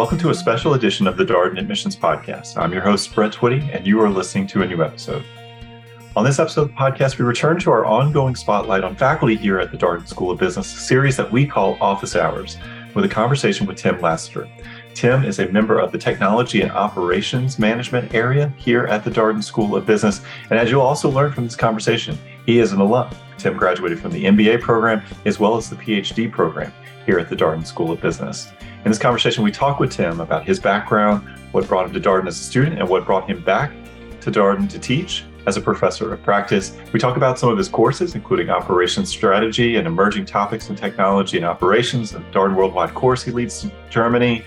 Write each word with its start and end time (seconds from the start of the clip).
Welcome 0.00 0.16
to 0.20 0.30
a 0.30 0.34
special 0.34 0.72
edition 0.72 1.06
of 1.06 1.18
the 1.18 1.26
Darden 1.26 1.58
Admissions 1.58 1.94
Podcast. 1.94 2.56
I'm 2.56 2.72
your 2.72 2.80
host, 2.80 3.14
Brett 3.14 3.32
Twitty, 3.32 3.68
and 3.76 3.86
you 3.86 4.00
are 4.00 4.08
listening 4.08 4.46
to 4.46 4.62
a 4.62 4.66
new 4.66 4.82
episode. 4.82 5.22
On 6.16 6.24
this 6.24 6.38
episode 6.38 6.62
of 6.62 6.68
the 6.68 6.74
podcast, 6.74 7.18
we 7.18 7.26
return 7.26 7.60
to 7.60 7.70
our 7.70 7.84
ongoing 7.84 8.34
spotlight 8.34 8.82
on 8.82 8.96
faculty 8.96 9.36
here 9.36 9.58
at 9.58 9.70
the 9.70 9.76
Darden 9.76 10.08
School 10.08 10.30
of 10.30 10.38
Business, 10.38 10.74
a 10.74 10.80
series 10.80 11.18
that 11.18 11.30
we 11.30 11.46
call 11.46 11.76
Office 11.82 12.16
Hours, 12.16 12.56
with 12.94 13.04
a 13.04 13.08
conversation 13.10 13.66
with 13.66 13.76
Tim 13.76 14.00
Laseter. 14.00 14.48
Tim 14.94 15.22
is 15.22 15.38
a 15.38 15.52
member 15.52 15.78
of 15.78 15.92
the 15.92 15.98
Technology 15.98 16.62
and 16.62 16.72
Operations 16.72 17.58
Management 17.58 18.14
area 18.14 18.50
here 18.56 18.86
at 18.86 19.04
the 19.04 19.10
Darden 19.10 19.44
School 19.44 19.76
of 19.76 19.84
Business. 19.84 20.22
And 20.48 20.58
as 20.58 20.70
you'll 20.70 20.80
also 20.80 21.10
learn 21.10 21.30
from 21.32 21.44
this 21.44 21.56
conversation, 21.56 22.16
he 22.46 22.58
is 22.58 22.72
an 22.72 22.80
alum. 22.80 23.10
Tim 23.36 23.54
graduated 23.54 24.00
from 24.00 24.12
the 24.12 24.24
MBA 24.24 24.62
program 24.62 25.02
as 25.26 25.38
well 25.38 25.58
as 25.58 25.68
the 25.68 25.76
PhD 25.76 26.32
program 26.32 26.72
here 27.10 27.18
at 27.18 27.28
the 27.28 27.34
Darden 27.34 27.66
School 27.66 27.90
of 27.90 28.00
Business. 28.00 28.52
In 28.84 28.90
this 28.92 28.98
conversation, 28.98 29.42
we 29.42 29.50
talk 29.50 29.80
with 29.80 29.90
Tim 29.90 30.20
about 30.20 30.46
his 30.46 30.60
background, 30.60 31.28
what 31.50 31.66
brought 31.66 31.86
him 31.86 31.92
to 31.92 32.00
Darden 32.00 32.28
as 32.28 32.38
a 32.38 32.44
student, 32.44 32.78
and 32.78 32.88
what 32.88 33.04
brought 33.04 33.28
him 33.28 33.42
back 33.42 33.72
to 34.20 34.30
Darden 34.30 34.70
to 34.70 34.78
teach 34.78 35.24
as 35.44 35.56
a 35.56 35.60
professor 35.60 36.12
of 36.14 36.22
practice. 36.22 36.78
We 36.92 37.00
talk 37.00 37.16
about 37.16 37.36
some 37.36 37.48
of 37.48 37.58
his 37.58 37.68
courses, 37.68 38.14
including 38.14 38.48
operations 38.48 39.08
strategy 39.08 39.74
and 39.74 39.88
emerging 39.88 40.26
topics 40.26 40.70
in 40.70 40.76
technology 40.76 41.36
and 41.36 41.44
operations, 41.44 42.14
a 42.14 42.20
Darden 42.30 42.54
Worldwide 42.54 42.94
course 42.94 43.24
he 43.24 43.32
leads 43.32 43.60
to 43.62 43.72
Germany, 43.90 44.44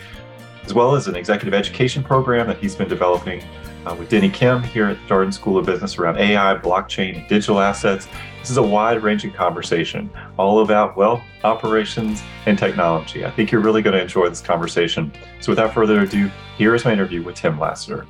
as 0.64 0.74
well 0.74 0.96
as 0.96 1.10
an 1.10 1.18
executive 1.18 1.54
education 1.54 2.02
program 2.02 2.48
that 2.48 2.60
he's 2.60 2.76
been 2.76 2.88
developing 2.88 3.44
uh, 3.86 3.96
with 3.98 4.10
Denny 4.10 4.30
Kim 4.30 4.64
here 4.64 4.88
at 4.88 4.98
the 4.98 5.14
Darden 5.14 5.34
School 5.34 5.58
of 5.58 5.66
Business 5.66 5.98
around 5.98 6.18
AI, 6.18 6.56
blockchain, 6.56 7.18
and 7.18 7.28
digital 7.28 7.60
assets. 7.60 8.08
This 8.40 8.50
is 8.50 8.58
a 8.58 8.64
wide 8.64 9.04
ranging 9.04 9.32
conversation 9.32 10.10
all 10.38 10.62
about 10.62 10.98
wealth, 10.98 11.22
operations, 11.44 12.22
and 12.46 12.58
technology. 12.58 13.26
I 13.26 13.32
think 13.32 13.52
you're 13.52 13.62
really 13.62 13.82
going 13.82 13.96
to 13.96 14.02
enjoy 14.02 14.30
this 14.30 14.42
conversation. 14.42 15.12
So, 15.42 15.52
without 15.52 15.74
further 15.74 16.02
ado, 16.02 16.30
here 16.58 16.76
is 16.76 16.86
my 16.86 16.94
interview 16.94 17.24
with 17.24 17.36
Tim 17.36 17.60
Laseter. 17.60 18.06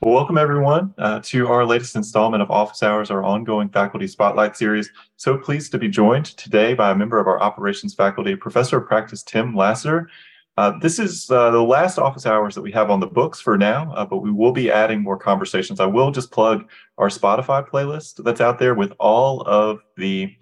Well, 0.00 0.12
welcome 0.12 0.36
everyone 0.36 0.92
uh, 0.98 1.20
to 1.24 1.48
our 1.48 1.64
latest 1.64 1.96
installment 1.96 2.42
of 2.42 2.50
Office 2.50 2.82
Hours, 2.82 3.10
our 3.10 3.24
ongoing 3.24 3.70
faculty 3.70 4.06
spotlight 4.06 4.54
series. 4.54 4.90
So 5.16 5.38
pleased 5.38 5.72
to 5.72 5.78
be 5.78 5.88
joined 5.88 6.26
today 6.26 6.74
by 6.74 6.90
a 6.90 6.94
member 6.94 7.18
of 7.18 7.26
our 7.26 7.40
operations 7.40 7.94
faculty, 7.94 8.36
Professor 8.36 8.76
of 8.76 8.86
Practice 8.86 9.22
Tim 9.22 9.56
Laseter. 9.56 10.10
Uh, 10.56 10.78
this 10.78 10.98
is 10.98 11.30
uh, 11.30 11.50
the 11.50 11.62
last 11.62 11.98
office 11.98 12.26
hours 12.26 12.54
that 12.54 12.62
we 12.62 12.70
have 12.70 12.90
on 12.90 13.00
the 13.00 13.06
books 13.06 13.40
for 13.40 13.58
now, 13.58 13.92
uh, 13.94 14.04
but 14.04 14.18
we 14.18 14.30
will 14.30 14.52
be 14.52 14.70
adding 14.70 15.02
more 15.02 15.18
conversations. 15.18 15.80
I 15.80 15.86
will 15.86 16.12
just 16.12 16.30
plug 16.30 16.68
our 16.96 17.08
Spotify 17.08 17.68
playlist 17.68 18.22
that's 18.22 18.40
out 18.40 18.60
there 18.60 18.74
with 18.74 18.92
all 19.00 19.42
of 19.42 19.80
the 19.96 20.32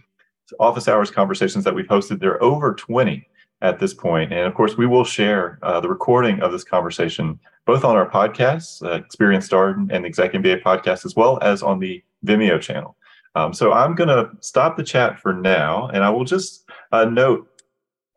office 0.60 0.86
hours 0.86 1.10
conversations 1.10 1.64
that 1.64 1.74
we've 1.74 1.86
hosted. 1.86 2.20
There 2.20 2.32
are 2.32 2.42
over 2.42 2.74
20 2.74 3.26
at 3.62 3.78
this 3.78 3.94
point. 3.94 4.32
And 4.32 4.40
of 4.40 4.54
course, 4.54 4.76
we 4.76 4.86
will 4.86 5.04
share 5.04 5.58
uh, 5.62 5.80
the 5.80 5.88
recording 5.88 6.40
of 6.40 6.52
this 6.52 6.64
conversation 6.64 7.38
both 7.64 7.84
on 7.84 7.96
our 7.96 8.10
podcasts, 8.10 8.84
uh, 8.84 8.94
Experience 8.94 9.48
Darden 9.48 9.88
and 9.90 10.04
the 10.04 10.08
Exec 10.08 10.32
MBA 10.32 10.62
podcast, 10.62 11.06
as 11.06 11.14
well 11.14 11.38
as 11.42 11.62
on 11.62 11.78
the 11.78 12.02
Vimeo 12.26 12.60
channel. 12.60 12.96
Um, 13.34 13.54
so 13.54 13.72
I'm 13.72 13.94
going 13.94 14.08
to 14.08 14.30
stop 14.40 14.76
the 14.76 14.82
chat 14.82 15.18
for 15.18 15.32
now, 15.32 15.88
and 15.88 16.04
I 16.04 16.10
will 16.10 16.24
just 16.24 16.68
uh, 16.90 17.06
note 17.06 17.51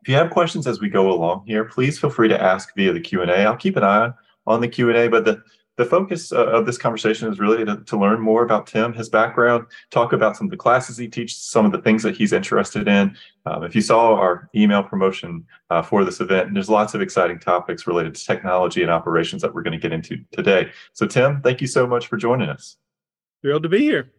if 0.06 0.10
you 0.10 0.14
have 0.14 0.30
questions 0.30 0.68
as 0.68 0.80
we 0.80 0.88
go 0.88 1.10
along 1.10 1.42
here, 1.48 1.64
please 1.64 1.98
feel 1.98 2.10
free 2.10 2.28
to 2.28 2.40
ask 2.40 2.72
via 2.76 2.92
the 2.92 3.00
Q&A. 3.00 3.26
I'll 3.26 3.56
keep 3.56 3.74
an 3.74 3.82
eye 3.82 4.12
on 4.46 4.60
the 4.60 4.68
Q&A, 4.68 5.08
but 5.08 5.24
the 5.24 5.42
the 5.74 5.84
focus 5.84 6.32
uh, 6.32 6.46
of 6.46 6.64
this 6.64 6.78
conversation 6.78 7.30
is 7.30 7.38
really 7.40 7.62
to, 7.64 7.78
to, 7.84 7.98
learn 7.98 8.18
more 8.18 8.42
about 8.42 8.66
Tim, 8.66 8.94
his 8.94 9.10
background, 9.10 9.66
talk 9.90 10.14
about 10.14 10.34
some 10.34 10.46
of 10.46 10.50
the 10.50 10.56
classes 10.56 10.96
he 10.96 11.06
teaches, 11.06 11.36
some 11.36 11.66
of 11.66 11.72
the 11.72 11.82
things 11.82 12.02
that 12.04 12.16
he's 12.16 12.32
interested 12.32 12.88
in. 12.88 13.14
Um, 13.44 13.62
if 13.62 13.74
you 13.74 13.82
saw 13.82 14.14
our 14.14 14.48
email 14.54 14.82
promotion 14.82 15.44
uh, 15.68 15.82
for 15.82 16.02
this 16.02 16.20
event, 16.20 16.54
there's 16.54 16.70
lots 16.70 16.94
of 16.94 17.02
exciting 17.02 17.40
topics 17.40 17.86
related 17.86 18.14
to 18.14 18.24
technology 18.24 18.80
and 18.80 18.90
operations 18.90 19.42
that 19.42 19.54
we're 19.54 19.62
going 19.62 19.78
to 19.78 19.78
get 19.78 19.92
into 19.92 20.16
today. 20.30 20.70
So, 20.94 21.06
Tim, 21.06 21.42
thank 21.42 21.60
you 21.60 21.66
so 21.66 21.86
much 21.86 22.06
for 22.06 22.16
joining 22.16 22.48
us. 22.48 22.78
Thrilled 23.42 23.64
to 23.64 23.68
be 23.68 23.80
here. 23.80 24.12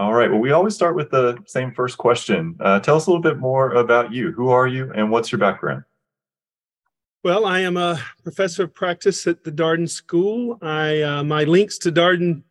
All 0.00 0.14
right. 0.14 0.30
Well, 0.30 0.40
we 0.40 0.52
always 0.52 0.74
start 0.74 0.96
with 0.96 1.10
the 1.10 1.36
same 1.44 1.74
first 1.74 1.98
question. 1.98 2.56
Uh, 2.58 2.80
tell 2.80 2.96
us 2.96 3.06
a 3.06 3.10
little 3.10 3.22
bit 3.22 3.36
more 3.38 3.72
about 3.72 4.14
you. 4.14 4.32
Who 4.32 4.48
are 4.48 4.66
you 4.66 4.90
and 4.94 5.10
what's 5.10 5.30
your 5.30 5.38
background? 5.38 5.84
Well, 7.22 7.44
I 7.44 7.60
am 7.60 7.76
a 7.76 8.00
professor 8.22 8.62
of 8.62 8.72
practice 8.72 9.26
at 9.26 9.44
the 9.44 9.52
Darden 9.52 9.86
School. 9.86 10.56
I 10.62 11.02
uh, 11.02 11.22
my 11.22 11.44
links 11.44 11.76
to 11.80 11.92
Darden 11.92 12.44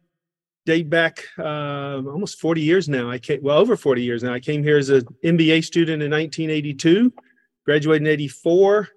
date 0.67 0.91
back 0.91 1.23
uh, 1.39 2.03
almost 2.05 2.39
40 2.39 2.61
years 2.61 2.87
now. 2.87 3.09
I 3.09 3.17
came 3.17 3.41
well 3.41 3.57
over 3.57 3.75
40 3.75 4.03
years 4.03 4.21
now. 4.21 4.31
I 4.31 4.39
came 4.39 4.61
here 4.61 4.77
as 4.77 4.89
an 4.89 5.07
MBA 5.25 5.63
student 5.63 6.03
in 6.03 6.11
1982, 6.11 7.11
graduated 7.65 8.05
in 8.07 8.13
84, 8.13 8.89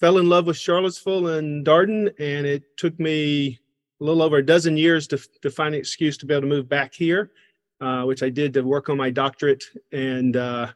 fell 0.00 0.16
in 0.16 0.30
love 0.30 0.46
with 0.46 0.56
Charlottesville 0.56 1.26
and 1.26 1.66
Darden, 1.66 2.10
and 2.18 2.46
it 2.46 2.74
took 2.78 2.98
me 2.98 3.60
a 4.00 4.04
little 4.04 4.22
over 4.22 4.38
a 4.38 4.46
dozen 4.46 4.78
years 4.78 5.06
to, 5.08 5.18
to 5.42 5.50
find 5.50 5.74
an 5.74 5.80
excuse 5.80 6.16
to 6.16 6.24
be 6.24 6.32
able 6.32 6.42
to 6.42 6.46
move 6.46 6.70
back 6.70 6.94
here, 6.94 7.32
uh, 7.80 8.04
which 8.04 8.22
I 8.22 8.28
did 8.28 8.52
to 8.54 8.62
work 8.62 8.88
on 8.88 8.96
my 8.96 9.10
doctorate 9.10 9.64
and 9.92 10.36
uh, 10.36 10.68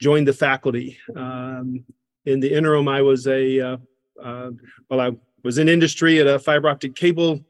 joined 0.00 0.28
the 0.28 0.32
faculty. 0.32 0.98
Um, 1.16 1.84
in 2.24 2.40
the 2.40 2.52
interim, 2.52 2.88
I 2.88 3.02
was 3.02 3.26
a 3.26 3.60
uh, 3.60 3.76
uh, 4.22 4.50
well, 4.88 5.00
I 5.00 5.10
was 5.42 5.58
in 5.58 5.68
industry 5.68 6.20
at 6.20 6.26
a 6.26 6.38
fiber 6.38 6.68
optic 6.68 6.94
cable 6.94 7.40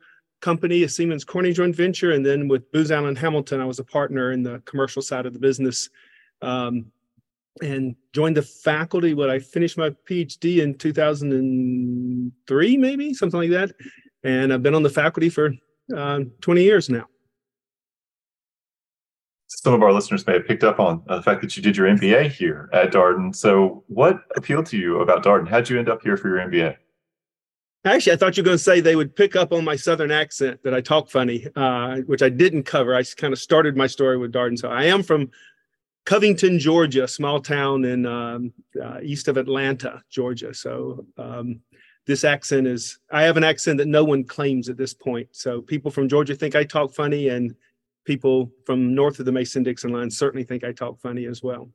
company, 0.40 0.82
a 0.82 0.88
Siemens 0.88 1.24
Corning 1.24 1.54
joint 1.54 1.76
venture, 1.76 2.12
and 2.12 2.24
then 2.24 2.48
with 2.48 2.70
Booz 2.72 2.90
Allen 2.90 3.16
Hamilton, 3.16 3.60
I 3.60 3.64
was 3.64 3.78
a 3.78 3.84
partner 3.84 4.32
in 4.32 4.42
the 4.42 4.60
commercial 4.64 5.02
side 5.02 5.26
of 5.26 5.34
the 5.34 5.38
business. 5.38 5.90
Um, 6.40 6.86
and 7.60 7.94
joined 8.14 8.36
the 8.36 8.42
faculty 8.42 9.14
when 9.14 9.28
I 9.28 9.38
finished 9.38 9.76
my 9.76 9.90
PhD 10.08 10.62
in 10.62 10.74
2003, 10.74 12.76
maybe 12.78 13.12
something 13.12 13.40
like 13.40 13.50
that. 13.50 13.72
And 14.24 14.52
I've 14.52 14.62
been 14.62 14.74
on 14.74 14.82
the 14.82 14.90
faculty 14.90 15.28
for 15.28 15.52
uh, 15.94 16.20
20 16.40 16.62
years 16.62 16.88
now. 16.88 17.04
Some 19.60 19.74
of 19.74 19.82
our 19.82 19.92
listeners 19.92 20.26
may 20.26 20.32
have 20.34 20.46
picked 20.46 20.64
up 20.64 20.80
on 20.80 21.02
the 21.06 21.22
fact 21.22 21.42
that 21.42 21.56
you 21.56 21.62
did 21.62 21.76
your 21.76 21.86
MBA 21.86 22.32
here 22.32 22.70
at 22.72 22.90
Darden. 22.90 23.34
So, 23.36 23.84
what 23.86 24.20
appealed 24.34 24.66
to 24.66 24.78
you 24.78 25.00
about 25.00 25.22
Darden? 25.22 25.46
How'd 25.46 25.68
you 25.68 25.78
end 25.78 25.88
up 25.88 26.02
here 26.02 26.16
for 26.16 26.28
your 26.28 26.38
MBA? 26.38 26.76
Actually, 27.84 28.12
I 28.12 28.16
thought 28.16 28.36
you 28.36 28.42
were 28.42 28.46
going 28.46 28.58
to 28.58 28.62
say 28.62 28.80
they 28.80 28.96
would 28.96 29.14
pick 29.14 29.36
up 29.36 29.52
on 29.52 29.64
my 29.64 29.76
Southern 29.76 30.10
accent 30.10 30.62
that 30.62 30.72
I 30.72 30.80
talk 30.80 31.10
funny, 31.10 31.46
uh, 31.54 31.96
which 32.06 32.22
I 32.22 32.28
didn't 32.28 32.62
cover. 32.62 32.94
I 32.94 33.02
kind 33.02 33.32
of 33.32 33.38
started 33.38 33.76
my 33.76 33.88
story 33.88 34.16
with 34.16 34.32
Darden. 34.32 34.58
So 34.58 34.68
I 34.68 34.84
am 34.84 35.02
from 35.02 35.30
Covington, 36.06 36.58
Georgia, 36.58 37.04
a 37.04 37.08
small 37.08 37.40
town 37.40 37.84
in 37.84 38.06
um, 38.06 38.52
uh, 38.82 39.00
east 39.02 39.28
of 39.28 39.36
Atlanta, 39.36 40.00
Georgia. 40.10 40.54
So 40.54 41.04
um, 41.18 41.60
this 42.06 42.24
accent 42.24 42.66
is, 42.66 42.98
I 43.10 43.22
have 43.22 43.36
an 43.36 43.44
accent 43.44 43.78
that 43.78 43.88
no 43.88 44.04
one 44.04 44.24
claims 44.24 44.68
at 44.68 44.76
this 44.76 44.94
point. 44.94 45.28
So 45.32 45.60
people 45.60 45.90
from 45.90 46.08
Georgia 46.08 46.34
think 46.34 46.54
I 46.54 46.64
talk 46.64 46.94
funny, 46.94 47.28
and 47.28 47.54
people 48.04 48.50
from 48.64 48.94
north 48.94 49.18
of 49.18 49.26
the 49.26 49.32
Mason 49.32 49.62
Dixon 49.62 49.92
line 49.92 50.10
certainly 50.10 50.44
think 50.44 50.64
I 50.64 50.72
talk 50.72 51.00
funny 51.00 51.26
as 51.26 51.42
well. 51.42 51.68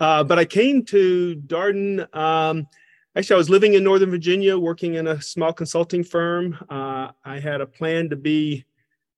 Uh, 0.00 0.22
but 0.24 0.38
I 0.38 0.44
came 0.44 0.84
to 0.86 1.36
Darden. 1.46 2.14
Um, 2.14 2.66
actually, 3.16 3.34
I 3.34 3.38
was 3.38 3.50
living 3.50 3.74
in 3.74 3.84
Northern 3.84 4.10
Virginia, 4.10 4.58
working 4.58 4.94
in 4.94 5.08
a 5.08 5.20
small 5.20 5.52
consulting 5.52 6.04
firm. 6.04 6.56
Uh, 6.70 7.10
I 7.24 7.38
had 7.40 7.60
a 7.60 7.66
plan 7.66 8.08
to 8.10 8.16
be 8.16 8.64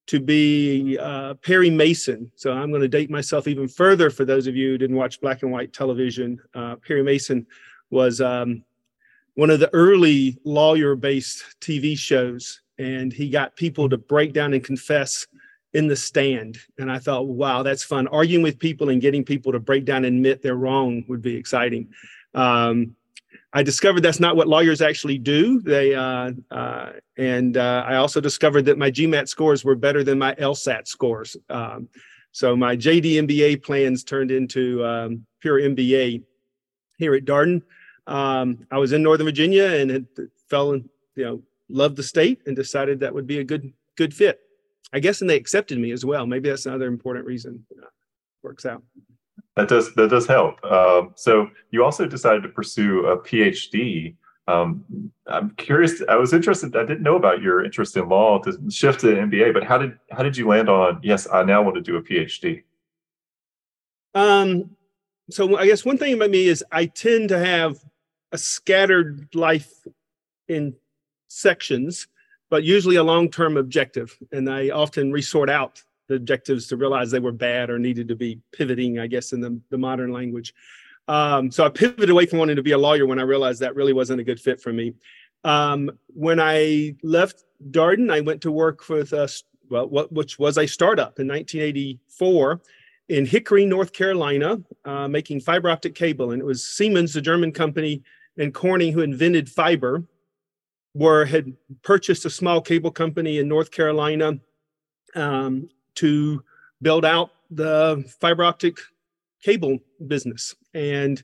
to 0.06 0.18
be 0.18 0.98
uh, 0.98 1.34
Perry 1.34 1.70
Mason. 1.70 2.32
So 2.34 2.52
I'm 2.52 2.70
going 2.70 2.82
to 2.82 2.88
date 2.88 3.10
myself 3.10 3.46
even 3.46 3.68
further 3.68 4.10
for 4.10 4.24
those 4.24 4.48
of 4.48 4.56
you 4.56 4.70
who 4.70 4.78
didn't 4.78 4.96
watch 4.96 5.20
black 5.20 5.44
and 5.44 5.52
white 5.52 5.72
television. 5.72 6.40
Uh, 6.52 6.74
Perry 6.76 7.04
Mason 7.04 7.46
was 7.90 8.20
um, 8.20 8.64
one 9.34 9.50
of 9.50 9.60
the 9.60 9.72
early 9.72 10.36
lawyer-based 10.44 11.60
TV 11.60 11.96
shows, 11.96 12.60
and 12.76 13.12
he 13.12 13.30
got 13.30 13.54
people 13.54 13.88
to 13.88 13.98
break 13.98 14.32
down 14.32 14.52
and 14.52 14.64
confess 14.64 15.28
in 15.72 15.86
the 15.86 15.96
stand. 15.96 16.58
And 16.78 16.90
I 16.90 16.98
thought, 16.98 17.26
wow, 17.26 17.62
that's 17.62 17.84
fun. 17.84 18.08
Arguing 18.08 18.42
with 18.42 18.58
people 18.58 18.88
and 18.88 19.00
getting 19.00 19.24
people 19.24 19.52
to 19.52 19.60
break 19.60 19.84
down 19.84 20.04
and 20.04 20.16
admit 20.16 20.42
they're 20.42 20.56
wrong 20.56 21.04
would 21.08 21.22
be 21.22 21.36
exciting. 21.36 21.88
Um, 22.34 22.96
I 23.52 23.62
discovered 23.62 24.02
that's 24.02 24.20
not 24.20 24.36
what 24.36 24.46
lawyers 24.46 24.80
actually 24.80 25.18
do. 25.18 25.60
They 25.60 25.94
uh, 25.94 26.32
uh, 26.50 26.92
and 27.16 27.56
uh, 27.56 27.84
I 27.86 27.96
also 27.96 28.20
discovered 28.20 28.62
that 28.66 28.78
my 28.78 28.90
GMAT 28.90 29.28
scores 29.28 29.64
were 29.64 29.74
better 29.74 30.04
than 30.04 30.18
my 30.18 30.34
LSAT 30.36 30.86
scores. 30.86 31.36
Um, 31.48 31.88
so 32.32 32.54
my 32.56 32.76
JD 32.76 33.26
MBA 33.26 33.62
plans 33.64 34.04
turned 34.04 34.30
into 34.30 34.84
um, 34.84 35.26
pure 35.40 35.60
MBA 35.60 36.22
here 36.98 37.14
at 37.14 37.24
Darden. 37.24 37.62
Um, 38.06 38.66
I 38.70 38.78
was 38.78 38.92
in 38.92 39.02
Northern 39.02 39.26
Virginia 39.26 39.64
and 39.64 39.90
had 39.90 40.06
fell 40.48 40.72
in, 40.72 40.88
you 41.16 41.24
know, 41.24 41.42
loved 41.68 41.96
the 41.96 42.02
state 42.04 42.40
and 42.46 42.54
decided 42.54 43.00
that 43.00 43.14
would 43.14 43.26
be 43.26 43.40
a 43.40 43.44
good 43.44 43.72
good 43.96 44.14
fit. 44.14 44.40
I 44.92 45.00
guess, 45.00 45.20
and 45.20 45.30
they 45.30 45.36
accepted 45.36 45.78
me 45.78 45.92
as 45.92 46.04
well. 46.04 46.26
Maybe 46.26 46.48
that's 46.48 46.66
another 46.66 46.88
important 46.88 47.26
reason. 47.26 47.64
works 48.42 48.66
out. 48.66 48.82
That 49.56 49.68
does 49.68 49.94
that 49.94 50.10
does 50.10 50.26
help. 50.26 50.64
Um, 50.64 51.12
so 51.16 51.50
you 51.70 51.84
also 51.84 52.06
decided 52.06 52.42
to 52.42 52.48
pursue 52.48 53.06
a 53.06 53.18
PhD. 53.18 54.16
Um, 54.46 55.12
I'm 55.26 55.50
curious. 55.50 56.02
I 56.08 56.16
was 56.16 56.32
interested. 56.32 56.74
I 56.76 56.84
didn't 56.84 57.02
know 57.02 57.16
about 57.16 57.42
your 57.42 57.64
interest 57.64 57.96
in 57.96 58.08
law 58.08 58.38
to 58.40 58.58
shift 58.70 59.00
to 59.00 59.06
MBA. 59.08 59.52
But 59.52 59.64
how 59.64 59.78
did 59.78 59.98
how 60.10 60.22
did 60.22 60.36
you 60.36 60.48
land 60.48 60.68
on? 60.68 61.00
Yes, 61.02 61.28
I 61.32 61.42
now 61.44 61.62
want 61.62 61.76
to 61.76 61.80
do 61.80 61.96
a 61.96 62.02
PhD. 62.02 62.62
Um. 64.14 64.76
So 65.30 65.56
I 65.56 65.66
guess 65.66 65.84
one 65.84 65.98
thing 65.98 66.14
about 66.14 66.30
me 66.30 66.46
is 66.46 66.64
I 66.72 66.86
tend 66.86 67.28
to 67.28 67.38
have 67.38 67.76
a 68.32 68.38
scattered 68.38 69.28
life 69.34 69.70
in 70.48 70.74
sections, 71.28 72.08
but 72.50 72.64
usually 72.64 72.96
a 72.96 73.02
long-term 73.02 73.56
objective. 73.56 74.16
And 74.32 74.50
I 74.50 74.70
often 74.70 75.12
resort 75.12 75.48
out 75.48 75.82
the 76.08 76.16
objectives 76.16 76.66
to 76.66 76.76
realize 76.76 77.10
they 77.10 77.20
were 77.20 77.32
bad 77.32 77.70
or 77.70 77.78
needed 77.78 78.08
to 78.08 78.16
be 78.16 78.40
pivoting, 78.52 78.98
I 78.98 79.06
guess, 79.06 79.32
in 79.32 79.40
the, 79.40 79.58
the 79.70 79.78
modern 79.78 80.12
language. 80.12 80.52
Um, 81.08 81.50
so 81.50 81.64
I 81.64 81.68
pivoted 81.68 82.10
away 82.10 82.26
from 82.26 82.40
wanting 82.40 82.56
to 82.56 82.62
be 82.62 82.72
a 82.72 82.78
lawyer 82.78 83.06
when 83.06 83.18
I 83.18 83.22
realized 83.22 83.60
that 83.60 83.76
really 83.76 83.92
wasn't 83.92 84.20
a 84.20 84.24
good 84.24 84.40
fit 84.40 84.60
for 84.60 84.72
me. 84.72 84.94
Um, 85.44 85.90
when 86.08 86.38
I 86.40 86.96
left 87.02 87.44
Darden, 87.70 88.12
I 88.12 88.20
went 88.20 88.42
to 88.42 88.52
work 88.52 88.88
with 88.88 89.12
a, 89.12 89.28
well, 89.70 89.88
what, 89.88 90.12
which 90.12 90.38
was 90.38 90.58
a 90.58 90.66
startup 90.66 91.18
in 91.18 91.28
1984 91.28 92.60
in 93.08 93.26
Hickory, 93.26 93.64
North 93.64 93.92
Carolina, 93.92 94.60
uh, 94.84 95.08
making 95.08 95.40
fiber 95.40 95.70
optic 95.70 95.94
cable. 95.94 96.32
And 96.32 96.42
it 96.42 96.44
was 96.44 96.64
Siemens, 96.64 97.12
the 97.12 97.20
German 97.20 97.52
company, 97.52 98.02
and 98.36 98.54
Corning, 98.54 98.92
who 98.92 99.00
invented 99.00 99.48
fiber, 99.48 100.04
were 100.94 101.24
had 101.24 101.52
purchased 101.82 102.24
a 102.24 102.30
small 102.30 102.60
cable 102.60 102.90
company 102.90 103.38
in 103.38 103.48
North 103.48 103.70
Carolina 103.70 104.38
um, 105.14 105.68
to 105.96 106.42
build 106.82 107.04
out 107.04 107.30
the 107.50 108.04
fiber 108.20 108.44
optic 108.44 108.76
cable 109.42 109.78
business. 110.06 110.54
And 110.74 111.22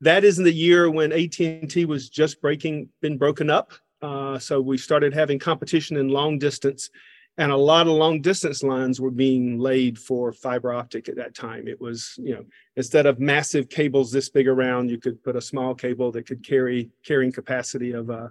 that 0.00 0.24
is 0.24 0.38
in 0.38 0.44
the 0.44 0.52
year 0.52 0.90
when 0.90 1.12
AT&T 1.12 1.84
was 1.84 2.08
just 2.08 2.40
breaking, 2.40 2.88
been 3.00 3.16
broken 3.16 3.50
up. 3.50 3.72
Uh, 4.02 4.38
so 4.38 4.60
we 4.60 4.76
started 4.76 5.14
having 5.14 5.38
competition 5.38 5.96
in 5.96 6.08
long 6.08 6.38
distance 6.38 6.90
and 7.36 7.50
a 7.50 7.56
lot 7.56 7.88
of 7.88 7.94
long 7.94 8.20
distance 8.20 8.62
lines 8.62 9.00
were 9.00 9.10
being 9.10 9.58
laid 9.58 9.98
for 9.98 10.32
fiber 10.32 10.72
optic 10.72 11.08
at 11.08 11.16
that 11.16 11.34
time. 11.34 11.66
It 11.66 11.80
was, 11.80 12.16
you 12.22 12.34
know, 12.34 12.44
instead 12.76 13.06
of 13.06 13.18
massive 13.18 13.68
cables 13.68 14.12
this 14.12 14.28
big 14.28 14.46
around, 14.46 14.88
you 14.88 14.98
could 14.98 15.22
put 15.24 15.34
a 15.34 15.40
small 15.40 15.74
cable 15.74 16.12
that 16.12 16.26
could 16.26 16.46
carry 16.46 16.90
carrying 17.04 17.32
capacity 17.32 17.92
of 17.92 18.08
uh, 18.08 18.28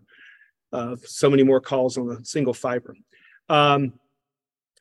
uh, 0.74 0.96
so 1.06 1.30
many 1.30 1.44
more 1.44 1.62
calls 1.62 1.98
on 1.98 2.10
a 2.10 2.26
single 2.26 2.54
fiber. 2.54 2.96
Um, 3.48 3.94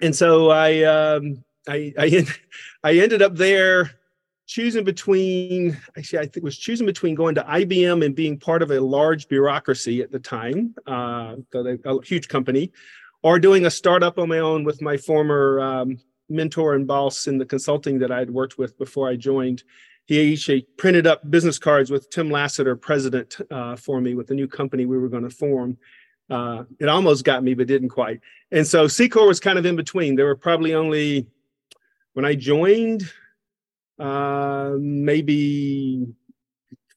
and 0.00 0.15
so 0.15 0.50
I, 0.50 0.83
um, 0.83 1.44
I, 1.69 1.93
I, 1.99 2.27
I 2.83 2.94
ended 2.94 3.23
up 3.23 3.37
there 3.37 3.93
choosing 4.47 4.85
between 4.85 5.77
actually 5.97 6.19
i 6.19 6.27
think 6.27 6.43
was 6.44 6.59
choosing 6.59 6.85
between 6.85 7.15
going 7.15 7.35
to 7.35 7.43
ibm 7.44 8.05
and 8.05 8.15
being 8.15 8.39
part 8.39 8.61
of 8.61 8.71
a 8.71 8.81
large 8.81 9.29
bureaucracy 9.29 10.03
at 10.03 10.11
the 10.11 10.19
time 10.19 10.75
uh, 10.89 11.37
a 11.55 12.03
huge 12.05 12.29
company 12.29 12.71
or 13.23 13.39
doing 13.39 13.67
a 13.67 13.71
startup 13.71 14.19
on 14.19 14.29
my 14.29 14.41
own 14.41 14.65
with 14.65 14.83
my 14.83 14.97
former 14.97 15.61
um, 15.61 15.97
mentor 16.29 16.75
and 16.75 16.87
boss 16.87 17.29
in 17.29 17.39
the 17.39 17.47
consulting 17.47 17.99
that 17.99 18.11
i 18.11 18.19
had 18.19 18.31
worked 18.31 18.59
with 18.59 18.77
before 18.79 19.09
i 19.09 19.15
joined 19.15 19.62
he 20.07 20.33
actually 20.33 20.67
printed 20.77 21.07
up 21.07 21.31
business 21.31 21.59
cards 21.59 21.91
with 21.91 22.11
tim 22.11 22.31
laseter 22.31 22.77
president 22.77 23.37
uh, 23.51 23.77
for 23.77 24.01
me 24.01 24.15
with 24.15 24.27
the 24.27 24.35
new 24.35 24.49
company 24.49 24.87
we 24.87 24.99
were 24.99 25.09
going 25.09 25.23
to 25.23 25.31
form. 25.31 25.77
Uh, 26.31 26.65
it 26.81 26.89
almost 26.89 27.25
got 27.25 27.43
me 27.43 27.55
but 27.55 27.67
didn't 27.67 27.91
quite. 27.91 28.21
And 28.51 28.67
so 28.67 28.87
Siecor 28.87 29.27
was 29.27 29.41
kind 29.41 29.59
of 29.59 29.67
in 29.67 29.77
between. 29.77 30.17
There 30.17 30.27
were 30.27 30.37
probably 30.37 30.75
only 30.75 31.27
when 32.15 32.25
i 32.25 32.35
joined 32.35 33.11
uh, 33.99 34.73
maybe 34.79 36.07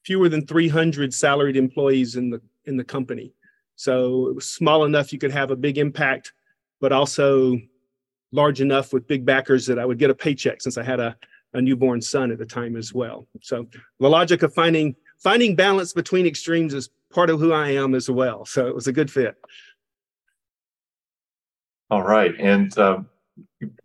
fewer 0.04 0.28
than 0.28 0.46
300 0.46 1.12
salaried 1.12 1.56
employees 1.56 2.16
in 2.16 2.30
the 2.30 2.40
in 2.64 2.76
the 2.76 2.84
company. 2.84 3.32
So 3.76 4.28
it 4.28 4.34
was 4.34 4.50
small 4.50 4.84
enough 4.84 5.12
you 5.12 5.18
could 5.18 5.30
have 5.30 5.50
a 5.50 5.56
big 5.56 5.78
impact, 5.78 6.32
but 6.80 6.92
also 6.92 7.60
large 8.32 8.60
enough 8.60 8.92
with 8.92 9.06
big 9.06 9.24
backers 9.24 9.66
that 9.66 9.78
I 9.78 9.84
would 9.84 9.98
get 9.98 10.10
a 10.10 10.14
paycheck 10.14 10.62
since 10.62 10.78
I 10.78 10.82
had 10.82 11.00
a, 11.00 11.16
a 11.56 11.62
newborn 11.62 12.00
son 12.00 12.30
at 12.30 12.38
the 12.38 12.46
time 12.46 12.76
as 12.76 12.92
well. 12.92 13.26
So 13.42 13.66
the 13.98 14.08
logic 14.08 14.42
of 14.42 14.54
finding 14.54 14.94
finding 15.18 15.56
balance 15.56 15.92
between 15.92 16.26
extremes 16.26 16.74
is 16.74 16.90
part 17.10 17.30
of 17.30 17.40
who 17.40 17.52
I 17.52 17.70
am 17.70 17.94
as 17.94 18.10
well. 18.10 18.44
So 18.44 18.66
it 18.66 18.74
was 18.74 18.86
a 18.86 18.92
good 18.92 19.10
fit. 19.10 19.36
All 21.90 22.02
right, 22.02 22.34
and 22.38 22.76
um, 22.78 23.08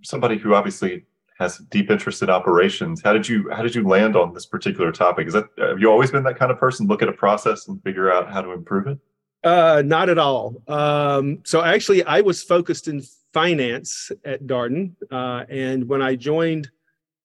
somebody 0.03 0.37
who 0.37 0.53
obviously 0.53 1.05
has 1.37 1.57
deep 1.69 1.89
interest 1.89 2.21
in 2.21 2.29
operations. 2.29 3.01
How 3.01 3.13
did 3.13 3.27
you 3.27 3.49
how 3.51 3.63
did 3.63 3.73
you 3.73 3.87
land 3.87 4.15
on 4.15 4.33
this 4.33 4.45
particular 4.45 4.91
topic? 4.91 5.27
Is 5.27 5.33
that 5.33 5.45
have 5.57 5.79
you 5.79 5.89
always 5.89 6.11
been 6.11 6.23
that 6.23 6.37
kind 6.37 6.51
of 6.51 6.57
person? 6.57 6.87
Look 6.87 7.01
at 7.01 7.09
a 7.09 7.13
process 7.13 7.67
and 7.67 7.81
figure 7.83 8.11
out 8.11 8.31
how 8.31 8.41
to 8.41 8.51
improve 8.51 8.87
it. 8.87 8.99
Uh, 9.43 9.81
not 9.83 10.09
at 10.09 10.19
all. 10.19 10.61
Um, 10.67 11.39
so 11.43 11.63
actually, 11.63 12.03
I 12.03 12.21
was 12.21 12.43
focused 12.43 12.87
in 12.87 13.01
finance 13.33 14.11
at 14.25 14.45
Darden, 14.45 14.93
uh, 15.09 15.45
and 15.49 15.87
when 15.87 16.01
I 16.01 16.15
joined 16.15 16.69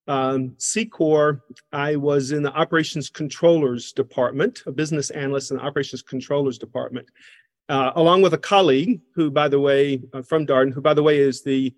um, 0.08 0.50
Siecor, 0.58 1.41
I 1.73 1.97
was 1.97 2.32
in 2.32 2.43
the 2.43 2.53
operations 2.53 3.11
controllers 3.11 3.93
department, 3.93 4.62
a 4.67 4.73
business 4.73 5.11
analyst 5.11 5.50
in 5.50 5.56
the 5.56 5.64
operations 5.64 6.03
controllers 6.03 6.58
department, 6.58 7.08
uh, 7.69 7.93
along 7.97 8.23
with 8.23 8.35
a 8.35 8.38
colleague 8.38 9.00
who, 9.14 9.31
by 9.31 9.49
the 9.49 9.58
way, 9.58 10.00
uh, 10.12 10.23
from 10.23 10.47
Darden, 10.47 10.73
who, 10.73 10.81
by 10.81 10.94
the 10.94 11.03
way, 11.03 11.19
is 11.19 11.43
the 11.43 11.75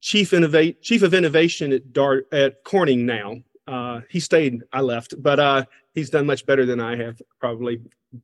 chief 0.00 0.32
innovate 0.32 0.82
chief 0.82 1.02
of 1.02 1.14
innovation 1.14 1.72
at 1.72 1.92
Dart 1.92 2.26
at 2.32 2.62
Corning 2.64 3.06
now. 3.06 3.36
Uh, 3.66 4.00
he 4.08 4.20
stayed, 4.20 4.62
I 4.72 4.80
left, 4.80 5.14
but 5.22 5.38
uh, 5.38 5.64
he's 5.94 6.10
done 6.10 6.26
much 6.26 6.44
better 6.46 6.66
than 6.66 6.80
I 6.80 6.96
have, 6.96 7.22
probably 7.38 7.80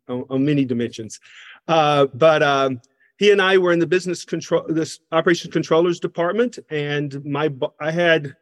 on, 0.09 0.25
on 0.31 0.45
many 0.45 0.65
dimensions. 0.65 1.21
Uh, 1.69 2.07
but 2.07 2.43
um, 2.43 2.81
he 3.19 3.31
and 3.31 3.41
I 3.43 3.59
were 3.59 3.73
in 3.73 3.79
the 3.79 3.87
business 3.87 4.25
control, 4.25 4.65
this 4.69 5.01
operations 5.13 5.53
controllers 5.53 6.01
department, 6.01 6.59
and 6.71 7.25
my 7.25 7.53
I 7.81 7.91
had 7.91 8.37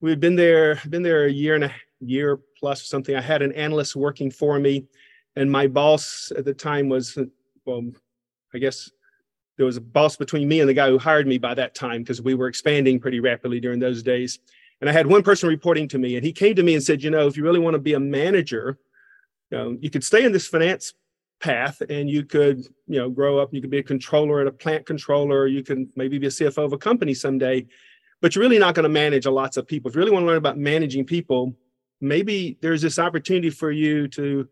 we 0.00 0.10
had 0.10 0.20
been 0.20 0.36
there 0.36 0.80
been 0.88 1.02
there 1.02 1.26
a 1.26 1.30
year 1.30 1.54
and 1.54 1.64
a 1.64 1.72
year 2.00 2.40
plus 2.58 2.86
something. 2.86 3.14
I 3.14 3.20
had 3.20 3.42
an 3.42 3.52
analyst 3.52 3.96
working 3.96 4.30
for 4.30 4.58
me, 4.58 4.86
and 5.36 5.50
my 5.50 5.66
boss 5.66 6.32
at 6.36 6.44
the 6.44 6.54
time 6.54 6.88
was 6.88 7.18
well, 7.66 7.90
I 8.54 8.58
guess 8.58 8.90
there 9.56 9.66
was 9.66 9.76
a 9.76 9.82
boss 9.82 10.16
between 10.16 10.48
me 10.48 10.60
and 10.60 10.68
the 10.68 10.74
guy 10.74 10.88
who 10.88 10.98
hired 10.98 11.26
me 11.26 11.36
by 11.36 11.54
that 11.54 11.74
time 11.74 12.02
because 12.02 12.22
we 12.22 12.34
were 12.34 12.48
expanding 12.48 12.98
pretty 12.98 13.20
rapidly 13.20 13.60
during 13.60 13.78
those 13.78 14.02
days. 14.02 14.38
And 14.80 14.88
I 14.88 14.92
had 14.92 15.06
one 15.06 15.22
person 15.22 15.48
reporting 15.48 15.86
to 15.88 15.98
me, 15.98 16.16
and 16.16 16.24
he 16.24 16.32
came 16.32 16.54
to 16.54 16.62
me 16.62 16.74
and 16.74 16.82
said, 16.82 17.02
"You 17.02 17.10
know, 17.10 17.26
if 17.26 17.36
you 17.36 17.42
really 17.42 17.60
want 17.60 17.74
to 17.74 17.80
be 17.80 17.92
a 17.92 18.00
manager, 18.00 18.78
you 19.50 19.58
know, 19.58 19.78
you 19.80 19.90
could 19.90 20.04
stay 20.04 20.24
in 20.24 20.32
this 20.32 20.46
finance 20.46 20.94
path, 21.40 21.82
and 21.88 22.08
you 22.08 22.24
could, 22.24 22.58
you 22.86 22.98
know, 22.98 23.10
grow 23.10 23.38
up. 23.38 23.52
You 23.52 23.60
could 23.60 23.70
be 23.70 23.78
a 23.78 23.82
controller 23.82 24.40
at 24.40 24.46
a 24.46 24.52
plant 24.52 24.86
controller. 24.86 25.46
You 25.46 25.62
can 25.62 25.90
maybe 25.96 26.18
be 26.18 26.26
a 26.26 26.30
CFO 26.30 26.64
of 26.64 26.72
a 26.72 26.78
company 26.78 27.14
someday, 27.14 27.66
but 28.20 28.34
you're 28.34 28.42
really 28.42 28.58
not 28.58 28.74
going 28.74 28.84
to 28.84 28.88
manage 28.88 29.26
a 29.26 29.30
lots 29.30 29.56
of 29.56 29.66
people. 29.66 29.88
If 29.88 29.94
you 29.94 30.00
really 30.00 30.12
want 30.12 30.24
to 30.24 30.26
learn 30.26 30.38
about 30.38 30.58
managing 30.58 31.04
people, 31.04 31.54
maybe 32.00 32.58
there's 32.60 32.82
this 32.82 32.98
opportunity 32.98 33.50
for 33.50 33.70
you 33.70 34.08
to 34.08 34.48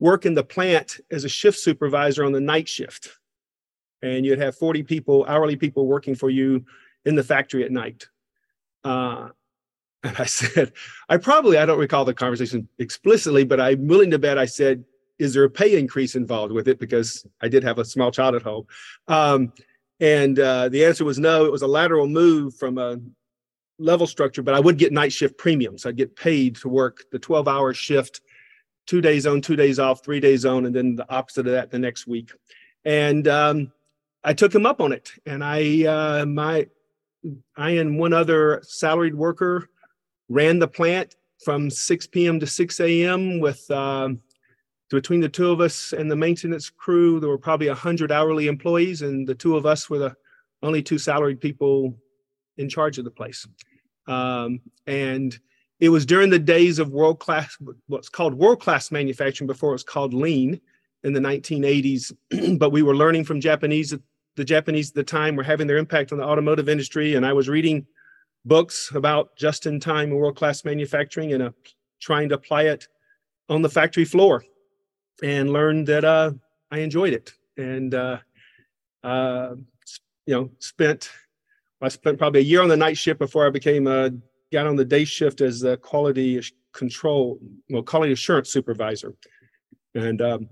work 0.00 0.26
in 0.26 0.34
the 0.34 0.44
plant 0.44 1.00
as 1.10 1.24
a 1.24 1.28
shift 1.28 1.58
supervisor 1.58 2.24
on 2.24 2.32
the 2.32 2.40
night 2.40 2.68
shift." 2.68 3.18
and 4.04 4.26
you'd 4.26 4.38
have 4.38 4.56
40 4.56 4.82
people, 4.82 5.24
hourly 5.26 5.56
people 5.56 5.86
working 5.86 6.14
for 6.14 6.28
you 6.28 6.64
in 7.04 7.14
the 7.14 7.22
factory 7.22 7.64
at 7.64 7.72
night. 7.72 8.06
Uh, 8.84 9.30
and 10.04 10.16
I 10.18 10.26
said, 10.26 10.72
I 11.08 11.16
probably, 11.16 11.56
I 11.56 11.64
don't 11.64 11.78
recall 11.78 12.04
the 12.04 12.12
conversation 12.12 12.68
explicitly, 12.78 13.44
but 13.44 13.58
I'm 13.58 13.86
willing 13.86 14.10
to 14.10 14.18
bet 14.18 14.36
I 14.36 14.44
said, 14.44 14.84
is 15.18 15.32
there 15.32 15.44
a 15.44 15.50
pay 15.50 15.78
increase 15.78 16.14
involved 16.14 16.52
with 16.52 16.68
it? 16.68 16.78
Because 16.78 17.26
I 17.40 17.48
did 17.48 17.64
have 17.64 17.78
a 17.78 17.84
small 17.84 18.10
child 18.10 18.34
at 18.34 18.42
home. 18.42 18.66
Um, 19.08 19.52
and 20.00 20.38
uh, 20.38 20.68
the 20.68 20.84
answer 20.84 21.04
was 21.04 21.18
no, 21.18 21.44
it 21.44 21.52
was 21.52 21.62
a 21.62 21.66
lateral 21.66 22.06
move 22.06 22.54
from 22.54 22.78
a 22.78 22.98
level 23.78 24.06
structure, 24.06 24.42
but 24.42 24.54
I 24.54 24.60
would 24.60 24.78
get 24.78 24.92
night 24.92 25.12
shift 25.12 25.38
premiums. 25.38 25.86
I'd 25.86 25.96
get 25.96 26.16
paid 26.16 26.56
to 26.56 26.68
work 26.68 27.04
the 27.10 27.18
12 27.18 27.48
hour 27.48 27.74
shift, 27.74 28.20
two 28.86 29.00
days 29.00 29.26
on, 29.26 29.40
two 29.40 29.56
days 29.56 29.78
off, 29.78 30.04
three 30.04 30.20
days 30.20 30.44
on, 30.44 30.66
and 30.66 30.74
then 30.74 30.96
the 30.96 31.10
opposite 31.10 31.46
of 31.46 31.52
that 31.52 31.70
the 31.70 31.78
next 31.78 32.06
week. 32.06 32.32
And 32.84 33.26
um, 33.28 33.72
I 34.22 34.34
took 34.34 34.54
him 34.54 34.66
up 34.66 34.80
on 34.80 34.92
it, 34.92 35.10
and 35.26 35.42
I 35.42 35.84
uh, 35.84 36.26
my 36.26 36.66
I 37.56 37.70
and 37.70 37.98
one 37.98 38.12
other 38.12 38.60
salaried 38.64 39.14
worker 39.14 39.68
ran 40.28 40.58
the 40.58 40.68
plant 40.68 41.16
from 41.44 41.70
6 41.70 42.06
p.m. 42.08 42.40
to 42.40 42.46
6 42.46 42.80
a.m. 42.80 43.40
with 43.40 43.70
um, 43.70 44.20
between 44.94 45.20
the 45.20 45.28
two 45.28 45.50
of 45.50 45.60
us 45.60 45.92
and 45.92 46.10
the 46.10 46.16
maintenance 46.16 46.70
crew. 46.70 47.20
There 47.20 47.28
were 47.28 47.38
probably 47.38 47.68
hundred 47.68 48.10
hourly 48.10 48.46
employees, 48.46 49.02
and 49.02 49.26
the 49.26 49.34
two 49.34 49.56
of 49.56 49.66
us 49.66 49.90
were 49.90 49.98
the 49.98 50.16
only 50.62 50.82
two 50.82 50.98
salaried 50.98 51.40
people 51.40 51.96
in 52.56 52.68
charge 52.68 52.98
of 52.98 53.04
the 53.04 53.10
place. 53.10 53.46
Um, 54.06 54.60
and 54.86 55.38
it 55.80 55.88
was 55.88 56.06
during 56.06 56.30
the 56.30 56.38
days 56.38 56.78
of 56.78 56.90
world 56.90 57.18
class, 57.18 57.56
what's 57.88 58.08
called 58.08 58.34
world 58.34 58.60
class 58.60 58.90
manufacturing 58.90 59.46
before 59.46 59.70
it 59.70 59.74
was 59.74 59.84
called 59.84 60.14
lean 60.14 60.60
in 61.02 61.12
the 61.12 61.20
1980s. 61.20 62.12
but 62.58 62.70
we 62.70 62.82
were 62.82 62.96
learning 62.96 63.24
from 63.24 63.40
Japanese 63.40 63.92
the 64.36 64.44
Japanese 64.44 64.90
at 64.90 64.94
the 64.94 65.04
time 65.04 65.36
were 65.36 65.42
having 65.42 65.66
their 65.66 65.76
impact 65.76 66.12
on 66.12 66.18
the 66.18 66.24
automotive 66.24 66.68
industry, 66.68 67.14
and 67.14 67.24
I 67.24 67.32
was 67.32 67.48
reading 67.48 67.86
books 68.44 68.90
about 68.94 69.36
just-in-time 69.36 70.10
world-class 70.10 70.64
manufacturing 70.64 71.32
and 71.32 71.42
uh, 71.42 71.50
trying 72.00 72.28
to 72.28 72.34
apply 72.34 72.64
it 72.64 72.88
on 73.48 73.62
the 73.62 73.70
factory 73.70 74.04
floor, 74.04 74.44
and 75.22 75.52
learned 75.52 75.86
that 75.88 76.04
uh, 76.04 76.32
I 76.70 76.78
enjoyed 76.78 77.12
it, 77.12 77.32
and 77.56 77.94
uh, 77.94 78.18
uh 79.02 79.54
you 80.26 80.34
know 80.34 80.50
spent 80.58 81.10
I 81.80 81.88
spent 81.88 82.18
probably 82.18 82.40
a 82.40 82.44
year 82.44 82.62
on 82.62 82.68
the 82.68 82.76
night 82.76 82.96
shift 82.96 83.18
before 83.18 83.46
I 83.46 83.50
became 83.50 83.86
a 83.86 84.06
uh, 84.06 84.10
got 84.52 84.66
on 84.66 84.76
the 84.76 84.84
day 84.84 85.04
shift 85.04 85.40
as 85.40 85.64
a 85.64 85.76
quality 85.76 86.40
control 86.72 87.38
well 87.70 87.82
quality 87.82 88.12
assurance 88.12 88.50
supervisor, 88.50 89.14
and 89.94 90.20
um, 90.22 90.48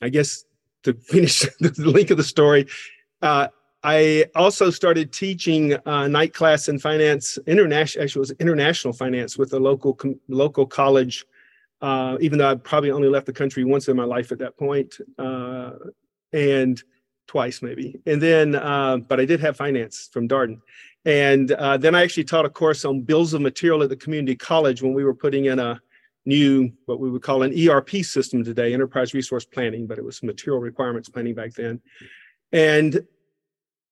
I 0.00 0.08
guess 0.08 0.44
to 0.84 0.94
finish 1.08 1.40
the 1.60 1.72
link 1.78 2.10
of 2.10 2.16
the 2.16 2.24
story, 2.24 2.66
uh, 3.22 3.48
I 3.84 4.26
also 4.34 4.70
started 4.70 5.12
teaching 5.12 5.74
uh, 5.86 6.06
night 6.06 6.34
class 6.34 6.68
in 6.68 6.78
finance, 6.78 7.38
international, 7.46 8.04
actually, 8.04 8.20
it 8.20 8.22
was 8.22 8.30
international 8.32 8.92
finance 8.92 9.36
with 9.36 9.52
a 9.52 9.58
local 9.58 9.98
local 10.28 10.66
college. 10.66 11.24
Uh, 11.82 12.16
even 12.20 12.38
though 12.38 12.48
I 12.48 12.54
probably 12.54 12.92
only 12.92 13.08
left 13.08 13.26
the 13.26 13.32
country 13.32 13.64
once 13.64 13.88
in 13.88 13.96
my 13.96 14.04
life 14.04 14.30
at 14.30 14.38
that 14.38 14.56
point, 14.56 14.94
uh, 15.18 15.72
and 16.32 16.80
twice 17.26 17.60
maybe. 17.60 18.00
And 18.06 18.22
then, 18.22 18.54
uh, 18.54 18.98
but 18.98 19.18
I 19.18 19.24
did 19.24 19.40
have 19.40 19.56
finance 19.56 20.08
from 20.12 20.28
Darden. 20.28 20.60
And 21.04 21.50
uh, 21.52 21.76
then 21.76 21.94
I 21.94 22.02
actually 22.02 22.24
taught 22.24 22.44
a 22.44 22.50
course 22.50 22.84
on 22.84 23.00
bills 23.00 23.34
of 23.34 23.40
material 23.40 23.82
at 23.82 23.88
the 23.88 23.96
community 23.96 24.36
college 24.36 24.82
when 24.82 24.94
we 24.94 25.04
were 25.04 25.14
putting 25.14 25.46
in 25.46 25.58
a 25.58 25.80
new, 26.24 26.72
what 26.86 27.00
we 27.00 27.10
would 27.10 27.22
call 27.22 27.42
an 27.42 27.52
ERP 27.68 27.90
system 28.04 28.44
today, 28.44 28.72
enterprise 28.72 29.12
resource 29.12 29.44
planning, 29.44 29.86
but 29.86 29.98
it 29.98 30.04
was 30.04 30.22
material 30.22 30.60
requirements 30.60 31.08
planning 31.08 31.34
back 31.34 31.52
then. 31.54 31.80
And 32.52 33.04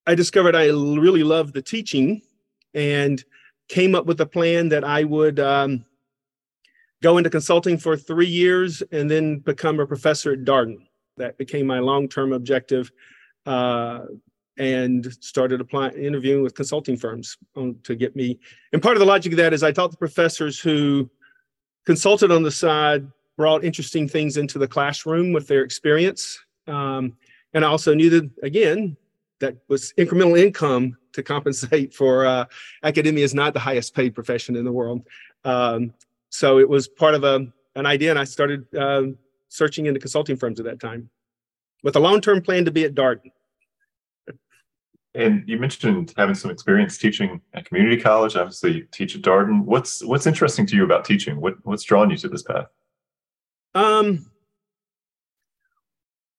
I 0.06 0.14
discovered 0.14 0.54
I 0.54 0.66
really 0.68 1.24
loved 1.24 1.54
the 1.54 1.62
teaching 1.62 2.22
and 2.74 3.24
came 3.68 3.94
up 3.94 4.06
with 4.06 4.20
a 4.20 4.26
plan 4.26 4.68
that 4.68 4.84
I 4.84 5.04
would 5.04 5.40
um, 5.40 5.84
go 7.02 7.18
into 7.18 7.30
consulting 7.30 7.78
for 7.78 7.96
three 7.96 8.26
years 8.26 8.82
and 8.92 9.10
then 9.10 9.38
become 9.38 9.80
a 9.80 9.86
professor 9.86 10.32
at 10.32 10.44
Darden. 10.44 10.78
That 11.16 11.38
became 11.38 11.66
my 11.66 11.78
long-term 11.78 12.32
objective, 12.32 12.90
uh, 13.46 14.00
and 14.58 15.12
started 15.20 15.60
applying, 15.60 15.94
interviewing 15.94 16.42
with 16.42 16.54
consulting 16.54 16.96
firms 16.96 17.38
on, 17.56 17.76
to 17.84 17.94
get 17.94 18.14
me. 18.14 18.38
And 18.72 18.82
part 18.82 18.96
of 18.96 19.00
the 19.00 19.06
logic 19.06 19.32
of 19.32 19.38
that 19.38 19.52
is 19.52 19.62
I 19.62 19.72
taught 19.72 19.90
the 19.90 19.96
professors 19.96 20.60
who 20.60 21.10
consulted 21.86 22.30
on 22.30 22.42
the 22.42 22.50
side, 22.50 23.06
brought 23.36 23.64
interesting 23.64 24.06
things 24.06 24.36
into 24.36 24.58
the 24.58 24.68
classroom 24.68 25.32
with 25.32 25.46
their 25.48 25.62
experience, 25.62 26.38
um, 26.66 27.16
and 27.54 27.64
I 27.64 27.68
also 27.68 27.94
knew 27.94 28.10
that 28.10 28.30
again 28.42 28.96
that 29.40 29.56
was 29.68 29.94
incremental 29.96 30.38
income 30.38 30.96
to 31.12 31.22
compensate 31.22 31.94
for 31.94 32.26
uh, 32.26 32.44
academia 32.82 33.24
is 33.24 33.34
not 33.34 33.54
the 33.54 33.60
highest 33.60 33.94
paid 33.94 34.14
profession 34.14 34.54
in 34.56 34.64
the 34.64 34.72
world. 34.72 35.06
Um, 35.44 35.94
so 36.30 36.58
it 36.58 36.68
was 36.68 36.88
part 36.88 37.14
of 37.14 37.24
a 37.24 37.46
an 37.76 37.86
idea, 37.86 38.10
and 38.10 38.18
I 38.18 38.24
started 38.24 38.64
uh, 38.74 39.02
searching 39.48 39.86
into 39.86 40.00
consulting 40.00 40.36
firms 40.36 40.58
at 40.58 40.66
that 40.66 40.80
time, 40.80 41.10
with 41.82 41.96
a 41.96 42.00
long 42.00 42.20
term 42.20 42.40
plan 42.40 42.64
to 42.64 42.70
be 42.70 42.84
at 42.84 42.94
Darden. 42.94 43.30
And 45.14 45.42
you 45.48 45.58
mentioned 45.58 46.14
having 46.16 46.36
some 46.36 46.52
experience 46.52 46.96
teaching 46.96 47.40
at 47.52 47.64
community 47.64 48.00
college. 48.00 48.36
Obviously, 48.36 48.72
you 48.72 48.86
teach 48.92 49.16
at 49.16 49.22
Darden. 49.22 49.64
What's 49.64 50.04
what's 50.04 50.26
interesting 50.26 50.66
to 50.66 50.76
you 50.76 50.84
about 50.84 51.04
teaching? 51.04 51.40
What 51.40 51.54
what's 51.64 51.82
drawn 51.82 52.10
you 52.10 52.16
to 52.18 52.28
this 52.28 52.44
path? 52.44 52.66
Um, 53.74 54.30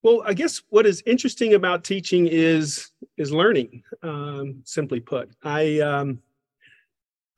well, 0.04 0.24
I 0.26 0.34
guess 0.34 0.62
what 0.70 0.86
is 0.86 1.04
interesting 1.06 1.54
about 1.54 1.84
teaching 1.84 2.28
is 2.28 2.90
is 3.18 3.32
learning. 3.32 3.84
Um, 4.02 4.62
simply 4.64 5.02
put, 5.02 5.30
I 5.44 5.80
um, 5.80 6.22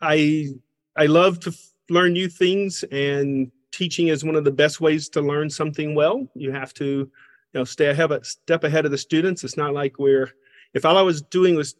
I 0.01 0.49
I 0.95 1.07
love 1.07 1.39
to 1.41 1.53
learn 1.89 2.13
new 2.13 2.27
things, 2.27 2.83
and 2.91 3.51
teaching 3.71 4.07
is 4.07 4.23
one 4.23 4.35
of 4.35 4.43
the 4.43 4.51
best 4.51 4.81
ways 4.81 5.09
to 5.09 5.21
learn 5.21 5.49
something 5.49 5.95
well. 5.95 6.27
You 6.35 6.51
have 6.51 6.73
to, 6.75 6.85
you 6.85 7.09
know, 7.53 7.63
stay 7.63 7.87
ahead, 7.87 8.11
a 8.11 8.23
step 8.23 8.63
ahead 8.63 8.85
of 8.85 8.91
the 8.91 8.97
students. 8.97 9.43
It's 9.43 9.57
not 9.57 9.73
like 9.73 9.99
we're 9.99 10.31
if 10.73 10.85
all 10.85 10.97
I 10.97 11.01
was 11.01 11.21
doing 11.21 11.55
was 11.55 11.75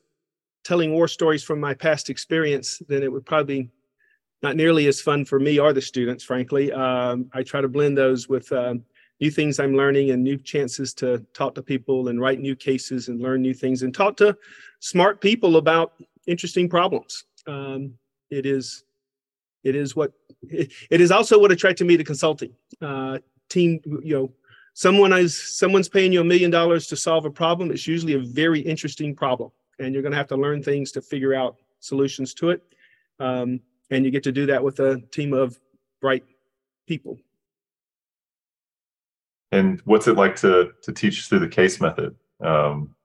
telling 0.64 0.94
war 0.94 1.08
stories 1.08 1.44
from 1.44 1.60
my 1.60 1.74
past 1.74 2.10
experience, 2.10 2.82
then 2.88 3.04
it 3.04 3.12
would 3.12 3.26
probably 3.26 3.70
not 4.42 4.56
nearly 4.56 4.88
as 4.88 5.02
fun 5.02 5.26
for 5.26 5.40
me 5.40 5.60
or 5.60 5.74
the 5.74 5.82
students. 5.82 6.24
Frankly, 6.24 6.72
um, 6.72 7.30
I 7.34 7.44
try 7.44 7.62
to 7.62 7.68
blend 7.68 7.98
those 7.98 8.30
with. 8.30 8.52
Um, 8.52 8.84
new 9.24 9.32
things 9.32 9.58
I'm 9.58 9.74
learning 9.74 10.12
and 10.12 10.22
new 10.22 10.38
chances 10.38 10.94
to 10.96 11.26
talk 11.34 11.56
to 11.56 11.64
people 11.64 12.10
and 12.10 12.20
write 12.20 12.42
new 12.42 12.58
cases 12.58 13.08
and 13.08 13.22
learn 13.22 13.42
new 13.42 13.54
things 13.54 13.84
and 13.84 13.94
talk 13.96 14.18
to 14.18 14.36
smart 14.82 15.22
people 15.22 15.56
about 15.56 15.94
interesting 16.28 16.68
problems. 16.68 17.24
Um, 17.48 17.94
it 18.32 18.46
is, 18.46 18.84
it 19.64 19.76
is 19.76 19.96
what, 19.96 20.12
it, 20.44 20.72
it 20.90 21.02
is 21.02 21.12
also 21.12 21.40
what 21.40 21.52
attracted 21.52 21.88
me 21.88 21.98
to 21.98 22.04
consulting. 22.04 22.54
Uh, 22.82 23.20
team, 23.50 23.80
you 24.04 24.16
know, 24.16 24.32
someone 24.74 25.14
is 25.14 25.58
someone's 25.58 25.90
paying 25.90 26.12
you 26.12 26.22
a 26.22 26.24
million 26.24 26.52
dollars 26.52 26.88
to 26.88 26.96
solve 26.96 27.26
a 27.26 27.32
problem. 27.32 27.72
It's 27.72 27.88
usually 27.88 28.14
a 28.14 28.20
very 28.20 28.60
interesting 28.60 29.16
problem, 29.16 29.52
and 29.80 29.94
you're 29.94 30.02
going 30.02 30.12
to 30.12 30.18
have 30.18 30.28
to 30.28 30.38
learn 30.38 30.62
things 30.62 30.92
to 30.94 31.02
figure 31.02 31.34
out 31.34 31.58
solutions 31.80 32.34
to 32.36 32.50
it. 32.50 32.62
Um, 33.20 33.62
and 33.92 34.06
you 34.06 34.12
get 34.12 34.24
to 34.24 34.32
do 34.32 34.46
that 34.48 34.64
with 34.64 34.80
a 34.80 35.02
team 35.12 35.34
of 35.34 35.60
bright 36.02 36.24
people. 36.88 37.20
And 39.52 39.82
what's 39.86 40.08
it 40.08 40.16
like 40.16 40.36
to 40.38 40.72
to 40.82 40.92
teach 40.92 41.28
through 41.28 41.40
the 41.40 41.48
case 41.48 41.80
method? 41.80 42.16
Um, 42.44 42.96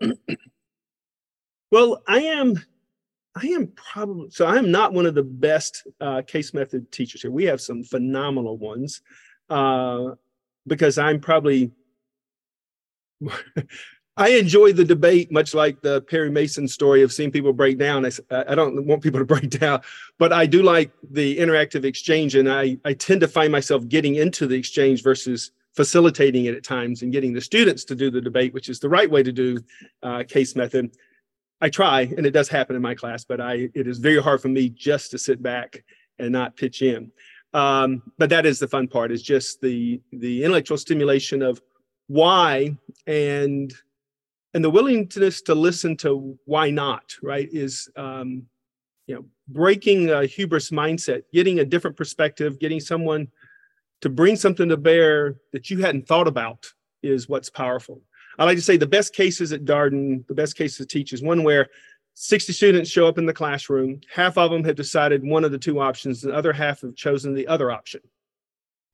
well, 1.72 2.02
I 2.06 2.20
am 2.20 2.62
I 3.40 3.46
am 3.48 3.68
probably 3.68 4.30
so 4.30 4.46
I 4.46 4.56
am 4.56 4.70
not 4.70 4.92
one 4.92 5.06
of 5.06 5.14
the 5.14 5.22
best 5.22 5.86
uh, 6.00 6.22
case 6.26 6.52
method 6.52 6.90
teachers 6.90 7.22
here. 7.22 7.30
We 7.30 7.44
have 7.44 7.60
some 7.60 7.84
phenomenal 7.84 8.56
ones 8.56 9.00
uh, 9.48 10.10
because 10.66 10.98
I'm 10.98 11.20
probably 11.20 11.70
I 14.16 14.30
enjoy 14.30 14.72
the 14.72 14.84
debate, 14.84 15.30
much 15.30 15.54
like 15.54 15.80
the 15.80 16.00
Perry 16.02 16.30
Mason 16.30 16.66
story 16.66 17.02
of 17.02 17.12
seeing 17.12 17.30
people 17.30 17.52
break 17.52 17.78
down. 17.78 18.04
I, 18.04 18.10
I, 18.30 18.56
don't 18.56 18.84
want 18.84 19.00
people 19.00 19.20
to 19.20 19.24
break 19.34 19.50
down, 19.50 19.82
but 20.18 20.32
I 20.32 20.44
do 20.44 20.64
like 20.64 20.90
the 21.08 21.38
interactive 21.38 21.84
exchange, 21.84 22.34
and 22.34 22.50
I 22.50 22.78
I 22.84 22.94
tend 22.94 23.20
to 23.20 23.28
find 23.28 23.52
myself 23.52 23.86
getting 23.88 24.16
into 24.16 24.48
the 24.48 24.56
exchange 24.56 25.04
versus 25.04 25.52
facilitating 25.74 26.46
it 26.46 26.56
at 26.56 26.64
times 26.64 27.02
and 27.02 27.12
getting 27.12 27.32
the 27.32 27.40
students 27.40 27.84
to 27.84 27.94
do 27.94 28.10
the 28.10 28.20
debate, 28.20 28.52
which 28.52 28.68
is 28.68 28.80
the 28.80 28.88
right 28.88 29.08
way 29.08 29.22
to 29.22 29.30
do 29.30 29.60
uh, 30.02 30.24
case 30.26 30.56
method. 30.56 30.90
I 31.60 31.68
try, 31.68 32.02
and 32.02 32.24
it 32.24 32.30
does 32.30 32.48
happen 32.48 32.76
in 32.76 32.82
my 32.82 32.94
class, 32.94 33.24
but 33.24 33.40
I 33.40 33.68
it 33.74 33.86
is 33.86 33.98
very 33.98 34.22
hard 34.22 34.40
for 34.40 34.48
me 34.48 34.68
just 34.68 35.10
to 35.10 35.18
sit 35.18 35.42
back 35.42 35.84
and 36.18 36.32
not 36.32 36.56
pitch 36.56 36.82
in. 36.82 37.10
Um, 37.54 38.02
but 38.18 38.30
that 38.30 38.46
is 38.46 38.58
the 38.58 38.68
fun 38.68 38.88
part 38.88 39.10
is 39.10 39.22
just 39.22 39.60
the 39.60 40.00
the 40.12 40.44
intellectual 40.44 40.78
stimulation 40.78 41.42
of 41.42 41.60
why 42.06 42.76
and 43.06 43.72
and 44.54 44.64
the 44.64 44.70
willingness 44.70 45.42
to 45.42 45.54
listen 45.54 45.96
to 45.98 46.38
why 46.44 46.70
not 46.70 47.14
right 47.22 47.48
is 47.52 47.88
um, 47.96 48.44
you 49.06 49.14
know 49.14 49.24
breaking 49.48 50.10
a 50.10 50.26
hubris 50.26 50.70
mindset 50.70 51.22
getting 51.32 51.60
a 51.60 51.64
different 51.64 51.96
perspective 51.96 52.58
getting 52.58 52.80
someone 52.80 53.28
to 54.00 54.08
bring 54.08 54.36
something 54.36 54.68
to 54.68 54.76
bear 54.76 55.36
that 55.52 55.70
you 55.70 55.78
hadn't 55.78 56.06
thought 56.06 56.28
about 56.28 56.66
is 57.02 57.28
what's 57.28 57.50
powerful. 57.50 58.02
I 58.38 58.44
like 58.44 58.56
to 58.56 58.62
say 58.62 58.76
the 58.76 58.86
best 58.86 59.14
cases 59.14 59.52
at 59.52 59.64
Darden, 59.64 60.26
the 60.28 60.34
best 60.34 60.56
cases 60.56 60.78
to 60.78 60.86
teach 60.86 61.12
is 61.12 61.22
one 61.22 61.42
where 61.42 61.68
60 62.14 62.52
students 62.52 62.90
show 62.90 63.06
up 63.06 63.18
in 63.18 63.26
the 63.26 63.32
classroom. 63.32 64.00
Half 64.12 64.38
of 64.38 64.50
them 64.50 64.64
have 64.64 64.76
decided 64.76 65.24
one 65.24 65.44
of 65.44 65.52
the 65.52 65.58
two 65.58 65.80
options, 65.80 66.22
the 66.22 66.32
other 66.32 66.52
half 66.52 66.80
have 66.82 66.94
chosen 66.94 67.34
the 67.34 67.46
other 67.46 67.70
option. 67.70 68.00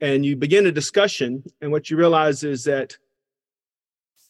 And 0.01 0.25
you 0.25 0.37
begin 0.37 0.67
a 0.67 0.73
discussion, 0.73 1.45
and 1.61 1.71
what 1.71 1.91
you 1.91 1.97
realize 1.97 2.43
is 2.43 2.65
that 2.65 2.97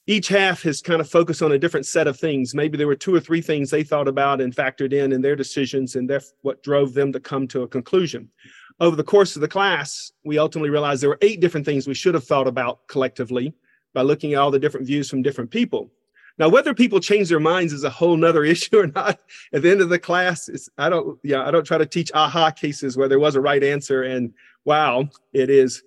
each 0.07 0.29
half 0.29 0.63
has 0.63 0.83
kind 0.83 1.01
of 1.01 1.09
focused 1.09 1.43
on 1.43 1.53
a 1.53 1.59
different 1.59 1.87
set 1.87 2.07
of 2.07 2.19
things. 2.19 2.55
Maybe 2.55 2.77
there 2.77 2.87
were 2.87 2.95
two 2.95 3.15
or 3.15 3.21
three 3.21 3.41
things 3.41 3.71
they 3.71 3.83
thought 3.83 4.07
about 4.07 4.41
and 4.41 4.55
factored 4.55 4.93
in 4.93 5.13
in 5.13 5.23
their 5.23 5.35
decisions, 5.35 5.97
and 5.97 6.11
that's 6.11 6.35
what 6.43 6.63
drove 6.63 6.93
them 6.93 7.13
to 7.13 7.21
come 7.21 7.49
to 7.49 7.63
a 7.63 7.69
conclusion 7.69 8.29
over 8.81 8.97
the 8.97 9.05
course 9.05 9.37
of 9.37 9.41
the 9.41 9.49
class, 9.49 10.13
we 10.25 10.39
ultimately 10.39 10.71
realized 10.71 11.03
there 11.03 11.11
were 11.11 11.19
eight 11.23 11.41
different 11.41 11.67
things 11.67 11.87
we 11.87 11.95
should 11.95 12.15
have 12.15 12.25
thought 12.25 12.49
about 12.49 12.87
collectively 12.89 13.55
by 13.95 14.03
looking 14.03 14.35
at 14.35 14.41
all 14.41 14.51
the 14.51 14.59
different 14.59 14.87
views 14.87 15.09
from 15.09 15.23
different 15.23 15.51
people. 15.51 15.91
Now, 16.37 16.49
whether 16.49 16.75
people 16.75 16.99
change 16.99 17.29
their 17.29 17.41
minds 17.41 17.73
is 17.73 17.85
a 17.85 17.91
whole 17.91 18.17
nother 18.17 18.45
issue 18.55 18.79
or 18.79 18.89
not. 18.89 19.21
At 19.53 19.63
the 19.63 19.71
end 19.71 19.81
of 19.81 19.89
the 19.89 19.99
class, 19.99 20.51
I 20.77 20.89
don't, 20.89 21.19
yeah, 21.23 21.47
I 21.47 21.51
don't 21.51 21.65
try 21.65 21.79
to 21.79 21.87
teach 21.87 22.11
aha 22.13 22.51
cases 22.51 22.97
where 22.97 23.09
there 23.09 23.21
was 23.21 23.37
a 23.37 23.41
right 23.41 23.63
answer 23.63 24.03
and 24.03 24.35
wow, 24.65 25.09
it 25.33 25.49
is 25.49 25.83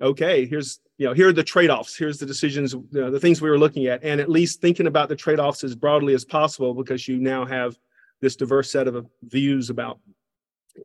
okay. 0.00 0.46
Here's, 0.46 0.80
you 0.98 1.06
know, 1.06 1.12
here 1.12 1.28
are 1.28 1.32
the 1.32 1.44
trade-offs. 1.44 1.96
Here's 1.96 2.18
the 2.18 2.26
decisions, 2.26 2.72
you 2.72 2.86
know, 2.92 3.10
the 3.10 3.20
things 3.20 3.42
we 3.42 3.50
were 3.50 3.58
looking 3.58 3.86
at, 3.86 4.02
and 4.02 4.20
at 4.20 4.30
least 4.30 4.60
thinking 4.60 4.86
about 4.86 5.08
the 5.08 5.16
trade-offs 5.16 5.64
as 5.64 5.74
broadly 5.74 6.14
as 6.14 6.24
possible 6.24 6.72
because 6.72 7.06
you 7.06 7.18
now 7.18 7.44
have 7.44 7.76
this 8.20 8.36
diverse 8.36 8.70
set 8.70 8.88
of 8.88 9.06
views 9.22 9.68
about 9.68 9.98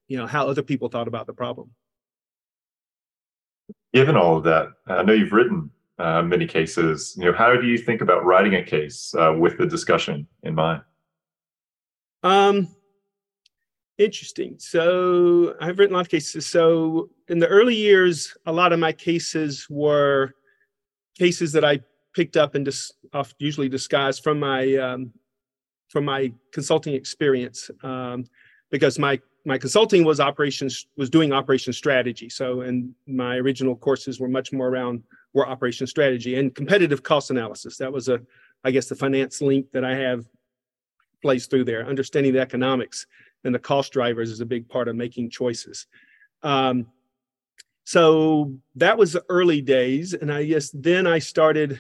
you 0.08 0.18
know 0.18 0.28
how 0.28 0.48
other 0.48 0.62
people 0.62 0.90
thought 0.90 1.08
about 1.08 1.26
the 1.26 1.34
problem 1.34 1.72
given 3.94 4.18
all 4.18 4.38
of 4.38 4.44
that 4.44 4.68
i 4.88 5.02
know 5.02 5.14
you've 5.14 5.32
written 5.32 5.72
uh, 6.00 6.22
many 6.22 6.48
cases. 6.48 7.16
You 7.18 7.26
know 7.26 7.38
how 7.38 7.56
do 7.56 7.68
you 7.68 7.78
think 7.78 8.02
about 8.02 8.26
writing 8.26 8.56
a 8.56 8.64
case 8.64 9.14
uh, 9.18 9.34
with 9.38 9.58
the 9.58 9.66
discussion 9.66 10.28
in 10.44 10.56
mind? 10.56 10.82
Um 12.24 12.68
interesting. 13.98 14.56
So 14.60 15.56
i've 15.62 15.78
written 15.78 15.94
a 15.94 15.98
lot 15.98 16.06
of 16.06 16.10
cases. 16.10 16.46
So 16.46 17.10
in 17.28 17.40
the 17.40 17.48
early 17.48 17.76
years 17.76 18.36
a 18.46 18.52
lot 18.52 18.74
of 18.74 18.80
my 18.80 18.92
cases 18.92 19.68
were 19.70 20.34
cases 21.18 21.52
that 21.52 21.66
i 21.66 21.82
picked 22.16 22.38
up 22.38 22.56
and 22.56 22.66
just 22.66 22.94
dis- 23.14 23.34
usually 23.40 23.70
disguised 23.70 24.24
from 24.24 24.40
my 24.40 24.76
um, 24.76 25.12
from 25.90 26.06
my 26.06 26.32
consulting 26.52 26.94
experience 26.94 27.72
um, 27.84 28.26
because 28.72 29.00
my 29.00 29.20
my 29.46 29.58
consulting 29.58 30.04
was 30.04 30.20
operations 30.20 30.88
was 30.98 31.10
doing 31.10 31.32
operation 31.32 31.74
strategy. 31.74 32.30
So 32.30 32.62
and 32.62 32.94
my 33.08 33.36
original 33.38 33.76
courses 33.76 34.20
were 34.20 34.28
much 34.28 34.52
more 34.52 34.68
around 34.68 35.04
or 35.34 35.48
operation 35.48 35.88
strategy 35.88 36.36
and 36.36 36.56
competitive 36.56 37.04
cost 37.04 37.30
analysis. 37.30 37.78
That 37.78 37.94
was 37.94 38.10
a, 38.10 38.22
I 38.64 38.72
guess, 38.72 38.88
the 38.88 38.96
finance 38.96 39.42
link 39.42 39.72
that 39.72 39.84
I 39.84 39.96
have 39.96 40.26
plays 41.22 41.46
through 41.48 41.66
there. 41.66 41.86
Understanding 41.86 42.34
the 42.34 42.40
economics 42.40 43.06
and 43.44 43.54
the 43.54 43.60
cost 43.60 43.94
drivers 43.94 44.32
is 44.32 44.42
a 44.42 44.46
big 44.46 44.68
part 44.68 44.88
of 44.88 44.96
making 44.96 45.30
choices. 45.30 45.88
Um, 46.44 46.88
so 47.84 48.54
that 48.76 48.98
was 48.98 49.14
the 49.14 49.26
early 49.30 49.62
days, 49.62 50.14
and 50.14 50.32
I 50.32 50.46
guess 50.46 50.70
then 50.72 51.08
I 51.08 51.20
started 51.20 51.80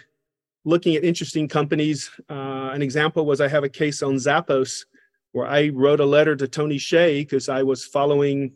looking 0.66 0.96
at 0.96 1.04
interesting 1.04 1.48
companies. 1.48 2.10
Uh, 2.30 2.72
an 2.74 2.82
example 2.82 3.26
was 3.26 3.42
I 3.42 3.48
have 3.48 3.64
a 3.64 3.70
case 3.70 4.02
on 4.02 4.16
Zappos 4.16 4.86
where 5.32 5.48
I 5.48 5.70
wrote 5.70 6.00
a 6.00 6.06
letter 6.06 6.36
to 6.36 6.48
Tony 6.48 6.78
Hsieh 6.78 7.20
because 7.20 7.48
I 7.48 7.64
was 7.64 7.86
following 7.86 8.54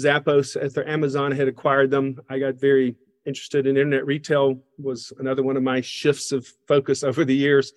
Zappos 0.00 0.62
after 0.62 0.86
Amazon 0.88 1.32
had 1.32 1.48
acquired 1.48 1.90
them. 1.90 2.20
I 2.28 2.38
got 2.38 2.56
very 2.56 2.96
interested 3.28 3.66
in 3.66 3.76
internet 3.76 4.06
retail 4.06 4.58
was 4.78 5.12
another 5.18 5.42
one 5.42 5.56
of 5.56 5.62
my 5.62 5.80
shifts 5.80 6.32
of 6.32 6.46
focus 6.66 7.02
over 7.04 7.24
the 7.24 7.36
years. 7.36 7.72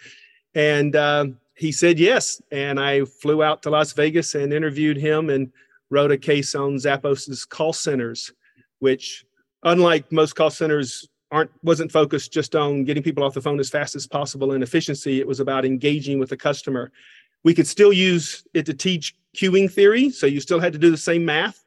And 0.56 0.96
uh, 0.96 1.26
he 1.56 1.72
said 1.72 2.00
yes. 2.00 2.42
And 2.52 2.80
I 2.80 3.06
flew 3.06 3.44
out 3.44 3.62
to 3.64 3.70
Las 3.70 3.94
Vegas 3.94 4.34
and 4.34 4.54
interviewed 4.54 4.98
him 4.98 5.30
and 5.30 5.52
wrote 5.90 6.12
a 6.12 6.18
case 6.18 6.56
on 6.56 6.78
Zappos's 6.78 7.46
call 7.46 7.74
centers, 7.74 8.32
which 8.80 9.26
unlike 9.64 10.12
most 10.12 10.34
call 10.34 10.50
centers 10.50 11.08
aren't 11.32 11.52
wasn't 11.64 11.92
focused 11.92 12.34
just 12.34 12.56
on 12.56 12.84
getting 12.84 13.04
people 13.04 13.24
off 13.24 13.34
the 13.34 13.42
phone 13.42 13.60
as 13.60 13.70
fast 13.70 13.96
as 13.96 14.08
possible 14.08 14.54
and 14.54 14.64
efficiency. 14.64 15.20
It 15.20 15.28
was 15.28 15.40
about 15.40 15.66
engaging 15.66 16.20
with 16.20 16.30
the 16.30 16.38
customer. 16.38 16.92
We 17.44 17.54
could 17.54 17.68
still 17.68 17.94
use 17.94 18.46
it 18.54 18.66
to 18.68 18.74
teach 18.74 19.16
queuing 19.36 19.72
theory, 19.72 20.10
so 20.10 20.28
you 20.28 20.40
still 20.40 20.60
had 20.60 20.74
to 20.74 20.80
do 20.80 20.92
the 20.92 20.98
same 20.98 21.26
math, 21.26 21.64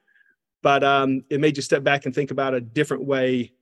but 0.63 0.85
um, 0.85 1.25
it 1.31 1.41
made 1.41 1.57
you 1.57 1.63
step 1.63 1.83
back 1.83 2.05
and 2.05 2.15
think 2.15 2.31
about 2.31 2.55
a 2.55 2.61
different 2.61 3.05
way 3.05 3.53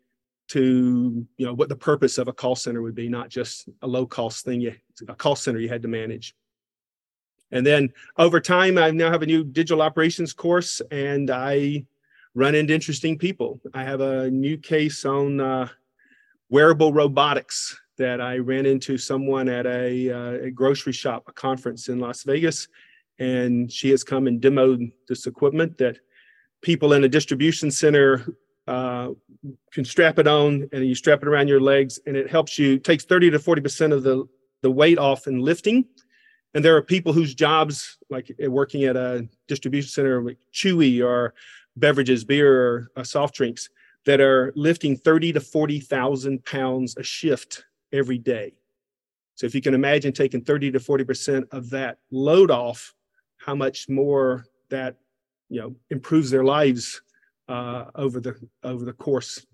to 0.52 1.26
you 1.36 1.46
know 1.46 1.54
what 1.54 1.68
the 1.68 1.76
purpose 1.76 2.18
of 2.18 2.28
a 2.28 2.32
call 2.32 2.54
center 2.54 2.82
would 2.82 2.94
be, 2.94 3.08
not 3.08 3.30
just 3.30 3.68
a 3.80 3.86
low 3.86 4.06
cost 4.06 4.44
thing. 4.44 4.60
You, 4.60 4.74
a 5.08 5.14
call 5.14 5.34
center 5.34 5.58
you 5.58 5.68
had 5.68 5.82
to 5.82 5.88
manage. 5.88 6.34
And 7.50 7.66
then 7.66 7.92
over 8.16 8.40
time, 8.40 8.78
I 8.78 8.90
now 8.90 9.10
have 9.10 9.22
a 9.22 9.26
new 9.26 9.44
digital 9.44 9.82
operations 9.82 10.32
course, 10.32 10.80
and 10.90 11.30
I 11.30 11.84
run 12.34 12.54
into 12.54 12.74
interesting 12.74 13.18
people. 13.18 13.60
I 13.74 13.84
have 13.84 14.00
a 14.00 14.30
new 14.30 14.56
case 14.56 15.04
on 15.04 15.40
uh, 15.40 15.68
wearable 16.48 16.92
robotics 16.92 17.78
that 17.98 18.20
I 18.20 18.38
ran 18.38 18.64
into 18.64 18.96
someone 18.96 19.48
at 19.48 19.66
a, 19.66 20.10
uh, 20.10 20.46
a, 20.46 20.50
grocery 20.50 20.94
shop, 20.94 21.24
a 21.28 21.32
conference 21.32 21.88
in 21.88 21.98
Las 21.98 22.22
Vegas, 22.22 22.68
and 23.18 23.70
she 23.70 23.90
has 23.90 24.02
come 24.02 24.26
and 24.26 24.40
demoed 24.40 24.92
this 25.08 25.26
equipment 25.26 25.76
that 25.76 25.98
people 26.62 26.94
in 26.94 27.04
a 27.04 27.08
distribution 27.08 27.70
center 27.70 28.34
uh, 28.68 29.10
can 29.72 29.84
strap 29.84 30.18
it 30.18 30.26
on, 30.26 30.68
and 30.72 30.86
you 30.86 30.94
strap 30.94 31.22
it 31.22 31.28
around 31.28 31.48
your 31.48 31.60
legs, 31.60 31.98
and 32.06 32.16
it 32.16 32.30
helps 32.30 32.58
you 32.58 32.78
takes 32.78 33.04
30 33.04 33.30
to 33.30 33.38
40 33.38 33.60
percent 33.60 33.92
of 33.92 34.02
the 34.02 34.24
the 34.62 34.70
weight 34.70 34.98
off 34.98 35.26
in 35.26 35.40
lifting. 35.40 35.84
And 36.54 36.64
there 36.64 36.76
are 36.76 36.82
people 36.82 37.12
whose 37.12 37.34
jobs, 37.34 37.98
like 38.10 38.30
working 38.40 38.84
at 38.84 38.94
a 38.94 39.26
distribution 39.48 39.88
center, 39.88 40.22
like 40.22 40.38
Chewy 40.52 41.02
or 41.02 41.34
beverages, 41.76 42.24
beer 42.24 42.60
or 42.60 42.88
uh, 42.96 43.02
soft 43.02 43.34
drinks, 43.34 43.70
that 44.04 44.20
are 44.20 44.52
lifting 44.54 44.96
30 44.96 45.32
to 45.32 45.40
40,000 45.40 46.44
pounds 46.44 46.96
a 46.98 47.02
shift 47.02 47.64
every 47.92 48.18
day. 48.18 48.52
So 49.34 49.46
if 49.46 49.54
you 49.54 49.62
can 49.62 49.74
imagine 49.74 50.12
taking 50.12 50.42
30 50.42 50.72
to 50.72 50.78
40% 50.78 51.44
of 51.52 51.70
that 51.70 51.98
load 52.10 52.50
off, 52.50 52.94
how 53.38 53.54
much 53.54 53.88
more 53.88 54.44
that 54.68 54.96
you 55.48 55.60
know 55.60 55.74
improves 55.90 56.30
their 56.30 56.44
lives 56.44 57.02
uh, 57.52 57.90
over 57.94 58.18
the 58.20 58.34
over 58.64 58.84
the 58.84 58.92
course 58.92 59.46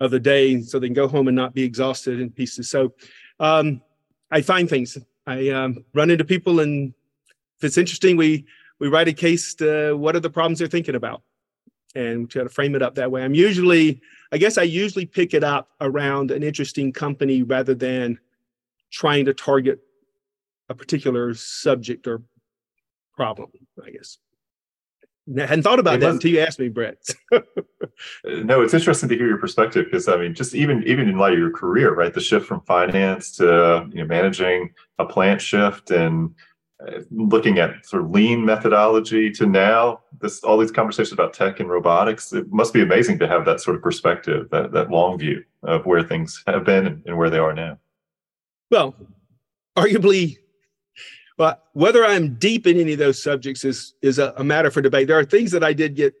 of 0.00 0.10
the 0.10 0.20
day, 0.20 0.60
so 0.62 0.78
they 0.78 0.88
can 0.88 0.94
go 0.94 1.08
home 1.08 1.28
and 1.28 1.36
not 1.36 1.54
be 1.54 1.62
exhausted 1.62 2.20
in 2.20 2.30
pieces. 2.30 2.70
So 2.70 2.94
um, 3.40 3.82
I 4.30 4.40
find 4.40 4.68
things. 4.68 4.98
I 5.26 5.48
um, 5.50 5.84
run 5.94 6.10
into 6.10 6.24
people, 6.24 6.60
and 6.60 6.94
if 7.58 7.64
it's 7.64 7.78
interesting, 7.78 8.16
we 8.16 8.46
we 8.80 8.88
write 8.88 9.08
a 9.08 9.12
case. 9.12 9.54
To, 9.56 9.94
what 9.94 10.16
are 10.16 10.20
the 10.20 10.30
problems 10.30 10.58
they're 10.58 10.68
thinking 10.68 10.96
about? 10.96 11.22
and 11.94 12.30
try 12.30 12.42
to 12.42 12.48
frame 12.50 12.74
it 12.74 12.82
up 12.82 12.94
that 12.94 13.10
way. 13.10 13.24
I'm 13.24 13.34
usually, 13.34 14.02
I 14.30 14.36
guess 14.36 14.58
I 14.58 14.64
usually 14.64 15.06
pick 15.06 15.32
it 15.32 15.42
up 15.42 15.70
around 15.80 16.30
an 16.30 16.42
interesting 16.42 16.92
company 16.92 17.42
rather 17.42 17.74
than 17.74 18.18
trying 18.92 19.24
to 19.24 19.32
target 19.32 19.80
a 20.68 20.74
particular 20.74 21.32
subject 21.32 22.06
or 22.06 22.22
problem, 23.14 23.50
I 23.82 23.90
guess. 23.90 24.18
I 25.28 25.40
hadn't 25.40 25.62
thought 25.62 25.80
about 25.80 25.96
it 25.96 26.00
that 26.00 26.10
until 26.10 26.30
you 26.30 26.40
asked 26.40 26.60
me, 26.60 26.68
Brett. 26.68 26.98
no, 28.24 28.62
it's 28.62 28.74
interesting 28.74 29.08
to 29.08 29.16
hear 29.16 29.26
your 29.26 29.38
perspective 29.38 29.86
because 29.86 30.06
I 30.06 30.16
mean, 30.16 30.34
just 30.34 30.54
even 30.54 30.84
even 30.84 31.08
in 31.08 31.18
light 31.18 31.32
of 31.32 31.38
your 31.38 31.50
career, 31.50 31.94
right? 31.94 32.14
The 32.14 32.20
shift 32.20 32.46
from 32.46 32.60
finance 32.62 33.32
to 33.38 33.88
you 33.90 34.02
know 34.02 34.06
managing 34.06 34.72
a 34.98 35.04
plant 35.04 35.40
shift 35.40 35.90
and 35.90 36.34
uh, 36.86 37.00
looking 37.10 37.58
at 37.58 37.86
sort 37.86 38.02
of 38.02 38.10
lean 38.10 38.44
methodology 38.44 39.30
to 39.30 39.46
now 39.46 39.98
this 40.20 40.44
all 40.44 40.58
these 40.58 40.70
conversations 40.70 41.12
about 41.12 41.32
tech 41.32 41.58
and 41.58 41.70
robotics 41.70 42.34
it 42.34 42.52
must 42.52 42.74
be 42.74 42.82
amazing 42.82 43.18
to 43.18 43.26
have 43.26 43.46
that 43.46 43.62
sort 43.62 43.76
of 43.76 43.82
perspective 43.82 44.46
that, 44.50 44.72
that 44.72 44.90
long 44.90 45.18
view 45.18 45.42
of 45.62 45.86
where 45.86 46.02
things 46.02 46.44
have 46.46 46.64
been 46.64 46.86
and, 46.86 47.02
and 47.06 47.16
where 47.16 47.30
they 47.30 47.38
are 47.38 47.54
now 47.54 47.78
well 48.70 48.94
arguably 49.74 50.36
well 51.36 51.60
whether 51.72 52.04
i'm 52.04 52.34
deep 52.34 52.66
in 52.66 52.78
any 52.78 52.92
of 52.92 52.98
those 52.98 53.22
subjects 53.22 53.64
is 53.64 53.94
is 54.02 54.18
a, 54.18 54.34
a 54.36 54.44
matter 54.44 54.70
for 54.70 54.80
debate. 54.80 55.08
There 55.08 55.18
are 55.18 55.24
things 55.24 55.50
that 55.52 55.64
i 55.64 55.72
did 55.72 55.94
get 55.94 56.14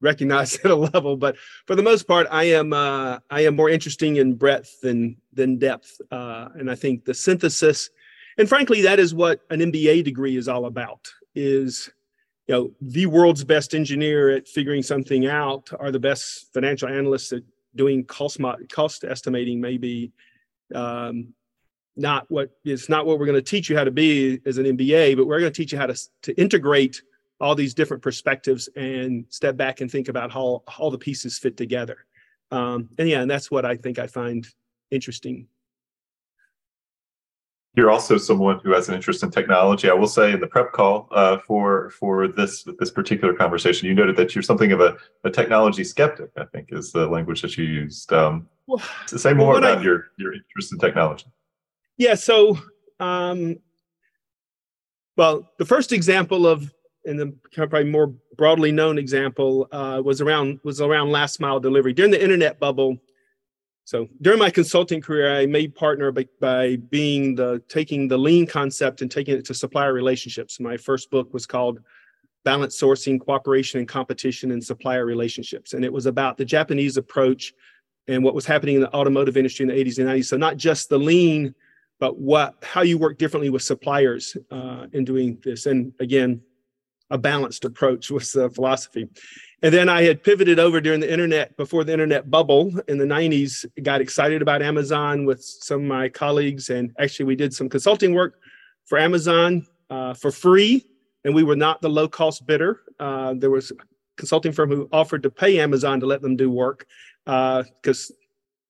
recognized 0.00 0.60
at 0.64 0.70
a 0.70 0.76
level 0.76 1.16
but 1.16 1.36
for 1.66 1.74
the 1.74 1.82
most 1.82 2.06
part 2.06 2.26
i 2.30 2.44
am 2.44 2.72
uh, 2.72 3.18
i 3.30 3.42
am 3.42 3.56
more 3.56 3.70
interesting 3.70 4.16
in 4.16 4.34
breadth 4.34 4.80
than 4.80 5.16
than 5.32 5.58
depth. 5.58 6.00
Uh, 6.10 6.48
and 6.54 6.70
i 6.70 6.74
think 6.74 7.04
the 7.04 7.14
synthesis 7.14 7.90
and 8.38 8.48
frankly 8.48 8.82
that 8.82 8.98
is 8.98 9.14
what 9.14 9.40
an 9.50 9.60
mba 9.60 10.04
degree 10.04 10.36
is 10.36 10.48
all 10.48 10.66
about 10.66 11.12
is 11.34 11.90
you 12.46 12.54
know 12.54 12.70
the 12.80 13.06
world's 13.06 13.44
best 13.44 13.74
engineer 13.74 14.30
at 14.30 14.48
figuring 14.48 14.82
something 14.82 15.26
out. 15.26 15.70
Are 15.78 15.90
the 15.90 16.00
best 16.00 16.52
financial 16.52 16.88
analysts 16.88 17.32
at 17.32 17.42
doing 17.74 18.04
cost 18.04 18.40
cost 18.70 19.04
estimating 19.04 19.60
maybe 19.60 20.12
um, 20.74 21.34
not 21.96 22.30
what 22.30 22.50
it's 22.64 22.88
not 22.88 23.06
what 23.06 23.18
we're 23.18 23.26
going 23.26 23.36
to 23.36 23.42
teach 23.42 23.68
you 23.68 23.76
how 23.76 23.84
to 23.84 23.90
be 23.90 24.40
as 24.46 24.58
an 24.58 24.64
mba 24.64 25.16
but 25.16 25.26
we're 25.26 25.40
going 25.40 25.52
to 25.52 25.56
teach 25.56 25.72
you 25.72 25.78
how 25.78 25.86
to, 25.86 25.98
to 26.22 26.38
integrate 26.40 27.02
all 27.40 27.54
these 27.54 27.74
different 27.74 28.02
perspectives 28.02 28.68
and 28.76 29.24
step 29.28 29.56
back 29.56 29.80
and 29.80 29.90
think 29.90 30.08
about 30.08 30.30
how 30.30 30.62
all 30.78 30.90
the 30.90 30.98
pieces 30.98 31.38
fit 31.38 31.56
together 31.56 32.04
um, 32.50 32.88
and 32.98 33.08
yeah 33.08 33.20
and 33.20 33.30
that's 33.30 33.50
what 33.50 33.64
i 33.64 33.76
think 33.76 33.98
i 33.98 34.06
find 34.06 34.46
interesting 34.90 35.46
you're 37.76 37.90
also 37.90 38.16
someone 38.16 38.58
who 38.64 38.72
has 38.72 38.88
an 38.88 38.94
interest 38.94 39.22
in 39.22 39.30
technology. 39.30 39.90
I 39.90 39.92
will 39.92 40.08
say 40.08 40.32
in 40.32 40.40
the 40.40 40.46
prep 40.46 40.72
call 40.72 41.08
uh, 41.10 41.36
for 41.46 41.90
for 41.90 42.26
this 42.26 42.66
this 42.78 42.90
particular 42.90 43.34
conversation, 43.34 43.86
you 43.86 43.94
noted 43.94 44.16
that 44.16 44.34
you're 44.34 44.42
something 44.42 44.72
of 44.72 44.80
a, 44.80 44.96
a 45.24 45.30
technology 45.30 45.84
skeptic. 45.84 46.30
I 46.38 46.44
think 46.46 46.70
is 46.72 46.90
the 46.90 47.06
language 47.06 47.42
that 47.42 47.58
you 47.58 47.64
used. 47.64 48.14
Um, 48.14 48.48
well, 48.66 48.82
to 49.08 49.18
say 49.18 49.34
more 49.34 49.58
about 49.58 49.78
I, 49.78 49.82
your 49.82 50.06
your 50.16 50.32
interest 50.32 50.72
in 50.72 50.78
technology. 50.78 51.26
Yeah. 51.96 52.14
So, 52.14 52.58
um, 53.00 53.56
well, 55.16 55.50
the 55.58 55.64
first 55.64 55.92
example 55.92 56.46
of 56.46 56.72
and 57.04 57.20
the 57.20 57.36
probably 57.52 57.84
more 57.84 58.12
broadly 58.36 58.72
known 58.72 58.98
example 58.98 59.68
uh, 59.70 60.02
was 60.04 60.20
around 60.20 60.60
was 60.64 60.80
around 60.80 61.10
last 61.12 61.40
mile 61.40 61.60
delivery 61.60 61.92
during 61.92 62.10
the 62.10 62.22
internet 62.22 62.58
bubble 62.58 62.98
so 63.86 64.08
during 64.20 64.40
my 64.40 64.50
consulting 64.50 65.00
career, 65.00 65.32
I 65.32 65.46
made 65.46 65.76
partner 65.76 66.10
by, 66.10 66.26
by 66.40 66.74
being 66.90 67.36
the 67.36 67.62
taking 67.68 68.08
the 68.08 68.18
lean 68.18 68.44
concept 68.44 69.00
and 69.00 69.08
taking 69.08 69.38
it 69.38 69.44
to 69.44 69.54
supplier 69.54 69.92
relationships. 69.92 70.58
My 70.58 70.76
first 70.76 71.08
book 71.08 71.32
was 71.32 71.46
called 71.46 71.78
Balanced 72.44 72.82
Sourcing, 72.82 73.20
Cooperation 73.20 73.78
and 73.78 73.88
Competition 73.88 74.50
in 74.50 74.60
Supplier 74.60 75.06
Relationships. 75.06 75.72
And 75.72 75.84
it 75.84 75.92
was 75.92 76.06
about 76.06 76.36
the 76.36 76.44
Japanese 76.44 76.96
approach 76.96 77.54
and 78.08 78.24
what 78.24 78.34
was 78.34 78.44
happening 78.44 78.74
in 78.74 78.80
the 78.80 78.92
automotive 78.92 79.36
industry 79.36 79.62
in 79.62 79.68
the 79.68 79.84
80s 79.84 79.98
and 80.00 80.08
90s. 80.08 80.24
So 80.24 80.36
not 80.36 80.56
just 80.56 80.88
the 80.88 80.98
lean, 80.98 81.54
but 81.98 82.18
what 82.18 82.54
how 82.62 82.82
you 82.82 82.98
work 82.98 83.18
differently 83.18 83.50
with 83.50 83.62
suppliers 83.62 84.36
uh, 84.50 84.86
in 84.92 85.04
doing 85.04 85.38
this. 85.42 85.66
And 85.66 85.92
again, 86.00 86.42
a 87.10 87.18
balanced 87.18 87.64
approach 87.64 88.10
was 88.10 88.32
the 88.32 88.50
philosophy. 88.50 89.08
And 89.62 89.72
then 89.72 89.88
I 89.88 90.02
had 90.02 90.22
pivoted 90.22 90.58
over 90.58 90.80
during 90.80 91.00
the 91.00 91.10
internet 91.10 91.56
before 91.56 91.84
the 91.84 91.92
internet 91.92 92.30
bubble 92.30 92.72
in 92.88 92.98
the 92.98 93.04
90s, 93.04 93.64
got 93.82 94.00
excited 94.00 94.42
about 94.42 94.60
Amazon 94.60 95.24
with 95.24 95.42
some 95.42 95.82
of 95.82 95.86
my 95.86 96.08
colleagues. 96.08 96.68
And 96.68 96.92
actually, 96.98 97.26
we 97.26 97.36
did 97.36 97.54
some 97.54 97.68
consulting 97.68 98.12
work 98.14 98.38
for 98.84 98.98
Amazon 98.98 99.66
uh, 99.88 100.14
for 100.14 100.30
free. 100.30 100.84
And 101.24 101.34
we 101.34 101.42
were 101.42 101.56
not 101.56 101.80
the 101.80 101.88
low 101.88 102.06
cost 102.06 102.46
bidder. 102.46 102.82
Uh, 103.00 103.34
there 103.36 103.50
was 103.50 103.70
a 103.70 103.74
consulting 104.16 104.52
firm 104.52 104.70
who 104.70 104.88
offered 104.92 105.22
to 105.22 105.30
pay 105.30 105.58
Amazon 105.58 106.00
to 106.00 106.06
let 106.06 106.22
them 106.22 106.36
do 106.36 106.50
work 106.50 106.86
because 107.24 108.10
uh, 108.10 108.25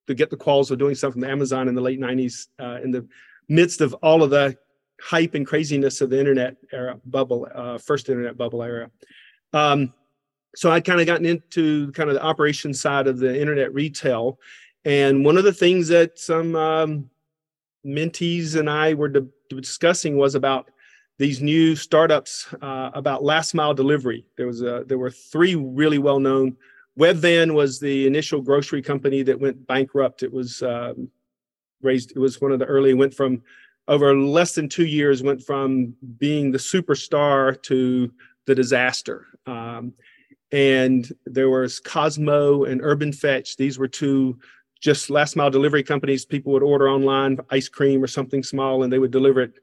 to 0.07 0.15
get 0.15 0.31
the 0.31 0.37
calls 0.37 0.71
of 0.71 0.79
doing 0.79 0.95
stuff 0.95 1.13
from 1.13 1.25
Amazon 1.25 1.69
in 1.69 1.75
the 1.75 1.81
late 1.81 2.01
90s 2.01 2.49
uh, 2.61 2.79
in 2.83 2.91
the 2.91 3.07
midst 3.49 3.81
of 3.81 3.95
all 3.95 4.23
of 4.23 4.31
the 4.31 4.57
hype 5.01 5.35
and 5.35 5.47
craziness 5.47 6.01
of 6.01 6.11
the 6.11 6.19
internet 6.19 6.57
era 6.73 6.99
bubble, 7.05 7.47
uh, 7.55 7.79
first 7.79 8.09
internet 8.09 8.37
bubble 8.37 8.63
era. 8.63 8.91
Um, 9.53 9.93
so 10.55 10.71
I'd 10.71 10.85
kind 10.85 11.01
of 11.01 11.07
gotten 11.07 11.27
into 11.27 11.93
kind 11.93 12.09
of 12.09 12.15
the 12.15 12.23
operation 12.23 12.73
side 12.73 13.07
of 13.07 13.19
the 13.19 13.39
internet 13.39 13.75
retail. 13.75 14.39
And 14.85 15.25
one 15.25 15.37
of 15.37 15.45
the 15.45 15.53
things 15.53 15.89
that 15.89 16.19
some 16.19 16.55
um, 16.57 17.11
mentees 17.85 18.57
and 18.57 18.71
I 18.71 18.95
were 18.95 19.09
di- 19.09 19.27
discussing 19.51 20.17
was 20.17 20.35
about 20.35 20.71
these 21.19 21.41
new 21.41 21.77
startups 21.77 22.47
uh, 22.63 22.91
about 22.95 23.25
last 23.25 23.55
mile 23.55 23.75
delivery. 23.75 24.25
There 24.37 24.47
was 24.47 24.63
a, 24.63 24.85
there 24.87 24.99
were 24.99 25.11
three 25.11 25.55
really 25.55 25.99
well 25.99 26.21
known. 26.21 26.57
Webvan 26.99 27.55
was 27.55 27.79
the 27.79 28.07
initial 28.07 28.41
grocery 28.41 28.83
company 28.83 29.23
that 29.23 29.39
went 29.39 29.67
bankrupt. 29.67 30.23
It 30.23 30.33
was 30.33 30.63
um, 30.63 31.11
raised. 31.83 32.13
It 32.13 32.19
was 32.19 32.41
one 32.41 32.53
of 32.53 32.59
the 32.59 32.65
early. 32.65 32.95
Went 32.95 33.15
from 33.15 33.43
over 33.89 34.15
less 34.17 34.55
than 34.55 34.69
two 34.69 34.87
years. 34.87 35.23
Went 35.23 35.43
from 35.43 35.95
being 36.19 36.51
the 36.51 36.59
superstar 36.59 37.61
to 37.65 38.13
the 38.47 38.55
disaster. 38.55 39.27
Um, 39.47 39.93
and 40.53 41.13
there 41.27 41.51
was 41.51 41.81
Kozmo 41.81 42.71
and 42.71 42.81
Urban 42.83 43.13
Fetch. 43.13 43.57
These 43.57 43.79
were 43.79 43.89
two 43.89 44.39
just 44.81 45.11
last 45.11 45.37
mile 45.37 45.51
delivery 45.51 45.83
companies. 45.83 46.25
People 46.25 46.53
would 46.53 46.63
order 46.63 46.89
online 46.89 47.39
ice 47.51 47.69
cream 47.69 48.03
or 48.03 48.07
something 48.07 48.43
small, 48.43 48.83
and 48.83 48.93
they 48.93 48.99
would 48.99 49.11
deliver 49.11 49.43
it 49.43 49.55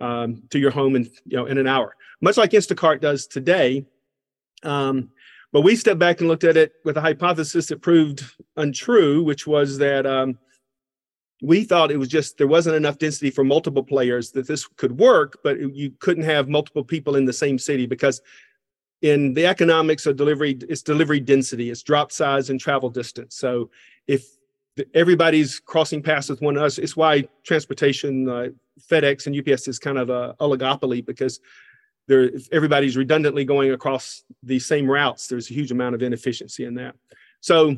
um, 0.00 0.42
to 0.50 0.58
your 0.58 0.70
home 0.70 0.96
in 0.96 1.04
you 1.24 1.36
know 1.36 1.46
in 1.46 1.58
an 1.58 1.66
hour, 1.66 1.96
much 2.20 2.36
like 2.36 2.50
Instacart 2.50 3.00
does 3.00 3.26
today. 3.26 3.84
Um, 4.62 5.10
but 5.56 5.62
we 5.62 5.74
stepped 5.74 5.98
back 5.98 6.20
and 6.20 6.28
looked 6.28 6.44
at 6.44 6.58
it 6.58 6.74
with 6.84 6.98
a 6.98 7.00
hypothesis 7.00 7.68
that 7.68 7.80
proved 7.80 8.22
untrue, 8.58 9.22
which 9.22 9.46
was 9.46 9.78
that 9.78 10.04
um, 10.04 10.38
we 11.40 11.64
thought 11.64 11.90
it 11.90 11.96
was 11.96 12.10
just 12.10 12.36
there 12.36 12.46
wasn't 12.46 12.76
enough 12.76 12.98
density 12.98 13.30
for 13.30 13.42
multiple 13.42 13.82
players 13.82 14.32
that 14.32 14.46
this 14.46 14.66
could 14.66 14.98
work, 14.98 15.38
but 15.42 15.58
you 15.58 15.92
couldn't 15.98 16.24
have 16.24 16.50
multiple 16.50 16.84
people 16.84 17.16
in 17.16 17.24
the 17.24 17.32
same 17.32 17.58
city 17.58 17.86
because 17.86 18.20
in 19.00 19.32
the 19.32 19.46
economics 19.46 20.04
of 20.04 20.16
delivery, 20.16 20.58
it's 20.68 20.82
delivery 20.82 21.20
density, 21.20 21.70
it's 21.70 21.82
drop 21.82 22.12
size 22.12 22.50
and 22.50 22.60
travel 22.60 22.90
distance. 22.90 23.34
So 23.34 23.70
if 24.06 24.26
everybody's 24.92 25.58
crossing 25.58 26.02
paths 26.02 26.28
with 26.28 26.42
one 26.42 26.58
another, 26.58 26.82
it's 26.82 26.98
why 26.98 27.26
transportation, 27.44 28.28
uh, 28.28 28.48
FedEx 28.90 29.26
and 29.26 29.34
UPS 29.34 29.68
is 29.68 29.78
kind 29.78 29.96
of 29.96 30.10
a 30.10 30.36
oligopoly 30.38 31.02
because 31.02 31.40
there 32.08 32.30
everybody's 32.52 32.96
redundantly 32.96 33.44
going 33.44 33.72
across 33.72 34.24
the 34.42 34.58
same 34.58 34.88
routes. 34.88 35.26
There's 35.26 35.50
a 35.50 35.54
huge 35.54 35.72
amount 35.72 35.94
of 35.94 36.02
inefficiency 36.02 36.64
in 36.64 36.74
that. 36.74 36.94
So 37.40 37.76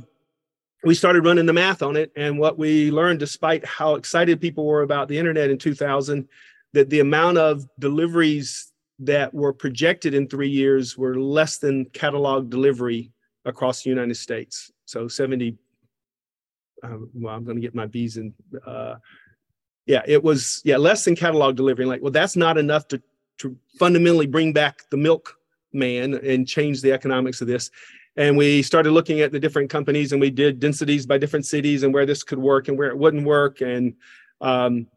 we 0.85 0.95
started 0.95 1.25
running 1.25 1.47
the 1.47 1.53
math 1.53 1.83
on 1.83 1.97
it, 1.97 2.13
and 2.17 2.39
what 2.39 2.59
we 2.59 2.91
learned, 2.91 3.19
despite 3.19 3.65
how 3.65 3.95
excited 3.95 4.41
people 4.41 4.65
were 4.65 4.83
about 4.83 5.09
the 5.09 5.19
internet 5.19 5.51
in 5.51 5.59
2000, 5.59 6.29
that 6.73 6.91
the 6.91 7.01
amount 7.01 7.39
of 7.39 7.67
deliveries 7.79 8.73
that 9.01 9.33
were 9.33 9.53
projected 9.53 10.15
in 10.15 10.29
three 10.29 10.49
years 10.49 10.97
were 10.97 11.19
less 11.19 11.59
than 11.59 11.85
catalog 11.87 12.51
delivery 12.51 13.13
across 13.45 13.83
the 13.83 13.91
United 13.91 14.17
States. 14.17 14.71
So 14.85 15.09
70, 15.09 15.57
um, 16.83 17.11
well, 17.15 17.35
I'm 17.35 17.45
going 17.45 17.57
to 17.57 17.63
get 17.63 17.75
my 17.75 17.87
B's 17.87 18.17
in. 18.17 18.35
uh, 18.67 18.97
yeah, 19.87 20.03
it 20.07 20.23
was, 20.23 20.61
yeah, 20.65 20.77
less 20.77 21.05
than 21.05 21.17
catalog 21.17 21.57
delivery. 21.57 21.87
Like, 21.87 22.03
well, 22.03 22.13
that's 22.13 22.37
not 22.37 22.59
enough 22.59 22.87
to, 22.89 23.03
to 23.39 23.57
fundamentally 23.79 24.27
bring 24.27 24.53
back 24.53 24.89
the 24.91 24.97
milk 24.97 25.37
man 25.73 26.15
and 26.15 26.47
change 26.47 26.83
the 26.83 26.93
economics 26.93 27.41
of 27.41 27.47
this. 27.47 27.71
And 28.17 28.37
we 28.37 28.63
started 28.63 28.91
looking 28.91 29.21
at 29.21 29.31
the 29.31 29.39
different 29.39 29.71
companies 29.71 30.13
and 30.13 30.21
we 30.21 30.31
did 30.31 30.59
densities 30.59 31.07
by 31.07 31.19
different 31.19 31.47
cities 31.47 31.83
and 31.85 31.95
where 31.95 32.07
this 32.07 32.25
could 32.25 32.39
work 32.39 32.69
and 32.69 32.77
where 32.77 32.89
it 32.89 32.99
wouldn't 32.99 33.25
work. 33.25 33.61
And 33.61 33.95
um, 34.41 34.89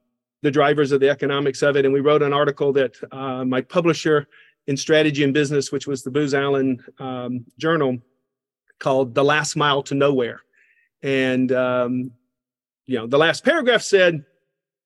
the 0.42 0.52
drivers 0.52 0.92
of 0.92 1.00
the 1.00 1.10
economics 1.10 1.62
of 1.62 1.76
it. 1.76 1.86
And 1.86 1.94
we 1.94 2.00
wrote 2.00 2.24
an 2.24 2.34
article 2.34 2.74
that 2.74 2.96
uh, 3.12 3.46
my 3.46 3.62
publisher 3.62 4.28
in 4.68 4.78
strategy 4.78 5.24
and 5.24 5.34
business, 5.34 5.72
which 5.72 5.88
was 5.88 6.04
the 6.04 6.12
Booz 6.12 6.34
Allen 6.34 6.84
um, 7.00 7.46
Journal, 7.58 8.00
called 8.80 9.14
"The 9.14 9.24
Last 9.24 9.56
Mile 9.56 9.84
to 9.84 9.96
Nowhere." 9.96 10.42
And 11.04 11.52
um, 11.52 12.12
you 12.86 12.98
know, 12.98 13.08
the 13.08 13.18
last 13.18 13.44
paragraph 13.44 13.82
said, 13.82 14.26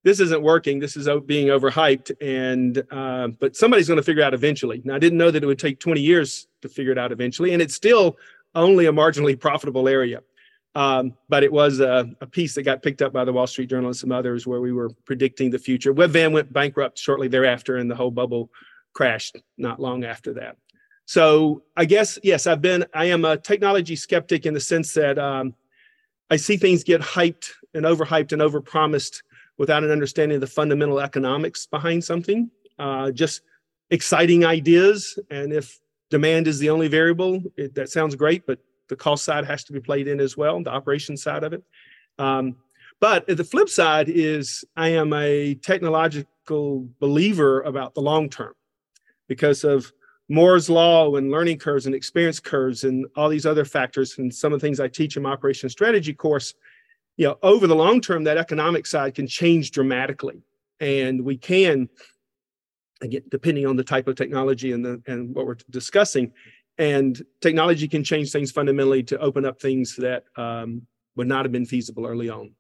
"This 0.06 0.22
isn't 0.22 0.42
working. 0.42 0.80
This 0.80 0.96
is 0.96 1.10
being 1.26 1.48
overhyped." 1.48 2.12
And 2.22 2.82
uh, 2.90 3.28
but 3.40 3.58
somebody's 3.58 3.90
going 3.90 3.98
to 3.98 4.04
figure 4.04 4.24
out 4.24 4.34
eventually. 4.34 4.82
Now, 4.86 4.96
I 4.96 5.00
didn't 5.00 5.18
know 5.18 5.32
that 5.32 5.44
it 5.44 5.46
would 5.46 5.60
take 5.60 5.82
20 5.82 6.00
years 6.00 6.48
to 6.62 6.70
figure 6.70 6.94
it 6.94 6.98
out 6.98 7.12
eventually, 7.12 7.52
and 7.52 7.62
it's 7.62 7.76
still 7.76 8.16
only 8.56 8.86
a 8.86 8.94
marginally 8.94 9.38
profitable 9.38 9.90
area. 9.90 10.22
Um, 10.76 11.14
but 11.30 11.44
it 11.44 11.52
was 11.52 11.80
a, 11.80 12.10
a, 12.20 12.28
piece 12.28 12.56
that 12.56 12.64
got 12.64 12.84
picked 12.84 13.02
up 13.02 13.14
by 13.14 13.24
the 13.24 13.32
Wall 13.32 13.48
Street 13.48 13.70
Journal 13.70 13.88
and 13.88 13.96
some 13.96 14.12
others 14.12 14.46
where 14.46 14.60
we 14.60 14.74
were 14.74 14.90
predicting 15.06 15.50
the 15.50 15.58
future. 15.58 15.94
Webvan 15.94 16.34
went 16.34 16.52
bankrupt 16.52 17.00
shortly 17.00 17.30
thereafter, 17.30 17.78
and 17.78 17.90
the 17.90 17.96
whole 17.96 18.12
bubble 18.12 18.50
crashed 18.94 19.38
not 19.58 19.80
long 19.80 20.04
after 20.04 20.34
that. 20.34 20.58
So 21.06 21.64
I 21.78 21.86
guess 21.86 22.18
yes, 22.24 22.48
I've 22.48 22.62
been 22.62 22.86
I 22.94 23.06
am 23.06 23.26
a 23.26 23.38
technology 23.38 23.96
skeptic 23.96 24.46
in 24.46 24.54
the 24.54 24.60
sense 24.60 24.94
that 24.96 25.18
um, 25.18 25.54
I 26.30 26.38
see 26.38 26.58
things 26.58 26.84
get 26.84 27.02
hyped 27.02 27.52
and 27.74 27.86
overhyped 27.86 28.32
and 28.34 28.42
overpromised 28.42 29.22
without 29.58 29.84
an 29.84 29.92
understanding 29.92 30.36
of 30.36 30.42
the 30.42 30.48
fundamental 30.48 31.00
economics 31.00 31.66
behind 31.66 32.04
something. 32.04 32.50
Uh, 32.78 33.12
just 33.12 33.42
exciting 33.90 34.46
ideas, 34.46 35.18
and 35.30 35.54
if 35.54 35.80
demand 36.10 36.48
is 36.48 36.60
the 36.60 36.70
only 36.70 36.88
variable, 36.88 37.42
it, 37.56 37.74
that 37.76 37.90
sounds 37.90 38.16
great, 38.16 38.46
but 38.46 38.60
the 38.90 38.96
cost 38.96 39.24
side 39.24 39.46
has 39.46 39.64
to 39.64 39.74
be 39.74 39.80
played 39.80 40.08
in 40.08 40.20
as 40.20 40.38
well, 40.38 40.62
the 40.62 40.70
operation 40.70 41.18
side 41.18 41.44
of 41.44 41.54
it. 41.54 41.64
Um, 42.20 42.56
but 43.00 43.28
the 43.28 43.44
flip 43.44 43.70
side 43.70 44.10
is 44.10 44.64
I 44.76 44.90
am 44.90 45.14
a 45.14 45.56
technological 45.56 46.88
believer 47.00 47.62
about 47.62 47.94
the 47.94 48.02
long 48.02 48.30
term 48.30 48.54
because 49.28 49.64
of 49.64 49.92
Moore's 50.30 50.70
law 50.70 51.16
and 51.16 51.30
learning 51.30 51.60
curves 51.60 51.86
and 51.86 51.94
experience 51.94 52.40
curves 52.40 52.84
and 52.84 53.06
all 53.16 53.30
these 53.30 53.46
other 53.46 53.66
factors 53.66 54.18
and 54.18 54.34
some 54.34 54.54
of 54.54 54.60
the 54.60 54.66
things 54.66 54.80
I 54.80 54.88
teach 54.88 55.18
in 55.18 55.24
my 55.24 55.32
operation 55.32 55.70
strategy 55.70 56.14
course. 56.14 56.54
You 57.18 57.28
know, 57.28 57.38
over 57.42 57.66
the 57.66 57.76
long 57.76 58.02
term, 58.02 58.26
that 58.26 58.38
economic 58.38 58.86
side 58.86 59.16
can 59.16 59.28
change 59.28 59.72
dramatically, 59.72 60.42
and 60.82 61.24
we 61.24 61.38
can, 61.38 61.88
again, 63.02 63.22
depending 63.30 63.66
on 63.66 63.78
the 63.78 63.86
type 63.86 64.08
of 64.10 64.16
technology 64.16 64.74
and 64.74 64.84
the 64.84 65.02
and 65.08 65.34
what 65.34 65.46
we're 65.46 65.58
discussing, 65.70 66.34
and 66.78 67.24
technology 67.40 67.88
can 67.88 68.04
change 68.04 68.32
things 68.32 68.52
fundamentally 68.52 69.02
to 69.04 69.18
open 69.20 69.46
up 69.46 69.62
things 69.62 69.96
that 69.96 70.26
um, 70.36 70.82
would 71.16 71.28
not 71.28 71.46
have 71.46 71.54
been 71.54 71.66
feasible 71.66 72.06
early 72.06 72.30
on. 72.30 72.52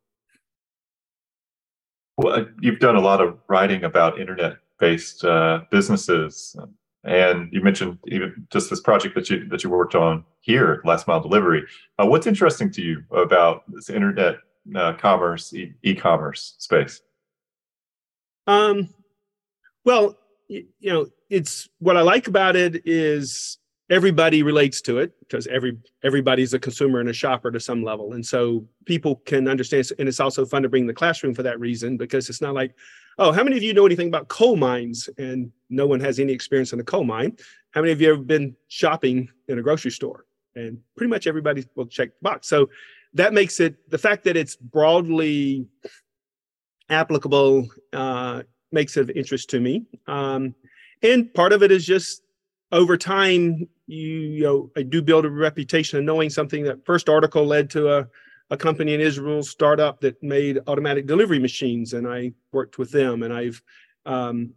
Well, 2.18 2.34
uh, 2.34 2.46
you've 2.62 2.80
done 2.80 2.96
a 2.96 3.02
lot 3.02 3.20
of 3.20 3.38
writing 3.50 3.84
about 3.84 4.22
internet-based 4.22 5.26
uh, 5.26 5.64
businesses, 5.70 6.56
and 7.04 7.52
you 7.52 7.62
mentioned 7.62 8.00
even 8.08 8.48
just 8.54 8.70
this 8.70 8.80
project 8.80 9.16
that 9.16 9.30
you 9.30 9.50
that 9.50 9.66
you 9.66 9.70
worked 9.70 9.96
on 9.96 10.24
here, 10.40 10.82
last 10.86 11.10
mile 11.10 11.20
delivery. 11.20 11.64
Uh, 12.00 12.06
what's 12.06 12.26
interesting 12.26 12.72
to 12.72 12.82
you 12.82 13.04
about 13.12 13.64
this 13.68 13.90
internet 13.90 14.38
uh, 14.74 14.94
commerce, 14.94 15.54
e- 15.54 15.96
commerce 15.96 16.56
space? 16.58 17.02
Um, 18.48 18.90
well, 19.84 20.18
you, 20.48 20.66
know, 20.82 21.08
it's 21.30 21.70
what 21.80 21.98
I 21.98 22.02
like 22.02 22.28
about 22.28 22.56
it 22.56 22.84
is 22.86 23.58
everybody 23.90 24.44
relates 24.44 24.82
to 24.82 24.98
it 24.98 25.14
because 25.20 25.46
every 25.48 25.78
everybody's 26.04 26.54
a 26.54 26.60
consumer 26.60 27.00
and 27.00 27.10
a 27.10 27.14
shopper 27.14 27.52
to 27.52 27.60
some 27.60 27.84
level. 27.84 28.14
And 28.14 28.26
so 28.26 28.68
people 28.86 29.18
can 29.26 29.48
understand 29.48 29.90
and 30.00 30.08
it's 30.08 30.20
also 30.20 30.46
fun 30.46 30.64
to 30.64 30.70
bring 30.70 30.88
the 30.88 30.94
classroom 30.94 31.34
for 31.34 31.44
that 31.44 31.60
reason 31.60 31.98
because 31.98 32.30
it's 32.30 32.42
not 32.42 32.56
like 32.56 32.76
oh 33.18 33.32
how 33.32 33.44
many 33.44 33.58
of 33.58 33.64
you 33.64 33.74
know 33.74 33.86
anything 33.86 34.08
about 34.08 34.28
coal 34.28 34.56
mines? 34.56 35.10
And 35.18 35.52
no 35.70 35.88
one 35.88 36.00
has 36.00 36.20
any 36.20 36.34
experience 36.34 36.74
in 36.74 36.80
a 36.80 36.84
coal 36.84 37.04
mine. 37.04 37.38
How 37.72 37.82
many 37.82 37.94
of 37.94 38.02
you 38.02 38.10
have 38.10 38.28
been 38.28 38.56
shopping 38.68 39.30
in 39.48 39.60
a 39.60 39.62
grocery 39.62 39.92
store? 39.92 40.26
And 40.56 40.80
pretty 40.96 41.10
much 41.10 41.28
everybody 41.28 41.66
will 41.76 41.88
check 41.88 42.10
the 42.10 42.22
box. 42.22 42.48
So 42.48 42.70
that 43.16 43.34
makes 43.34 43.60
it 43.60 43.90
the 43.90 43.98
fact 43.98 44.24
that 44.26 44.38
it's 44.38 44.56
broadly 44.56 45.68
applicable 46.90 47.68
uh, 47.94 48.44
makes 48.72 48.96
it 48.96 49.02
of 49.02 49.10
interest 49.10 49.50
to 49.50 49.60
me 49.60 49.86
um, 50.08 50.54
and 51.02 51.34
part 51.34 51.52
of 51.52 51.64
it 51.64 51.72
is 51.72 51.86
just 51.86 52.22
over 52.72 52.96
time 52.98 53.68
you, 53.88 54.08
you 54.08 54.44
know, 54.44 54.72
I 54.76 54.84
do 54.84 55.02
build 55.02 55.26
a 55.26 55.30
reputation 55.30 56.00
of 56.00 56.06
knowing 56.06 56.30
something. 56.30 56.64
That 56.64 56.86
first 56.86 57.10
article 57.10 57.46
led 57.46 57.70
to 57.72 57.98
a, 57.98 58.08
a 58.50 58.58
company 58.58 58.94
in 58.94 59.02
Israel 59.02 59.44
startup 59.44 60.02
that 60.02 60.22
made 60.24 60.60
automatic 60.68 61.06
delivery 61.06 61.40
machines, 61.40 61.94
and 61.94 62.08
I 62.08 62.34
worked 62.52 62.78
with 62.78 62.92
them. 62.92 63.24
And 63.24 63.34
I've 63.34 63.62
um, 64.06 64.54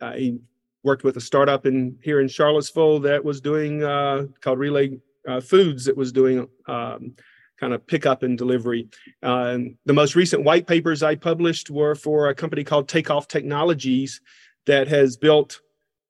I 0.00 0.34
worked 0.82 1.04
with 1.04 1.16
a 1.16 1.20
startup 1.20 1.66
in 1.66 1.96
here 2.02 2.20
in 2.20 2.28
Charlottesville 2.28 3.00
that 3.00 3.24
was 3.24 3.40
doing 3.40 3.84
uh, 3.84 4.26
called 4.40 4.58
Relay 4.58 4.98
uh, 5.28 5.40
Foods 5.40 5.84
that 5.84 5.96
was 5.96 6.12
doing 6.12 6.48
um, 6.66 7.14
kind 7.62 7.72
of 7.72 7.86
pickup 7.86 8.24
and 8.24 8.36
delivery. 8.36 8.88
Uh, 9.22 9.58
the 9.86 9.92
most 9.92 10.16
recent 10.16 10.42
white 10.42 10.66
papers 10.66 11.00
I 11.04 11.14
published 11.14 11.70
were 11.70 11.94
for 11.94 12.28
a 12.28 12.34
company 12.34 12.64
called 12.64 12.88
Takeoff 12.88 13.28
Technologies 13.28 14.20
that 14.66 14.88
has 14.88 15.16
built 15.16 15.60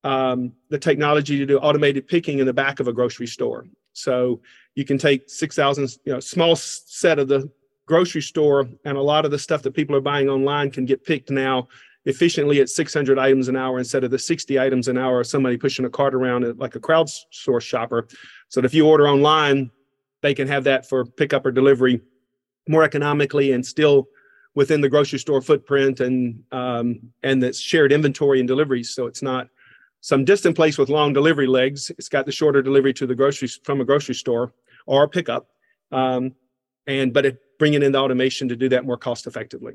um, 0.03 0.53
the 0.71 0.79
technology 0.79 1.37
to 1.37 1.45
do 1.45 1.59
automated 1.59 2.09
picking 2.09 2.39
in 2.39 2.47
the 2.47 2.55
back 2.55 2.81
of 2.81 2.89
a 2.89 2.93
grocery 2.93 3.27
store. 3.27 3.67
So 3.93 4.41
you 4.75 4.87
can 4.87 4.97
take 4.97 5.29
6,000, 5.29 5.99
you 6.07 6.15
know, 6.15 6.21
small 6.21 6.57
set 6.57 7.19
of 7.19 7.29
the 7.29 7.51
grocery 7.87 8.23
store, 8.23 8.67
and 8.87 8.97
a 8.97 9.03
lot 9.03 9.27
of 9.27 9.31
the 9.31 9.39
stuff 9.39 9.61
that 9.63 9.75
people 9.75 9.95
are 9.95 10.01
buying 10.01 10.31
online 10.31 10.71
can 10.71 10.87
get 10.87 11.05
picked 11.05 11.31
now 11.31 11.69
efficiently 12.07 12.63
at 12.63 12.71
600 12.71 13.19
items 13.19 13.49
an 13.49 13.57
hour 13.57 13.79
instead 13.79 14.05
of 14.05 14.11
the 14.11 14.19
60 14.19 14.59
items 14.59 14.89
an 14.89 14.97
hour 14.97 15.21
of 15.21 15.27
somebody 15.27 15.59
pushing 15.59 15.85
a 15.85 15.91
cart 15.91 16.15
around 16.15 16.59
like 16.59 16.77
a 16.77 16.81
crowdsourced 16.81 17.61
shopper. 17.61 18.09
So 18.49 18.65
if 18.65 18.73
you 18.73 18.89
order 18.89 19.07
online, 19.07 19.71
they 20.23 20.35
can 20.35 20.49
have 20.49 20.65
that 20.65 20.89
for 20.89 21.05
pickup 21.05 21.45
or 21.45 21.53
delivery 21.53 22.01
more 22.69 22.85
economically 22.85 23.53
and 23.53 23.65
still 23.65 24.09
within 24.55 24.81
the 24.81 24.89
grocery 24.89 25.19
store 25.19 25.43
footprint 25.43 26.01
and 26.01 26.43
um, 26.53 27.01
and 27.23 27.43
that's 27.43 27.59
shared 27.59 27.93
inventory 27.93 28.39
and 28.39 28.49
deliveries. 28.49 28.95
So 28.95 29.07
it's 29.07 29.23
not 29.23 29.49
some 30.01 30.25
distant 30.25 30.57
place 30.57 30.79
with 30.79 30.89
long 30.89 31.13
delivery 31.13 31.47
legs. 31.47 31.91
It's 31.91 32.09
got 32.09 32.27
the 32.27 32.33
shorter 32.33 32.63
delivery 32.63 32.93
to 32.95 33.07
the 33.07 33.15
grocery 33.15 33.49
from 33.65 33.81
a 33.81 33.85
grocery 33.85 34.15
store 34.15 34.53
or 34.87 35.09
pickup, 35.09 35.49
um, 35.91 36.35
and 36.87 37.13
but 37.13 37.27
it 37.27 37.39
bringing 37.59 37.83
in 37.83 37.93
the 37.93 37.99
automation 37.99 38.49
to 38.49 38.57
do 38.57 38.69
that 38.69 38.85
more 38.85 38.97
cost 38.97 39.27
effectively. 39.27 39.75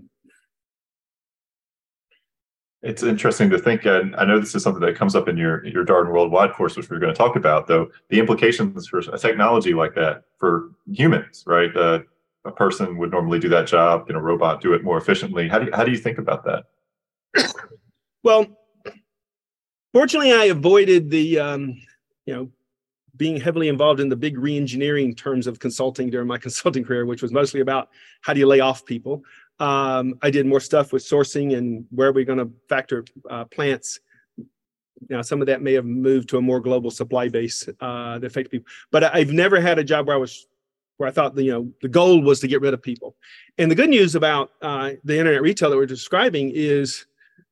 It's 2.83 3.01
interesting 3.01 3.49
to 3.49 3.57
think, 3.57 3.85
and 3.85 4.15
I 4.15 4.25
know 4.25 4.39
this 4.39 4.53
is 4.53 4.61
something 4.61 4.81
that 4.81 4.95
comes 4.95 5.15
up 5.15 5.27
in 5.27 5.35
your 5.35 5.65
your 5.65 5.83
Darden 5.83 6.11
Worldwide 6.11 6.53
course, 6.53 6.77
which 6.77 6.89
we're 6.89 6.99
going 6.99 7.13
to 7.13 7.17
talk 7.17 7.35
about, 7.35 7.67
though 7.67 7.89
the 8.09 8.19
implications 8.19 8.87
for 8.87 8.99
a 8.99 9.17
technology 9.17 9.73
like 9.73 9.95
that 9.95 10.23
for 10.37 10.69
humans, 10.85 11.43
right? 11.47 11.75
Uh, 11.75 11.99
a 12.45 12.51
person 12.51 12.97
would 12.97 13.11
normally 13.11 13.39
do 13.39 13.49
that 13.49 13.67
job, 13.67 14.07
can 14.07 14.15
a 14.15 14.21
robot 14.21 14.61
do 14.61 14.73
it 14.73 14.83
more 14.83 14.97
efficiently? 14.97 15.47
How 15.47 15.59
do 15.59 15.65
you, 15.65 15.71
how 15.73 15.83
do 15.83 15.91
you 15.91 15.97
think 15.97 16.17
about 16.17 16.45
that? 16.45 17.53
well, 18.23 18.45
fortunately, 19.91 20.33
I 20.33 20.45
avoided 20.45 21.09
the 21.09 21.39
um, 21.39 21.81
you 22.25 22.35
know 22.35 22.51
being 23.17 23.39
heavily 23.39 23.67
involved 23.67 23.99
in 23.99 24.09
the 24.09 24.15
big 24.15 24.37
reengineering 24.37 25.17
terms 25.17 25.47
of 25.47 25.59
consulting 25.59 26.09
during 26.09 26.27
my 26.27 26.37
consulting 26.47 26.83
career, 26.83 27.05
which 27.05 27.21
was 27.21 27.31
mostly 27.31 27.59
about 27.59 27.89
how 28.21 28.33
do 28.33 28.39
you 28.39 28.47
lay 28.47 28.59
off 28.59 28.85
people. 28.85 29.23
Um, 29.59 30.19
I 30.21 30.29
did 30.29 30.45
more 30.45 30.59
stuff 30.59 30.93
with 30.93 31.03
sourcing 31.03 31.57
and 31.57 31.85
where 31.89 32.09
are 32.09 32.13
we 32.13 32.25
going 32.25 32.39
to 32.39 32.51
factor 32.69 33.05
uh, 33.29 33.45
plants. 33.45 33.99
Now, 35.09 35.21
some 35.21 35.41
of 35.41 35.47
that 35.47 35.61
may 35.61 35.73
have 35.73 35.85
moved 35.85 36.29
to 36.29 36.37
a 36.37 36.41
more 36.41 36.59
global 36.59 36.91
supply 36.91 37.29
base 37.29 37.67
uh, 37.79 38.19
that 38.19 38.27
affect 38.27 38.51
people, 38.51 38.67
but 38.91 39.03
I've 39.03 39.31
never 39.31 39.59
had 39.59 39.79
a 39.79 39.83
job 39.83 40.07
where 40.07 40.15
I 40.15 40.19
was 40.19 40.47
where 40.97 41.07
I 41.07 41.11
thought 41.11 41.35
the, 41.35 41.43
you 41.43 41.51
know 41.51 41.71
the 41.81 41.87
goal 41.87 42.21
was 42.21 42.39
to 42.41 42.47
get 42.47 42.61
rid 42.61 42.73
of 42.73 42.81
people. 42.81 43.15
And 43.57 43.69
the 43.69 43.75
good 43.75 43.89
news 43.89 44.15
about 44.15 44.51
uh, 44.61 44.91
the 45.03 45.17
internet 45.17 45.41
retail 45.41 45.69
that 45.69 45.77
we're 45.77 45.85
describing 45.85 46.51
is 46.53 47.05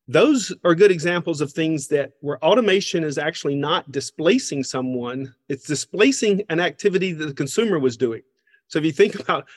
those 0.08 0.54
are 0.64 0.76
good 0.76 0.92
examples 0.92 1.42
of 1.42 1.52
things 1.52 1.88
that 1.88 2.14
where 2.22 2.44
automation 2.44 3.04
is 3.04 3.18
actually 3.18 3.56
not 3.56 3.92
displacing 3.92 4.64
someone; 4.64 5.34
it's 5.50 5.68
displacing 5.68 6.44
an 6.50 6.60
activity 6.60 7.14
that 7.14 7.26
the 7.26 7.34
consumer 7.34 7.80
was 7.80 7.98
doing. 7.98 8.22
So 8.68 8.80
if 8.80 8.86
you 8.86 8.92
think 8.92 9.16
about 9.20 9.48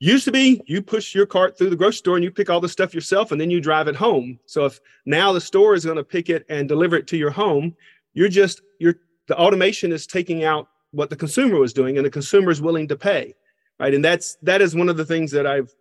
Used 0.00 0.24
to 0.24 0.32
be 0.32 0.60
you 0.66 0.82
push 0.82 1.14
your 1.14 1.26
cart 1.26 1.56
through 1.56 1.70
the 1.70 1.76
grocery 1.76 1.98
store 1.98 2.16
and 2.16 2.24
you 2.24 2.30
pick 2.30 2.50
all 2.50 2.60
the 2.60 2.68
stuff 2.68 2.94
yourself 2.94 3.32
and 3.32 3.40
then 3.40 3.50
you 3.50 3.60
drive 3.60 3.88
it 3.88 3.94
home. 3.94 4.38
So 4.44 4.66
if 4.66 4.80
now 5.06 5.32
the 5.32 5.40
store 5.40 5.74
is 5.74 5.84
going 5.84 5.96
to 5.96 6.04
pick 6.04 6.28
it 6.28 6.44
and 6.48 6.68
deliver 6.68 6.96
it 6.96 7.06
to 7.08 7.16
your 7.16 7.30
home, 7.30 7.76
you're 8.12 8.28
just 8.28 8.60
you're 8.80 8.96
the 9.28 9.36
automation 9.38 9.92
is 9.92 10.06
taking 10.06 10.44
out 10.44 10.68
what 10.90 11.10
the 11.10 11.16
consumer 11.16 11.58
was 11.58 11.72
doing 11.72 11.96
and 11.96 12.04
the 12.04 12.10
consumer 12.10 12.50
is 12.50 12.60
willing 12.60 12.88
to 12.88 12.96
pay. 12.96 13.34
Right. 13.78 13.94
And 13.94 14.04
that's 14.04 14.36
that 14.42 14.60
is 14.60 14.74
one 14.74 14.88
of 14.88 14.96
the 14.96 15.04
things 15.04 15.30
that 15.30 15.46
I've 15.46 15.72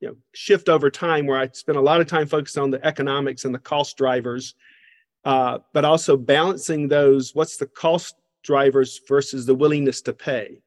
you 0.00 0.08
know 0.08 0.16
shift 0.34 0.68
over 0.68 0.90
time 0.90 1.26
where 1.26 1.38
I 1.38 1.48
spend 1.52 1.78
a 1.78 1.82
lot 1.82 2.00
of 2.00 2.06
time 2.06 2.26
focused 2.26 2.58
on 2.58 2.70
the 2.70 2.84
economics 2.84 3.44
and 3.44 3.54
the 3.54 3.58
cost 3.58 3.96
drivers, 3.96 4.54
uh, 5.24 5.58
but 5.72 5.84
also 5.84 6.16
balancing 6.16 6.88
those 6.88 7.34
what's 7.34 7.56
the 7.56 7.66
cost 7.66 8.16
drivers 8.42 9.00
versus 9.08 9.46
the 9.46 9.54
willingness 9.54 10.02
to 10.02 10.12
pay. 10.12 10.60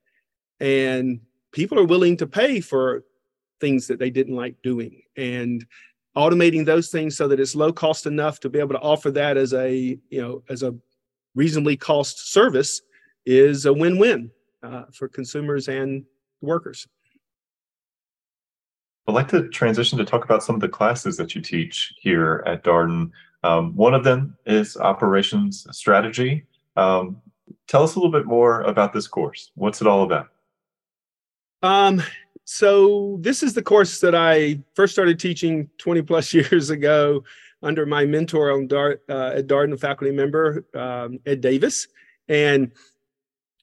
And 0.59 1.19
people 1.55 1.79
are 1.79 1.85
willing 1.85 2.17
to 2.17 2.27
pay 2.27 2.59
for 2.59 3.03
things 3.59 3.87
that 3.87 3.97
they 3.97 4.11
didn't 4.11 4.35
like 4.35 4.61
doing. 4.61 5.01
And 5.17 5.65
automating 6.15 6.65
those 6.65 6.89
things 6.89 7.17
so 7.17 7.27
that 7.27 7.39
it's 7.39 7.55
low 7.55 7.73
cost 7.73 8.05
enough 8.05 8.39
to 8.41 8.49
be 8.49 8.59
able 8.59 8.75
to 8.75 8.79
offer 8.79 9.11
that 9.11 9.35
as 9.35 9.53
a 9.53 9.99
you 10.09 10.21
know 10.21 10.43
as 10.49 10.63
a 10.63 10.73
reasonably 11.33 11.75
cost 11.75 12.31
service 12.31 12.81
is 13.25 13.65
a 13.65 13.73
win-win 13.73 14.31
uh, 14.63 14.83
for 14.93 15.09
consumers 15.09 15.67
and 15.67 16.05
workers. 16.41 16.87
I'd 19.07 19.13
like 19.13 19.27
to 19.29 19.49
transition 19.49 19.97
to 19.97 20.05
talk 20.05 20.23
about 20.23 20.41
some 20.41 20.55
of 20.55 20.61
the 20.61 20.69
classes 20.69 21.17
that 21.17 21.35
you 21.35 21.41
teach 21.41 21.93
here 21.99 22.43
at 22.45 22.63
darden. 22.63 23.11
Um, 23.43 23.75
one 23.75 23.93
of 23.93 24.03
them 24.03 24.37
is 24.45 24.77
operations 24.77 25.67
strategy. 25.71 26.45
Um, 26.77 27.21
tell 27.67 27.83
us 27.83 27.95
a 27.95 27.99
little 27.99 28.11
bit 28.11 28.25
more 28.25 28.61
about 28.61 28.93
this 28.93 29.07
course. 29.07 29.51
What's 29.55 29.81
it 29.81 29.87
all 29.87 30.03
about 30.03 30.29
um, 31.65 32.01
so 32.45 33.17
this 33.21 33.41
is 33.41 33.53
the 33.53 33.61
course 33.63 33.99
that 33.99 34.13
I 34.13 34.59
first 34.75 34.93
started 34.93 35.19
teaching 35.19 35.69
20 35.79 36.03
plus 36.03 36.33
years 36.33 36.69
ago 36.69 37.23
under 37.63 37.85
my 37.85 38.05
mentor 38.05 38.51
on 38.51 38.67
Dart, 38.67 39.03
uh, 39.09 39.31
at 39.35 39.47
Darden, 39.47 39.79
faculty 39.79 40.13
member, 40.13 40.63
um, 40.75 41.19
Ed 41.25 41.41
Davis. 41.41 41.87
And 42.27 42.71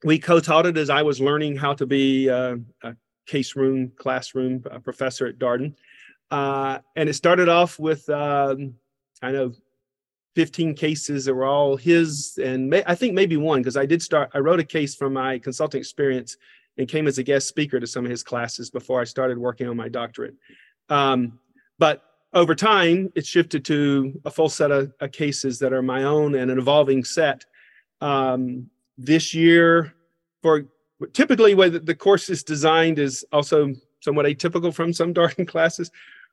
we 0.02 0.18
co-taught 0.18 0.66
it 0.66 0.76
as 0.76 0.90
I 0.90 1.02
was 1.02 1.20
learning 1.20 1.56
how 1.56 1.74
to 1.74 1.86
be 1.86 2.28
uh, 2.28 2.56
a 2.82 2.96
case 3.26 3.54
room, 3.54 3.92
classroom 3.96 4.64
uh, 4.70 4.80
professor 4.80 5.26
at 5.26 5.38
Darden. 5.38 5.74
Uh, 6.30 6.78
and 6.96 7.08
it 7.08 7.14
started 7.14 7.48
off 7.48 7.78
with, 7.78 8.08
um, 8.08 8.74
I 9.22 9.30
know, 9.30 9.52
15 10.34 10.74
cases 10.74 11.26
that 11.26 11.34
were 11.34 11.44
all 11.44 11.76
his, 11.76 12.38
and 12.42 12.68
may, 12.68 12.82
I 12.86 12.94
think 12.94 13.14
maybe 13.14 13.36
one, 13.36 13.60
because 13.60 13.76
I 13.76 13.86
did 13.86 14.02
start, 14.02 14.30
I 14.34 14.38
wrote 14.38 14.60
a 14.60 14.64
case 14.64 14.94
from 14.94 15.12
my 15.12 15.38
consulting 15.38 15.78
experience 15.78 16.38
and 16.78 16.88
came 16.88 17.06
as 17.06 17.18
a 17.18 17.22
guest 17.22 17.48
speaker 17.48 17.78
to 17.78 17.86
some 17.86 18.04
of 18.04 18.10
his 18.10 18.22
classes 18.22 18.70
before 18.70 19.00
I 19.00 19.04
started 19.04 19.38
working 19.38 19.68
on 19.68 19.76
my 19.76 19.88
doctorate. 19.88 20.34
Um, 20.88 21.38
but 21.78 22.02
over 22.32 22.54
time, 22.54 23.12
it 23.14 23.26
shifted 23.26 23.64
to 23.66 24.20
a 24.24 24.30
full 24.30 24.48
set 24.48 24.70
of, 24.70 24.92
of, 25.00 25.12
cases 25.12 25.58
that 25.58 25.72
are 25.72 25.82
my 25.82 26.04
own 26.04 26.34
and 26.34 26.50
an 26.50 26.58
evolving 26.58 27.04
set. 27.04 27.44
Um, 28.00 28.70
this 28.96 29.34
year, 29.34 29.94
for 30.42 30.64
typically 31.12 31.54
way 31.54 31.68
the 31.68 31.94
course 31.94 32.30
is 32.30 32.42
designed 32.42 32.98
is 32.98 33.24
also 33.32 33.74
somewhat 34.00 34.26
atypical 34.26 34.72
from 34.72 34.92
some 34.92 35.12
Darden 35.14 35.46
classes. 35.46 35.90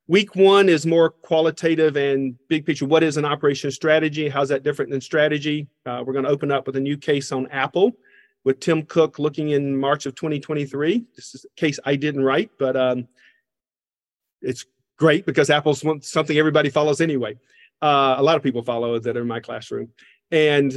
Week 0.08 0.36
one 0.36 0.70
is 0.70 0.86
more 0.86 1.12
qualitative 1.12 1.96
and 1.96 2.36
big 2.48 2.66
picture. 2.66 2.86
What 2.86 3.04
is 3.04 3.18
an 3.18 3.26
operation 3.26 3.70
strategy? 3.70 4.28
How's 4.28 4.50
that 4.50 4.64
different 4.64 4.90
than 4.90 5.02
strategy? 5.02 5.68
Uh, 5.86 6.04
we're 6.04 6.14
going 6.14 6.26
to 6.26 6.32
open 6.32 6.52
up 6.52 6.66
with 6.66 6.78
a 6.78 6.80
new 6.80 6.98
case 6.98 7.32
on 7.32 7.48
Apple 7.48 7.92
with 8.44 8.60
Tim 8.60 8.84
Cook 8.84 9.20
looking 9.20 9.50
in 9.50 9.76
March 9.76 10.06
of 10.06 10.16
2023. 10.16 11.06
This 11.16 11.36
is 11.36 11.46
a 11.46 11.60
case 11.60 11.80
I 11.86 11.96
didn't 11.96 12.24
write, 12.24 12.52
but 12.58 12.76
um, 12.76 13.08
it's 14.42 14.66
great 14.98 15.26
because 15.26 15.50
Apple's 15.50 15.84
something 16.02 16.38
everybody 16.38 16.70
follows 16.70 17.02
anyway. 17.02 17.38
Uh, 17.82 18.16
a 18.18 18.24
lot 18.24 18.36
of 18.36 18.44
people 18.44 18.62
follow 18.62 19.00
that 19.00 19.18
are 19.18 19.22
in 19.22 19.28
my 19.28 19.40
classroom. 19.40 19.90
And 20.32 20.74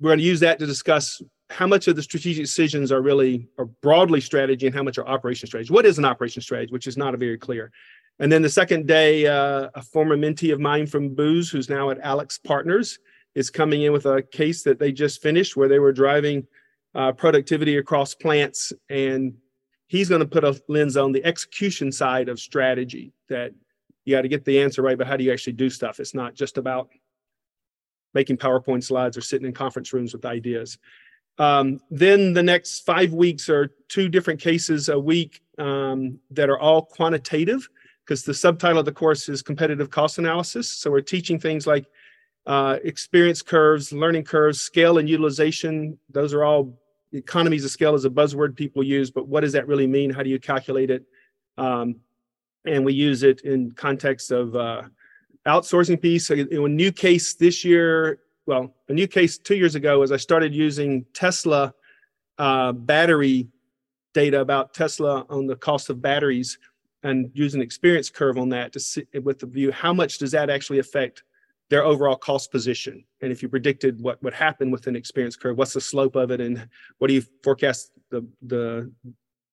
we're 0.00 0.10
going 0.10 0.18
to 0.18 0.24
use 0.24 0.40
that 0.40 0.58
to 0.58 0.66
discuss 0.66 1.20
how 1.50 1.66
much 1.66 1.88
of 1.88 1.96
the 1.96 2.02
strategic 2.02 2.44
decisions 2.44 2.90
are 2.90 3.02
really 3.02 3.48
are 3.58 3.66
broadly 3.66 4.20
strategy 4.20 4.66
and 4.66 4.74
how 4.74 4.82
much 4.82 4.98
are 4.98 5.06
operation 5.06 5.46
strategy. 5.46 5.72
What 5.72 5.86
is 5.86 5.98
an 5.98 6.04
operation 6.04 6.42
strategy, 6.42 6.72
which 6.72 6.86
is 6.86 6.96
not 6.96 7.16
very 7.18 7.38
clear. 7.38 7.70
And 8.18 8.30
then 8.30 8.42
the 8.42 8.48
second 8.48 8.86
day, 8.86 9.26
uh, 9.26 9.70
a 9.74 9.82
former 9.82 10.16
mentee 10.16 10.52
of 10.52 10.60
mine 10.60 10.86
from 10.86 11.14
Booz, 11.14 11.50
who's 11.50 11.68
now 11.68 11.90
at 11.90 12.00
AlixPartners, 12.02 12.98
is 13.34 13.50
coming 13.50 13.82
in 13.82 13.92
with 13.92 14.06
a 14.06 14.22
case 14.22 14.62
that 14.62 14.78
they 14.78 14.92
just 14.92 15.20
finished 15.20 15.56
where 15.56 15.68
they 15.68 15.80
were 15.80 15.92
driving 15.92 16.46
uh, 16.94 17.12
productivity 17.12 17.76
across 17.76 18.14
plants. 18.14 18.72
And 18.88 19.34
he's 19.86 20.08
going 20.08 20.20
to 20.20 20.26
put 20.26 20.44
a 20.44 20.60
lens 20.68 20.96
on 20.96 21.12
the 21.12 21.24
execution 21.24 21.92
side 21.92 22.28
of 22.28 22.38
strategy 22.40 23.12
that 23.28 23.52
you 24.04 24.14
got 24.14 24.22
to 24.22 24.28
get 24.28 24.44
the 24.44 24.60
answer 24.60 24.82
right, 24.82 24.98
but 24.98 25.06
how 25.06 25.16
do 25.16 25.24
you 25.24 25.32
actually 25.32 25.54
do 25.54 25.70
stuff? 25.70 25.98
It's 25.98 26.14
not 26.14 26.34
just 26.34 26.58
about 26.58 26.90
making 28.12 28.36
PowerPoint 28.36 28.84
slides 28.84 29.16
or 29.16 29.20
sitting 29.20 29.46
in 29.46 29.52
conference 29.52 29.92
rooms 29.92 30.12
with 30.12 30.24
ideas. 30.24 30.78
Um, 31.38 31.80
then 31.90 32.32
the 32.32 32.42
next 32.42 32.80
five 32.80 33.12
weeks 33.12 33.48
are 33.48 33.74
two 33.88 34.08
different 34.08 34.40
cases 34.40 34.88
a 34.88 34.98
week 34.98 35.42
um, 35.58 36.18
that 36.30 36.48
are 36.48 36.58
all 36.58 36.82
quantitative 36.82 37.68
because 38.04 38.22
the 38.22 38.34
subtitle 38.34 38.78
of 38.78 38.84
the 38.84 38.92
course 38.92 39.28
is 39.28 39.42
competitive 39.42 39.90
cost 39.90 40.18
analysis. 40.18 40.70
So 40.70 40.90
we're 40.90 41.00
teaching 41.00 41.40
things 41.40 41.66
like 41.66 41.86
uh, 42.46 42.78
experience 42.84 43.42
curves, 43.42 43.92
learning 43.92 44.24
curves, 44.24 44.60
scale 44.60 44.98
and 44.98 45.08
utilization. 45.08 45.98
Those 46.10 46.34
are 46.34 46.44
all 46.44 46.78
economies 47.14 47.64
of 47.64 47.70
scale 47.70 47.94
is 47.94 48.04
a 48.04 48.10
buzzword 48.10 48.56
people 48.56 48.82
use, 48.82 49.10
but 49.10 49.28
what 49.28 49.40
does 49.40 49.52
that 49.52 49.66
really 49.66 49.86
mean? 49.86 50.10
How 50.10 50.22
do 50.22 50.30
you 50.30 50.38
calculate 50.38 50.90
it? 50.90 51.04
Um, 51.56 51.96
and 52.66 52.84
we 52.84 52.92
use 52.92 53.22
it 53.22 53.42
in 53.42 53.72
context 53.72 54.30
of 54.30 54.56
uh, 54.56 54.82
outsourcing 55.46 56.00
piece. 56.00 56.26
So, 56.26 56.34
a 56.34 56.68
new 56.68 56.92
case 56.92 57.34
this 57.34 57.64
year, 57.64 58.20
well, 58.46 58.74
a 58.88 58.92
new 58.92 59.06
case 59.06 59.38
two 59.38 59.56
years 59.56 59.74
ago 59.74 60.02
is 60.02 60.12
I 60.12 60.16
started 60.16 60.54
using 60.54 61.04
Tesla 61.14 61.74
uh, 62.38 62.72
battery 62.72 63.48
data 64.12 64.40
about 64.40 64.74
Tesla 64.74 65.26
on 65.28 65.46
the 65.46 65.56
cost 65.56 65.90
of 65.90 66.00
batteries 66.00 66.58
and 67.02 67.30
use 67.34 67.54
an 67.54 67.60
experience 67.60 68.08
curve 68.08 68.38
on 68.38 68.48
that 68.48 68.72
to 68.72 68.80
see 68.80 69.04
with 69.22 69.38
the 69.38 69.46
view 69.46 69.70
how 69.70 69.92
much 69.92 70.18
does 70.18 70.30
that 70.30 70.48
actually 70.48 70.78
affect 70.78 71.22
their 71.74 71.84
overall 71.84 72.14
cost 72.14 72.52
position. 72.52 73.02
And 73.20 73.32
if 73.32 73.42
you 73.42 73.48
predicted 73.48 74.00
what 74.00 74.22
would 74.22 74.32
happen 74.32 74.70
with 74.70 74.86
an 74.86 74.94
experience 74.94 75.34
curve, 75.34 75.58
what's 75.58 75.72
the 75.72 75.80
slope 75.80 76.14
of 76.14 76.30
it, 76.30 76.40
and 76.40 76.68
what 76.98 77.08
do 77.08 77.14
you 77.14 77.22
forecast 77.42 77.90
the 78.10 78.24
the 78.42 78.92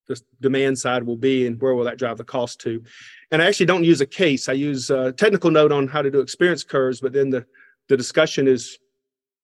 the 0.06 0.22
demand 0.40 0.78
side 0.78 1.04
will 1.04 1.16
be, 1.16 1.48
and 1.48 1.60
where 1.60 1.74
will 1.74 1.86
that 1.86 1.98
drive 1.98 2.20
the 2.20 2.24
cost 2.24 2.62
to? 2.62 2.84
And 3.32 3.42
I 3.42 3.46
actually 3.48 3.66
don't 3.66 3.84
use 3.84 4.02
a 4.02 4.06
case. 4.06 4.50
I 4.50 4.54
use 4.54 4.92
a 4.92 5.12
technical 5.14 5.50
note 5.50 5.72
on 5.72 5.88
how 5.88 6.04
to 6.04 6.12
do 6.12 6.20
experience 6.20 6.64
curves, 6.64 7.02
but 7.02 7.12
then 7.12 7.32
the 7.32 7.44
the 7.90 7.98
discussion 7.98 8.48
is 8.48 8.78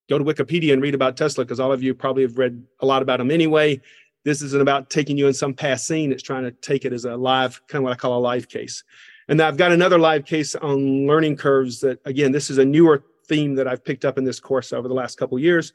go 0.08 0.20
to 0.20 0.24
Wikipedia 0.24 0.72
and 0.72 0.82
read 0.84 0.94
about 0.94 1.18
Tesla 1.18 1.46
because 1.46 1.60
all 1.60 1.72
of 1.72 1.82
you 1.82 1.96
probably 1.96 2.22
have 2.28 2.38
read 2.38 2.64
a 2.82 2.86
lot 2.86 3.02
about 3.02 3.18
them 3.18 3.32
anyway. 3.32 3.82
this 4.24 4.42
isn't 4.42 4.62
about 4.62 4.90
taking 4.92 5.18
you 5.18 5.26
in 5.28 5.34
some 5.34 5.54
past 5.54 5.88
scene. 5.88 6.12
It's 6.12 6.22
trying 6.22 6.44
to 6.44 6.52
take 6.52 6.86
it 6.86 6.94
as 6.94 7.06
a 7.06 7.16
live, 7.16 7.60
kind 7.68 7.80
of 7.80 7.84
what 7.86 7.94
I 7.94 7.96
call 7.96 8.20
a 8.20 8.20
live 8.20 8.48
case. 8.48 8.84
And 9.28 9.42
I've 9.42 9.58
got 9.58 9.72
another 9.72 10.00
live 10.00 10.26
case 10.26 10.56
on 10.56 11.06
learning 11.06 11.36
curves 11.36 11.82
that, 11.82 12.00
again, 12.06 12.32
this 12.32 12.50
is 12.50 12.58
a 12.58 12.66
newer 12.66 13.04
theme 13.28 13.56
that 13.56 13.68
I've 13.68 13.84
picked 13.84 14.06
up 14.06 14.18
in 14.18 14.24
this 14.24 14.40
course 14.40 14.72
over 14.72 14.88
the 14.88 14.94
last 14.94 15.18
couple 15.18 15.38
years. 15.38 15.74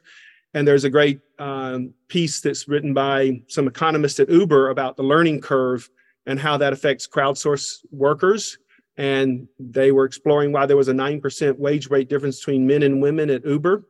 And 0.55 0.67
there's 0.67 0.83
a 0.83 0.89
great 0.89 1.19
um, 1.39 1.93
piece 2.07 2.41
that's 2.41 2.67
written 2.67 2.93
by 2.93 3.41
some 3.47 3.67
economists 3.67 4.19
at 4.19 4.29
Uber 4.29 4.69
about 4.69 4.97
the 4.97 5.03
learning 5.03 5.41
curve 5.41 5.89
and 6.25 6.39
how 6.39 6.57
that 6.57 6.73
affects 6.73 7.07
crowdsource 7.07 7.79
workers. 7.91 8.57
And 8.97 9.47
they 9.59 9.91
were 9.91 10.05
exploring 10.05 10.51
why 10.51 10.65
there 10.65 10.77
was 10.77 10.87
a 10.87 10.93
9% 10.93 11.57
wage 11.57 11.89
rate 11.89 12.09
difference 12.09 12.39
between 12.39 12.67
men 12.67 12.83
and 12.83 13.01
women 13.01 13.29
at 13.29 13.45
Uber, 13.45 13.83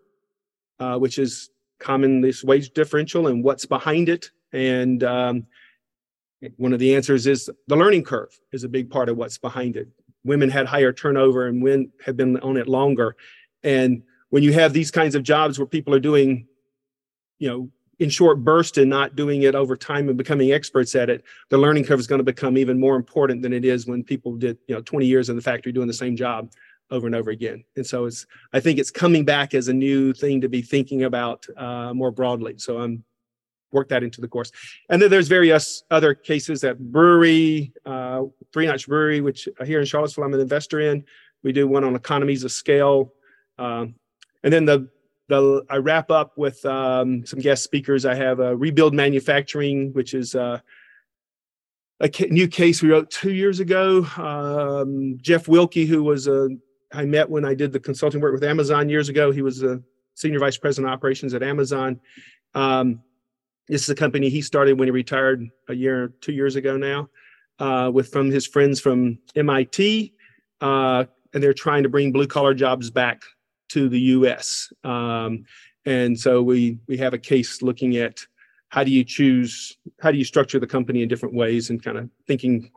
uh, 0.79 0.97
which 0.97 1.19
is 1.19 1.49
common 1.79 2.21
this 2.21 2.43
wage 2.43 2.71
differential 2.71 3.27
and 3.27 3.43
what's 3.43 3.65
behind 3.65 4.07
it. 4.07 4.31
And 4.53 5.03
um, 5.03 5.45
one 6.57 6.73
of 6.73 6.79
the 6.79 6.95
answers 6.95 7.27
is 7.27 7.49
the 7.67 7.75
learning 7.75 8.03
curve 8.03 8.37
is 8.51 8.63
a 8.63 8.69
big 8.69 8.89
part 8.89 9.09
of 9.09 9.17
what's 9.17 9.37
behind 9.37 9.77
it. 9.77 9.87
Women 10.23 10.49
had 10.49 10.65
higher 10.65 10.93
turnover 10.93 11.47
and 11.47 11.61
men 11.61 11.91
have 12.05 12.17
been 12.17 12.39
on 12.39 12.57
it 12.57 12.67
longer. 12.67 13.15
And 13.63 14.03
when 14.29 14.43
you 14.43 14.53
have 14.53 14.73
these 14.73 14.91
kinds 14.91 15.15
of 15.15 15.23
jobs 15.23 15.59
where 15.59 15.65
people 15.65 15.93
are 15.93 15.99
doing, 15.99 16.47
you 17.39 17.49
know, 17.49 17.69
in 17.99 18.09
short 18.09 18.43
bursts 18.43 18.77
and 18.77 18.89
not 18.89 19.15
doing 19.15 19.43
it 19.43 19.55
over 19.55 19.75
time 19.75 20.09
and 20.09 20.17
becoming 20.17 20.51
experts 20.51 20.95
at 20.95 21.09
it, 21.09 21.23
the 21.49 21.57
learning 21.57 21.85
curve 21.85 21.99
is 21.99 22.07
going 22.07 22.19
to 22.19 22.23
become 22.23 22.57
even 22.57 22.79
more 22.79 22.95
important 22.95 23.41
than 23.41 23.53
it 23.53 23.63
is 23.63 23.85
when 23.85 24.03
people 24.03 24.35
did, 24.35 24.57
you 24.67 24.75
know, 24.75 24.81
20 24.81 25.05
years 25.05 25.29
in 25.29 25.35
the 25.35 25.41
factory 25.41 25.71
doing 25.71 25.87
the 25.87 25.93
same 25.93 26.15
job 26.15 26.51
over 26.89 27.05
and 27.05 27.15
over 27.15 27.31
again. 27.31 27.63
And 27.75 27.85
so 27.85 28.05
it's, 28.05 28.25
I 28.51 28.59
think 28.59 28.79
it's 28.79 28.91
coming 28.91 29.23
back 29.25 29.53
as 29.53 29.67
a 29.67 29.73
new 29.73 30.13
thing 30.13 30.41
to 30.41 30.49
be 30.49 30.61
thinking 30.61 31.03
about 31.03 31.45
uh, 31.55 31.93
more 31.93 32.11
broadly. 32.11 32.55
So 32.57 32.79
I'm 32.79 33.03
work 33.73 33.89
that 33.89 34.03
into 34.03 34.21
the 34.21 34.27
course. 34.27 34.51
And 34.89 35.01
then 35.01 35.09
there's 35.09 35.27
various 35.27 35.83
other 35.91 36.13
cases 36.13 36.63
at 36.63 36.79
brewery, 36.79 37.73
uh, 37.85 38.23
Three 38.51 38.67
Notch 38.67 38.87
Brewery, 38.87 39.21
which 39.21 39.49
here 39.65 39.79
in 39.79 39.85
Charlottesville, 39.85 40.23
I'm 40.23 40.33
an 40.33 40.39
investor 40.39 40.79
in. 40.79 41.03
We 41.43 41.51
do 41.51 41.67
one 41.67 41.83
on 41.83 41.95
economies 41.95 42.43
of 42.43 42.51
scale. 42.51 43.13
Um, 43.57 43.95
and 44.43 44.53
then 44.53 44.65
the 44.65 44.89
the 45.29 45.65
I 45.69 45.77
wrap 45.77 46.11
up 46.11 46.37
with 46.37 46.63
um, 46.65 47.25
some 47.25 47.39
guest 47.39 47.63
speakers. 47.63 48.05
I 48.05 48.15
have 48.15 48.39
a 48.39 48.55
rebuild 48.55 48.93
manufacturing, 48.93 49.93
which 49.93 50.13
is 50.13 50.35
uh, 50.35 50.59
a 51.99 52.09
new 52.29 52.47
case 52.47 52.81
we 52.81 52.89
wrote 52.89 53.09
two 53.09 53.31
years 53.31 53.59
ago. 53.59 54.05
Um, 54.17 55.17
Jeff 55.21 55.45
Wilke, 55.45 55.87
who 55.87 56.03
was 56.03 56.27
a 56.27 56.49
I 56.93 57.05
met 57.05 57.29
when 57.29 57.45
I 57.45 57.55
did 57.55 57.71
the 57.71 57.79
consulting 57.79 58.21
work 58.21 58.33
with 58.33 58.43
Amazon 58.43 58.89
years 58.89 59.09
ago. 59.09 59.31
He 59.31 59.41
was 59.41 59.63
a 59.63 59.81
senior 60.15 60.39
vice 60.39 60.57
president 60.57 60.91
of 60.91 60.97
operations 60.97 61.33
at 61.33 61.41
Amazon. 61.41 61.99
Um, 62.53 63.01
this 63.67 63.83
is 63.83 63.89
a 63.89 63.95
company 63.95 64.29
he 64.29 64.41
started 64.41 64.77
when 64.77 64.87
he 64.87 64.91
retired 64.91 65.47
a 65.69 65.73
year, 65.73 66.13
two 66.21 66.33
years 66.33 66.55
ago 66.55 66.77
now, 66.77 67.09
uh, 67.59 67.89
with 67.93 68.11
from 68.11 68.29
his 68.29 68.45
friends 68.45 68.79
from 68.79 69.17
MIT, 69.35 70.13
uh, 70.61 71.05
and 71.33 71.43
they're 71.43 71.53
trying 71.53 71.83
to 71.83 71.89
bring 71.89 72.11
blue 72.11 72.27
collar 72.27 72.53
jobs 72.53 72.89
back 72.89 73.23
to 73.69 73.89
the 73.89 73.99
U.S. 73.99 74.71
Um, 74.83 75.45
and 75.85 76.19
so 76.19 76.41
we 76.41 76.79
we 76.87 76.97
have 76.97 77.13
a 77.13 77.17
case 77.17 77.61
looking 77.61 77.97
at 77.97 78.25
how 78.69 78.83
do 78.83 78.91
you 78.91 79.03
choose, 79.03 79.77
how 80.01 80.11
do 80.11 80.17
you 80.17 80.23
structure 80.23 80.59
the 80.59 80.67
company 80.67 81.01
in 81.01 81.07
different 81.07 81.35
ways, 81.35 81.69
and 81.69 81.83
kind 81.83 81.97
of 81.97 82.09
thinking 82.27 82.71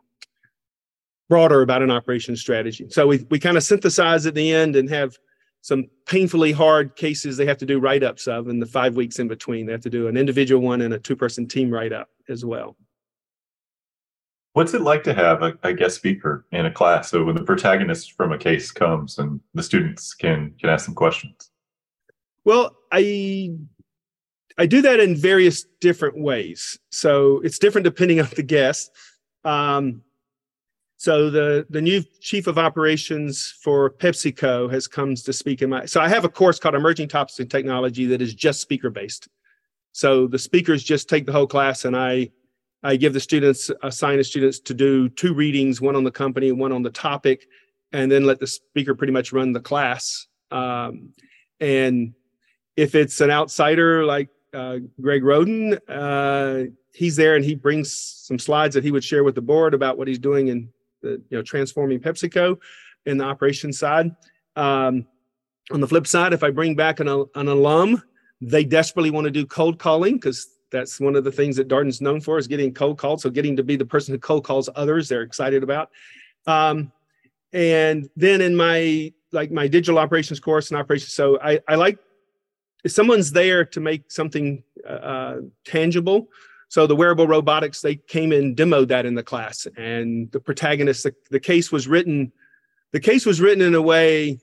broader 1.28 1.62
about 1.62 1.82
an 1.82 1.90
operation 1.90 2.36
strategy. 2.36 2.86
So 2.90 3.06
we 3.06 3.26
we 3.30 3.38
kind 3.38 3.56
of 3.56 3.62
synthesize 3.62 4.26
at 4.26 4.34
the 4.34 4.52
end 4.52 4.76
and 4.76 4.88
have 4.90 5.16
some 5.66 5.86
painfully 6.06 6.52
hard 6.52 6.94
cases 6.94 7.36
they 7.36 7.44
have 7.44 7.58
to 7.58 7.66
do 7.66 7.80
write-ups 7.80 8.28
of 8.28 8.46
in 8.46 8.60
the 8.60 8.66
five 8.66 8.94
weeks 8.94 9.18
in 9.18 9.26
between. 9.26 9.66
They 9.66 9.72
have 9.72 9.80
to 9.80 9.90
do 9.90 10.06
an 10.06 10.16
individual 10.16 10.62
one 10.62 10.80
and 10.80 10.94
a 10.94 10.98
two-person 11.00 11.48
team 11.48 11.72
write-up 11.72 12.08
as 12.28 12.44
well. 12.44 12.76
What's 14.52 14.74
it 14.74 14.82
like 14.82 15.02
to 15.02 15.12
have 15.12 15.42
a, 15.42 15.58
a, 15.64 15.72
guest 15.72 15.96
speaker 15.96 16.46
in 16.52 16.66
a 16.66 16.70
class? 16.70 17.10
So 17.10 17.24
when 17.24 17.34
the 17.34 17.42
protagonist 17.42 18.12
from 18.12 18.30
a 18.32 18.38
case 18.38 18.70
comes 18.70 19.18
and 19.18 19.40
the 19.54 19.62
students 19.62 20.14
can 20.14 20.54
can 20.60 20.70
ask 20.70 20.84
some 20.84 20.94
questions. 20.94 21.50
Well, 22.44 22.76
I 22.92 23.56
I 24.58 24.66
do 24.66 24.80
that 24.82 25.00
in 25.00 25.16
various 25.16 25.64
different 25.80 26.16
ways. 26.16 26.78
So 26.90 27.40
it's 27.40 27.58
different 27.58 27.86
depending 27.86 28.20
on 28.20 28.28
the 28.36 28.44
guest. 28.44 28.92
Um, 29.44 30.02
so 30.96 31.30
the 31.30 31.66
the 31.68 31.80
new 31.80 32.02
chief 32.20 32.46
of 32.46 32.58
operations 32.58 33.54
for 33.62 33.90
PepsiCo 33.90 34.70
has 34.72 34.88
comes 34.88 35.22
to 35.24 35.32
speak 35.32 35.62
in 35.62 35.70
my. 35.70 35.84
So 35.84 36.00
I 36.00 36.08
have 36.08 36.24
a 36.24 36.28
course 36.28 36.58
called 36.58 36.74
Emerging 36.74 37.08
Topics 37.08 37.38
in 37.38 37.48
Technology 37.48 38.06
that 38.06 38.22
is 38.22 38.34
just 38.34 38.60
speaker 38.60 38.90
based. 38.90 39.28
So 39.92 40.26
the 40.26 40.38
speakers 40.38 40.82
just 40.82 41.08
take 41.08 41.26
the 41.26 41.32
whole 41.32 41.46
class, 41.46 41.84
and 41.84 41.96
I 41.96 42.30
I 42.82 42.96
give 42.96 43.12
the 43.12 43.20
students 43.20 43.70
assign 43.82 44.18
the 44.18 44.24
students 44.24 44.58
to 44.60 44.74
do 44.74 45.08
two 45.08 45.34
readings, 45.34 45.80
one 45.80 45.96
on 45.96 46.04
the 46.04 46.10
company, 46.10 46.52
one 46.52 46.72
on 46.72 46.82
the 46.82 46.90
topic, 46.90 47.46
and 47.92 48.10
then 48.10 48.24
let 48.24 48.40
the 48.40 48.46
speaker 48.46 48.94
pretty 48.94 49.12
much 49.12 49.32
run 49.32 49.52
the 49.52 49.60
class. 49.60 50.26
Um, 50.50 51.12
and 51.60 52.14
if 52.76 52.94
it's 52.94 53.20
an 53.20 53.30
outsider 53.30 54.04
like 54.04 54.28
uh, 54.54 54.78
Greg 55.00 55.24
Roden, 55.24 55.78
uh, 55.88 56.64
he's 56.94 57.16
there 57.16 57.36
and 57.36 57.44
he 57.44 57.54
brings 57.54 57.92
some 57.92 58.38
slides 58.38 58.74
that 58.74 58.84
he 58.84 58.90
would 58.90 59.04
share 59.04 59.24
with 59.24 59.34
the 59.34 59.42
board 59.42 59.74
about 59.74 59.98
what 59.98 60.08
he's 60.08 60.18
doing 60.18 60.48
in 60.48 60.68
the 61.02 61.22
you 61.28 61.38
know 61.38 61.42
transforming 61.42 62.00
PepsiCo 62.00 62.58
in 63.04 63.18
the 63.18 63.24
operations 63.24 63.78
side. 63.78 64.14
Um, 64.56 65.06
on 65.72 65.80
the 65.80 65.88
flip 65.88 66.06
side, 66.06 66.32
if 66.32 66.44
I 66.44 66.50
bring 66.50 66.74
back 66.74 67.00
an, 67.00 67.08
an 67.08 67.48
alum, 67.48 68.02
they 68.40 68.64
desperately 68.64 69.10
want 69.10 69.24
to 69.24 69.30
do 69.30 69.46
cold 69.46 69.78
calling 69.78 70.14
because 70.14 70.48
that's 70.70 71.00
one 71.00 71.16
of 71.16 71.24
the 71.24 71.32
things 71.32 71.56
that 71.56 71.68
Darden's 71.68 72.00
known 72.00 72.20
for 72.20 72.38
is 72.38 72.46
getting 72.46 72.72
cold 72.74 72.98
called. 72.98 73.20
So 73.20 73.30
getting 73.30 73.56
to 73.56 73.62
be 73.62 73.76
the 73.76 73.84
person 73.84 74.14
who 74.14 74.18
cold 74.18 74.44
calls 74.44 74.68
others, 74.74 75.08
they're 75.08 75.22
excited 75.22 75.62
about. 75.62 75.90
Um, 76.46 76.92
and 77.52 78.08
then 78.16 78.40
in 78.40 78.54
my 78.54 79.12
like 79.32 79.50
my 79.50 79.66
digital 79.66 79.98
operations 79.98 80.40
course 80.40 80.70
and 80.70 80.78
operations, 80.78 81.12
so 81.12 81.38
I, 81.40 81.60
I 81.68 81.74
like 81.74 81.98
if 82.84 82.92
someone's 82.92 83.32
there 83.32 83.64
to 83.64 83.80
make 83.80 84.10
something 84.10 84.62
uh, 84.86 85.36
tangible 85.64 86.28
so 86.68 86.86
the 86.86 86.96
wearable 86.96 87.26
robotics, 87.26 87.80
they 87.80 87.96
came 87.96 88.32
and 88.32 88.56
demoed 88.56 88.88
that 88.88 89.06
in 89.06 89.14
the 89.14 89.22
class, 89.22 89.66
and 89.76 90.30
the 90.32 90.40
protagonist, 90.40 91.04
the, 91.04 91.14
the 91.30 91.40
case 91.40 91.70
was 91.70 91.86
written, 91.86 92.32
the 92.92 93.00
case 93.00 93.24
was 93.26 93.40
written 93.40 93.62
in 93.62 93.74
a 93.74 93.82
way 93.82 94.38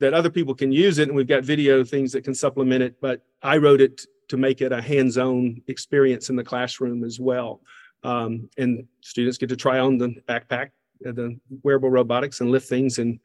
that 0.00 0.14
other 0.14 0.30
people 0.30 0.54
can 0.54 0.70
use 0.70 0.98
it, 0.98 1.08
and 1.08 1.16
we've 1.16 1.26
got 1.26 1.42
video 1.42 1.82
things 1.84 2.12
that 2.12 2.22
can 2.22 2.34
supplement 2.34 2.82
it. 2.82 3.00
But 3.00 3.24
I 3.42 3.56
wrote 3.56 3.80
it 3.80 4.02
to 4.28 4.36
make 4.36 4.60
it 4.60 4.72
a 4.72 4.82
hands-on 4.82 5.62
experience 5.66 6.30
in 6.30 6.36
the 6.36 6.44
classroom 6.44 7.02
as 7.02 7.18
well, 7.18 7.60
um, 8.04 8.48
and 8.58 8.86
students 9.00 9.38
get 9.38 9.48
to 9.48 9.56
try 9.56 9.78
on 9.78 9.98
the 9.98 10.14
backpack, 10.28 10.70
uh, 11.06 11.12
the 11.12 11.38
wearable 11.62 11.90
robotics, 11.90 12.40
and 12.40 12.50
lift 12.50 12.68
things. 12.68 12.98
And 12.98 13.20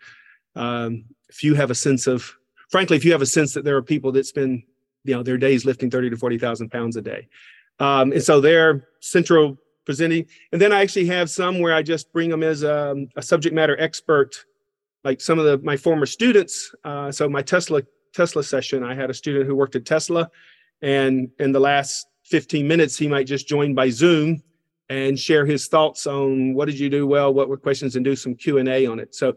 um, 0.55 1.05
if 1.29 1.43
you 1.43 1.55
have 1.55 1.71
a 1.71 1.75
sense 1.75 2.07
of, 2.07 2.35
frankly, 2.69 2.97
if 2.97 3.05
you 3.05 3.11
have 3.11 3.21
a 3.21 3.27
sense 3.27 3.53
that 3.53 3.65
there 3.65 3.75
are 3.75 3.83
people 3.83 4.11
that 4.13 4.25
spend, 4.25 4.63
you 5.03 5.13
know, 5.13 5.23
their 5.23 5.37
days 5.37 5.65
lifting 5.65 5.91
thirty 5.91 6.09
to 6.09 6.17
forty 6.17 6.37
thousand 6.37 6.69
pounds 6.69 6.95
a 6.95 7.01
day, 7.01 7.27
um, 7.79 8.11
and 8.11 8.23
so 8.23 8.39
they're 8.39 8.87
central 8.99 9.57
presenting. 9.85 10.25
And 10.51 10.61
then 10.61 10.71
I 10.71 10.81
actually 10.81 11.07
have 11.07 11.29
some 11.29 11.59
where 11.59 11.73
I 11.73 11.81
just 11.81 12.11
bring 12.13 12.29
them 12.29 12.43
as 12.43 12.63
a, 12.63 12.95
a 13.15 13.21
subject 13.21 13.53
matter 13.53 13.79
expert, 13.79 14.45
like 15.03 15.21
some 15.21 15.39
of 15.39 15.45
the, 15.45 15.57
my 15.59 15.77
former 15.77 16.05
students. 16.05 16.73
Uh, 16.83 17.11
so 17.11 17.27
my 17.27 17.41
Tesla 17.41 17.81
Tesla 18.13 18.43
session, 18.43 18.83
I 18.83 18.93
had 18.93 19.09
a 19.09 19.13
student 19.13 19.47
who 19.47 19.55
worked 19.55 19.75
at 19.75 19.85
Tesla, 19.85 20.29
and 20.81 21.29
in 21.39 21.51
the 21.51 21.59
last 21.59 22.05
15 22.25 22.67
minutes, 22.67 22.97
he 22.97 23.07
might 23.07 23.25
just 23.25 23.47
join 23.47 23.73
by 23.73 23.89
Zoom 23.89 24.43
and 24.89 25.17
share 25.17 25.45
his 25.45 25.67
thoughts 25.67 26.05
on 26.05 26.53
what 26.53 26.65
did 26.65 26.77
you 26.77 26.89
do 26.89 27.07
well, 27.07 27.33
what 27.33 27.49
were 27.49 27.57
questions, 27.57 27.95
and 27.95 28.05
do 28.05 28.15
some 28.15 28.35
Q 28.35 28.59
and 28.59 28.69
A 28.69 28.85
on 28.85 28.99
it. 28.99 29.15
So 29.15 29.35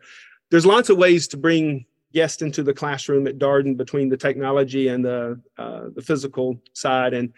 there's 0.50 0.66
lots 0.66 0.90
of 0.90 0.98
ways 0.98 1.26
to 1.28 1.36
bring 1.36 1.86
guests 2.12 2.42
into 2.42 2.62
the 2.62 2.74
classroom 2.74 3.26
at 3.26 3.38
Darden 3.38 3.76
between 3.76 4.08
the 4.08 4.16
technology 4.16 4.88
and 4.88 5.04
the 5.04 5.40
uh, 5.56 5.84
the 5.94 6.02
physical 6.02 6.60
side 6.74 7.14
and 7.14 7.32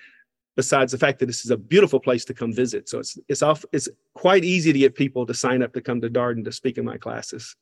besides 0.59 0.91
the 0.91 0.99
fact 0.99 1.21
that 1.21 1.27
this 1.27 1.45
is 1.45 1.53
a 1.53 1.57
beautiful 1.57 2.01
place 2.01 2.25
to 2.25 2.35
come 2.35 2.53
visit. 2.53 2.89
So 2.89 2.99
it's 2.99 3.17
it's 3.29 3.43
off 3.43 3.65
it's 3.71 3.89
quite 4.15 4.43
easy 4.43 4.73
to 4.73 4.79
get 4.81 4.97
people 4.97 5.25
to 5.25 5.33
sign 5.33 5.63
up 5.63 5.73
to 5.75 5.81
come 5.81 6.01
to 6.01 6.11
Darden 6.11 6.45
to 6.45 6.51
speak 6.51 6.79
in 6.79 6.85
my 6.85 6.97
classes. 6.97 7.55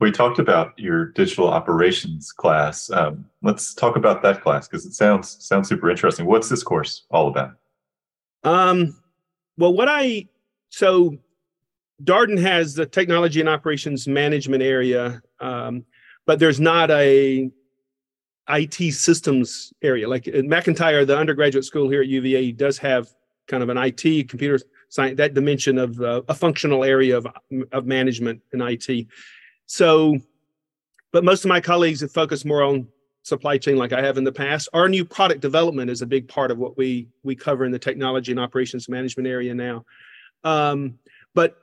We 0.00 0.12
talked 0.12 0.38
about 0.38 0.78
your 0.78 1.06
digital 1.06 1.48
operations 1.48 2.30
class. 2.30 2.90
Um, 2.90 3.24
let's 3.40 3.72
talk 3.72 3.96
about 3.96 4.20
that 4.20 4.42
class 4.42 4.68
because 4.68 4.84
it 4.84 4.92
sounds 4.92 5.42
sounds 5.42 5.66
super 5.66 5.90
interesting. 5.90 6.26
What's 6.26 6.50
this 6.50 6.62
course 6.62 7.06
all 7.10 7.28
about? 7.28 7.52
Um, 8.44 9.00
well, 9.56 9.72
what 9.72 9.88
I 9.88 10.28
so 10.68 11.16
Darden 12.04 12.38
has 12.38 12.74
the 12.74 12.84
technology 12.84 13.40
and 13.40 13.48
operations 13.48 14.06
management 14.06 14.62
area, 14.62 15.22
um, 15.40 15.86
but 16.26 16.38
there's 16.38 16.60
not 16.60 16.90
a 16.90 17.50
IT 18.48 18.92
systems 18.94 19.72
area. 19.82 20.08
Like 20.08 20.26
at 20.28 20.34
McIntire, 20.44 21.06
the 21.06 21.16
undergraduate 21.16 21.64
school 21.64 21.88
here 21.88 22.02
at 22.02 22.08
UVA 22.08 22.52
does 22.52 22.78
have 22.78 23.08
kind 23.46 23.62
of 23.62 23.68
an 23.68 23.78
IT 23.78 24.28
computer 24.28 24.58
science 24.88 25.16
that 25.16 25.34
dimension 25.34 25.78
of 25.78 26.00
uh, 26.00 26.22
a 26.28 26.34
functional 26.34 26.84
area 26.84 27.16
of 27.16 27.26
of 27.72 27.86
management 27.86 28.40
and 28.52 28.62
IT. 28.62 29.06
So, 29.66 30.18
but 31.12 31.24
most 31.24 31.44
of 31.44 31.48
my 31.48 31.60
colleagues 31.60 32.00
have 32.00 32.12
focused 32.12 32.44
more 32.44 32.62
on 32.62 32.88
supply 33.22 33.58
chain 33.58 33.76
like 33.76 33.92
I 33.92 34.02
have 34.02 34.18
in 34.18 34.24
the 34.24 34.32
past. 34.32 34.68
Our 34.72 34.88
new 34.88 35.04
product 35.04 35.40
development 35.40 35.90
is 35.90 36.02
a 36.02 36.06
big 36.06 36.28
part 36.28 36.50
of 36.50 36.58
what 36.58 36.76
we 36.76 37.08
we 37.22 37.34
cover 37.36 37.64
in 37.64 37.72
the 37.72 37.78
technology 37.78 38.32
and 38.32 38.40
operations 38.40 38.88
management 38.88 39.28
area 39.28 39.54
now. 39.54 39.84
Um, 40.44 40.98
but 41.34 41.58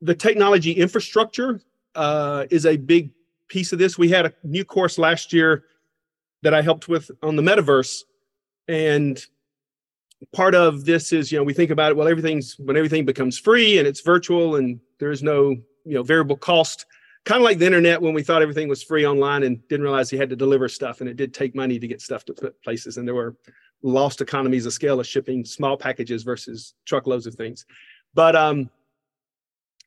the 0.00 0.14
technology 0.14 0.72
infrastructure 0.72 1.60
uh, 1.94 2.46
is 2.50 2.66
a 2.66 2.76
big 2.76 3.10
piece 3.48 3.72
of 3.72 3.78
this. 3.78 3.98
We 3.98 4.08
had 4.08 4.26
a 4.26 4.32
new 4.42 4.64
course 4.64 4.98
last 4.98 5.32
year 5.32 5.64
that 6.42 6.54
I 6.54 6.62
helped 6.62 6.88
with 6.88 7.10
on 7.22 7.36
the 7.36 7.42
metaverse, 7.42 8.02
and 8.68 9.24
part 10.32 10.54
of 10.54 10.84
this 10.84 11.12
is 11.12 11.32
you 11.32 11.38
know 11.38 11.44
we 11.44 11.54
think 11.54 11.70
about 11.70 11.90
it 11.90 11.96
well 11.96 12.06
everything's 12.06 12.58
when 12.58 12.76
everything 12.76 13.06
becomes 13.06 13.38
free 13.38 13.78
and 13.78 13.88
it's 13.88 14.02
virtual 14.02 14.56
and 14.56 14.78
there's 14.98 15.22
no 15.22 15.48
you 15.48 15.94
know 15.94 16.02
variable 16.02 16.36
cost 16.36 16.84
kind 17.24 17.40
of 17.40 17.42
like 17.42 17.58
the 17.58 17.64
internet 17.64 18.02
when 18.02 18.12
we 18.12 18.22
thought 18.22 18.42
everything 18.42 18.68
was 18.68 18.82
free 18.82 19.06
online 19.06 19.44
and 19.44 19.66
didn't 19.68 19.82
realize 19.82 20.12
you 20.12 20.18
had 20.18 20.28
to 20.28 20.36
deliver 20.36 20.68
stuff 20.68 21.00
and 21.00 21.08
it 21.08 21.16
did 21.16 21.32
take 21.32 21.54
money 21.54 21.78
to 21.78 21.88
get 21.88 22.02
stuff 22.02 22.22
to 22.22 22.34
places 22.62 22.98
and 22.98 23.08
there 23.08 23.14
were 23.14 23.34
lost 23.82 24.20
economies 24.20 24.66
of 24.66 24.72
scale 24.72 25.00
of 25.00 25.06
shipping 25.06 25.44
small 25.44 25.76
packages 25.76 26.22
versus 26.22 26.74
truckloads 26.84 27.26
of 27.26 27.34
things. 27.34 27.64
But 28.14 28.36
um, 28.36 28.70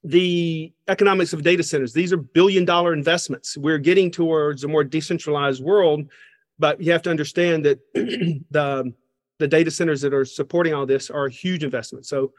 the 0.03 0.73
economics 0.87 1.33
of 1.33 1.43
data 1.43 1.63
centers 1.63 1.93
these 1.93 2.11
are 2.11 2.17
billion 2.17 2.65
dollar 2.65 2.93
investments. 2.93 3.57
We're 3.57 3.77
getting 3.77 4.11
towards 4.11 4.63
a 4.63 4.67
more 4.67 4.83
decentralized 4.83 5.63
world 5.63 6.09
but 6.59 6.81
you 6.81 6.91
have 6.91 7.01
to 7.01 7.09
understand 7.09 7.65
that 7.65 7.79
the 7.93 8.93
the 9.39 9.47
data 9.47 9.71
centers 9.71 10.01
that 10.01 10.13
are 10.13 10.25
supporting 10.25 10.73
all 10.73 10.85
this 10.85 11.09
are 11.09 11.25
a 11.25 11.31
huge 11.31 11.63
investment 11.63 12.05
so 12.05 12.31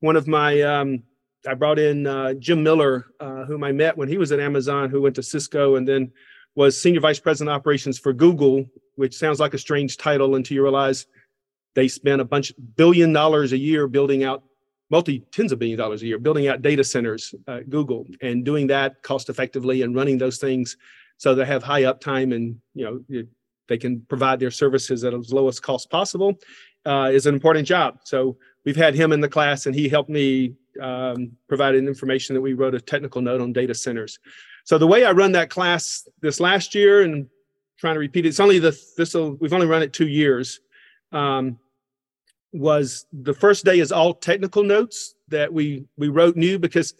one 0.00 0.16
of 0.16 0.26
my 0.26 0.60
um, 0.62 1.02
I 1.46 1.54
brought 1.54 1.78
in 1.78 2.06
uh, 2.06 2.34
Jim 2.34 2.62
Miller, 2.62 3.06
uh, 3.18 3.44
whom 3.44 3.64
I 3.64 3.72
met 3.72 3.96
when 3.96 4.08
he 4.08 4.18
was 4.18 4.32
at 4.32 4.40
Amazon, 4.40 4.90
who 4.90 5.00
went 5.00 5.14
to 5.16 5.22
Cisco 5.22 5.76
and 5.76 5.86
then 5.88 6.12
was 6.54 6.80
senior 6.80 7.00
vice 7.00 7.20
president 7.20 7.54
operations 7.54 7.98
for 7.98 8.12
Google, 8.12 8.66
which 8.96 9.16
sounds 9.16 9.40
like 9.40 9.54
a 9.54 9.58
strange 9.58 9.96
title 9.96 10.34
until 10.34 10.56
you 10.56 10.62
realize 10.62 11.06
they 11.74 11.88
spent 11.88 12.20
a 12.20 12.24
bunch 12.24 12.52
billion 12.76 13.12
dollars 13.12 13.52
a 13.52 13.58
year 13.58 13.86
building 13.86 14.24
out 14.24 14.42
multi 14.90 15.20
tens 15.32 15.52
of 15.52 15.58
billion 15.58 15.78
dollars 15.78 16.02
a 16.02 16.06
year 16.06 16.18
building 16.18 16.48
out 16.48 16.62
data 16.62 16.82
centers 16.82 17.34
at 17.46 17.70
Google 17.70 18.06
and 18.20 18.44
doing 18.44 18.66
that 18.66 19.02
cost 19.02 19.28
effectively 19.28 19.82
and 19.82 19.94
running 19.94 20.18
those 20.18 20.38
things 20.38 20.76
so 21.16 21.34
they 21.34 21.44
have 21.44 21.62
high 21.62 21.82
uptime 21.82 22.34
and 22.34 22.60
you 22.74 22.84
know 22.84 23.24
they 23.70 23.78
can 23.78 24.00
provide 24.08 24.40
their 24.40 24.50
services 24.50 25.04
at 25.04 25.14
as 25.14 25.32
lowest 25.32 25.62
cost 25.62 25.88
possible 25.88 26.38
uh, 26.84 27.08
is 27.12 27.24
an 27.26 27.34
important 27.34 27.66
job. 27.66 28.00
So 28.04 28.36
we've 28.64 28.76
had 28.76 28.94
him 28.94 29.12
in 29.12 29.20
the 29.20 29.28
class 29.28 29.64
and 29.66 29.74
he 29.74 29.88
helped 29.88 30.10
me 30.10 30.54
um, 30.82 31.32
provided 31.48 31.84
information 31.84 32.34
that 32.34 32.40
we 32.40 32.52
wrote 32.52 32.74
a 32.74 32.80
technical 32.80 33.22
note 33.22 33.40
on 33.40 33.52
data 33.52 33.74
centers. 33.74 34.18
So 34.64 34.76
the 34.76 34.88
way 34.88 35.04
I 35.04 35.12
run 35.12 35.32
that 35.32 35.50
class 35.50 36.06
this 36.20 36.40
last 36.40 36.74
year 36.74 37.02
and 37.02 37.28
trying 37.78 37.94
to 37.94 38.00
repeat 38.00 38.26
it, 38.26 38.30
it's 38.30 38.40
only 38.40 38.58
the 38.58 38.78
this 38.96 39.14
we've 39.14 39.52
only 39.52 39.66
run 39.66 39.82
it 39.82 39.92
two 39.92 40.08
years. 40.08 40.60
Um, 41.12 41.58
was 42.52 43.06
the 43.12 43.32
first 43.32 43.64
day 43.64 43.78
is 43.78 43.92
all 43.92 44.12
technical 44.12 44.64
notes 44.64 45.14
that 45.28 45.52
we 45.52 45.84
we 45.96 46.08
wrote 46.08 46.36
new 46.36 46.58
because 46.58 46.94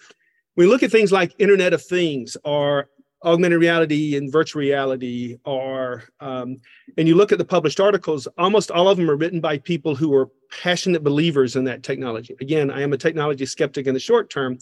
we 0.57 0.67
look 0.67 0.83
at 0.85 0.91
things 0.91 1.11
like 1.11 1.35
Internet 1.39 1.73
of 1.73 1.85
Things 1.85 2.37
or 2.45 2.89
augmented 3.25 3.61
reality 3.61 4.17
and 4.17 4.33
virtual 4.33 4.61
reality 4.61 5.37
are 5.45 6.05
um, 6.21 6.59
and 6.97 7.07
you 7.07 7.15
look 7.15 7.33
at 7.33 7.39
the 7.39 7.45
published 7.45 7.81
articles 7.81 8.27
almost 8.39 8.71
all 8.71 8.89
of 8.89 8.97
them 8.97 9.11
are 9.11 9.17
written 9.17 9.41
by 9.41 9.59
people 9.59 9.95
who 9.95 10.15
are 10.15 10.31
passionate 10.63 11.05
believers 11.05 11.55
in 11.57 11.65
that 11.65 11.83
technology. 11.83 12.35
Again 12.41 12.71
i 12.71 12.81
am 12.81 12.93
a 12.93 12.99
technology 12.99 13.47
skeptic 13.47 13.87
in 13.87 13.95
the 13.95 14.01
short 14.01 14.31
term. 14.31 14.59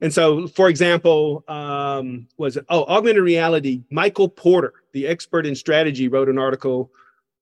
And 0.00 0.12
so 0.12 0.46
for 0.48 0.68
example 0.68 1.44
um, 1.48 2.28
was 2.36 2.56
it 2.56 2.66
oh 2.68 2.84
augmented 2.84 3.22
reality 3.22 3.82
michael 3.90 4.28
porter 4.28 4.74
the 4.92 5.06
expert 5.06 5.46
in 5.46 5.54
strategy 5.54 6.08
wrote 6.08 6.28
an 6.28 6.38
article 6.38 6.90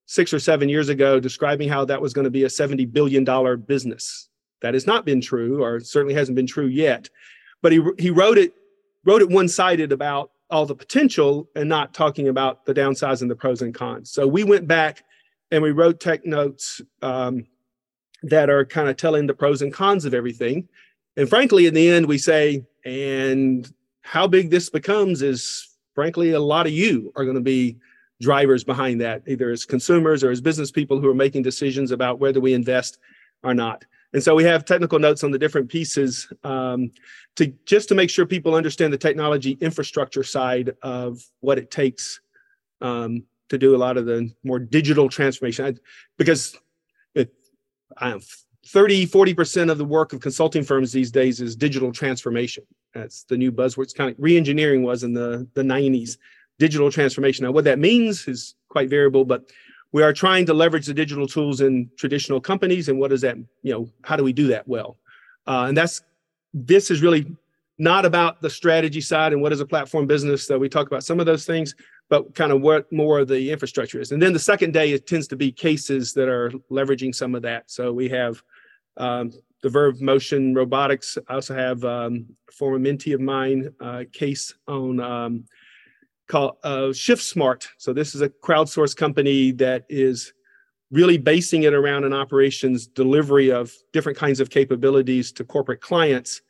six 0.06 0.32
or 0.32 0.38
seven 0.38 0.68
years 0.68 0.88
ago 0.88 1.18
describing 1.18 1.68
how 1.68 1.84
that 1.86 2.00
was 2.00 2.12
going 2.12 2.24
to 2.24 2.30
be 2.30 2.44
a 2.44 2.50
70 2.50 2.84
billion 2.86 3.24
dollar 3.24 3.56
business. 3.56 4.28
That 4.60 4.74
has 4.74 4.86
not 4.86 5.04
been 5.04 5.20
true 5.20 5.62
or 5.62 5.80
certainly 5.80 6.14
hasn't 6.14 6.36
been 6.36 6.46
true 6.46 6.66
yet. 6.66 7.08
But 7.62 7.72
he, 7.72 7.82
he 7.98 8.10
wrote 8.10 8.38
it 8.38 8.54
wrote 9.04 9.22
it 9.22 9.28
one-sided 9.28 9.90
about 9.90 10.30
all 10.52 10.66
the 10.66 10.74
potential 10.74 11.48
and 11.56 11.68
not 11.68 11.94
talking 11.94 12.28
about 12.28 12.64
the 12.66 12.74
downsides 12.74 13.22
and 13.22 13.30
the 13.30 13.34
pros 13.34 13.62
and 13.62 13.74
cons. 13.74 14.10
So 14.10 14.26
we 14.26 14.44
went 14.44 14.68
back 14.68 15.02
and 15.50 15.62
we 15.62 15.72
wrote 15.72 15.98
tech 15.98 16.24
notes 16.24 16.80
um, 17.00 17.46
that 18.22 18.50
are 18.50 18.64
kind 18.64 18.88
of 18.88 18.96
telling 18.96 19.26
the 19.26 19.34
pros 19.34 19.62
and 19.62 19.72
cons 19.72 20.04
of 20.04 20.14
everything. 20.14 20.68
And 21.16 21.28
frankly, 21.28 21.66
in 21.66 21.74
the 21.74 21.88
end, 21.88 22.06
we 22.06 22.18
say, 22.18 22.64
and 22.84 23.70
how 24.02 24.26
big 24.26 24.50
this 24.50 24.70
becomes 24.70 25.22
is 25.22 25.72
frankly, 25.94 26.32
a 26.32 26.40
lot 26.40 26.66
of 26.66 26.72
you 26.72 27.12
are 27.16 27.24
going 27.24 27.36
to 27.36 27.42
be 27.42 27.76
drivers 28.20 28.64
behind 28.64 29.00
that, 29.00 29.22
either 29.26 29.50
as 29.50 29.64
consumers 29.64 30.22
or 30.22 30.30
as 30.30 30.40
business 30.40 30.70
people 30.70 31.00
who 31.00 31.08
are 31.08 31.14
making 31.14 31.42
decisions 31.42 31.90
about 31.90 32.18
whether 32.18 32.40
we 32.40 32.54
invest 32.54 32.98
or 33.42 33.54
not. 33.54 33.84
And 34.12 34.22
so 34.22 34.34
we 34.34 34.44
have 34.44 34.64
technical 34.64 34.98
notes 34.98 35.24
on 35.24 35.30
the 35.30 35.38
different 35.38 35.68
pieces 35.68 36.30
um, 36.44 36.90
to 37.36 37.46
just 37.64 37.88
to 37.88 37.94
make 37.94 38.10
sure 38.10 38.26
people 38.26 38.54
understand 38.54 38.92
the 38.92 38.98
technology 38.98 39.52
infrastructure 39.60 40.22
side 40.22 40.74
of 40.82 41.22
what 41.40 41.58
it 41.58 41.70
takes 41.70 42.20
um, 42.80 43.24
to 43.48 43.58
do 43.58 43.74
a 43.74 43.78
lot 43.78 43.96
of 43.96 44.06
the 44.06 44.30
more 44.44 44.58
digital 44.58 45.08
transformation. 45.08 45.64
I, 45.64 45.74
because 46.18 46.56
it, 47.14 47.32
I 47.96 48.10
am 48.10 48.20
30, 48.66 49.06
40% 49.06 49.70
of 49.70 49.78
the 49.78 49.84
work 49.84 50.12
of 50.12 50.20
consulting 50.20 50.62
firms 50.62 50.92
these 50.92 51.10
days 51.10 51.40
is 51.40 51.56
digital 51.56 51.92
transformation. 51.92 52.64
That's 52.94 53.24
the 53.24 53.36
new 53.36 53.50
buzzword. 53.50 53.84
It's 53.84 53.92
kind 53.92 54.10
of 54.10 54.16
re-engineering 54.18 54.82
was 54.82 55.04
in 55.04 55.14
the, 55.14 55.48
the 55.54 55.62
90s, 55.62 56.18
digital 56.58 56.90
transformation. 56.90 57.44
Now, 57.44 57.52
what 57.52 57.64
that 57.64 57.78
means 57.78 58.28
is 58.28 58.54
quite 58.68 58.88
variable, 58.88 59.24
but 59.24 59.50
we 59.92 60.02
are 60.02 60.12
trying 60.12 60.46
to 60.46 60.54
leverage 60.54 60.86
the 60.86 60.94
digital 60.94 61.26
tools 61.26 61.60
in 61.60 61.90
traditional 61.96 62.40
companies 62.40 62.88
and 62.88 62.98
what 62.98 63.10
does 63.10 63.20
that 63.20 63.36
you 63.62 63.72
know 63.72 63.88
how 64.02 64.16
do 64.16 64.24
we 64.24 64.32
do 64.32 64.48
that 64.48 64.66
well? 64.66 64.96
Uh, 65.46 65.66
and 65.68 65.76
that's 65.76 66.02
this 66.54 66.90
is 66.90 67.02
really 67.02 67.26
not 67.78 68.04
about 68.04 68.40
the 68.42 68.50
strategy 68.50 69.00
side 69.00 69.32
and 69.32 69.40
what 69.40 69.52
is 69.52 69.60
a 69.60 69.66
platform 69.66 70.06
business 70.06 70.46
that 70.46 70.58
we 70.58 70.68
talk 70.68 70.86
about 70.86 71.02
some 71.02 71.18
of 71.18 71.26
those 71.26 71.46
things 71.46 71.74
but 72.12 72.34
kind 72.34 72.52
of 72.52 72.60
what 72.60 72.92
more 72.92 73.20
of 73.20 73.28
the 73.28 73.50
infrastructure 73.50 73.98
is. 73.98 74.12
And 74.12 74.20
then 74.20 74.34
the 74.34 74.38
second 74.38 74.74
day 74.74 74.92
it 74.92 75.06
tends 75.06 75.26
to 75.28 75.36
be 75.36 75.50
cases 75.50 76.12
that 76.12 76.28
are 76.28 76.50
leveraging 76.70 77.14
some 77.14 77.34
of 77.34 77.40
that. 77.40 77.70
So 77.70 77.90
we 77.90 78.06
have 78.10 78.42
um, 78.98 79.32
the 79.62 79.70
verve 79.70 80.02
motion 80.02 80.54
robotics. 80.54 81.16
I 81.28 81.34
also 81.36 81.54
have 81.54 81.82
um, 81.86 82.26
a 82.50 82.52
former 82.52 82.78
mentee 82.78 83.14
of 83.14 83.22
mine 83.22 83.72
uh, 83.80 84.04
case 84.12 84.52
on 84.68 85.00
um, 85.00 85.44
called 86.28 86.56
uh, 86.62 86.92
Shift 86.92 87.22
Smart. 87.22 87.68
So 87.78 87.92
this 87.92 88.14
is 88.14 88.20
a 88.20 88.28
crowdsourced 88.28 88.96
company 88.96 89.52
that 89.52 89.84
is 89.88 90.32
really 90.90 91.18
basing 91.18 91.62
it 91.62 91.72
around 91.72 92.04
an 92.04 92.12
operations 92.12 92.86
delivery 92.86 93.50
of 93.50 93.72
different 93.92 94.18
kinds 94.18 94.40
of 94.40 94.50
capabilities 94.50 95.32
to 95.32 95.44
corporate 95.44 95.80
clients. 95.80 96.42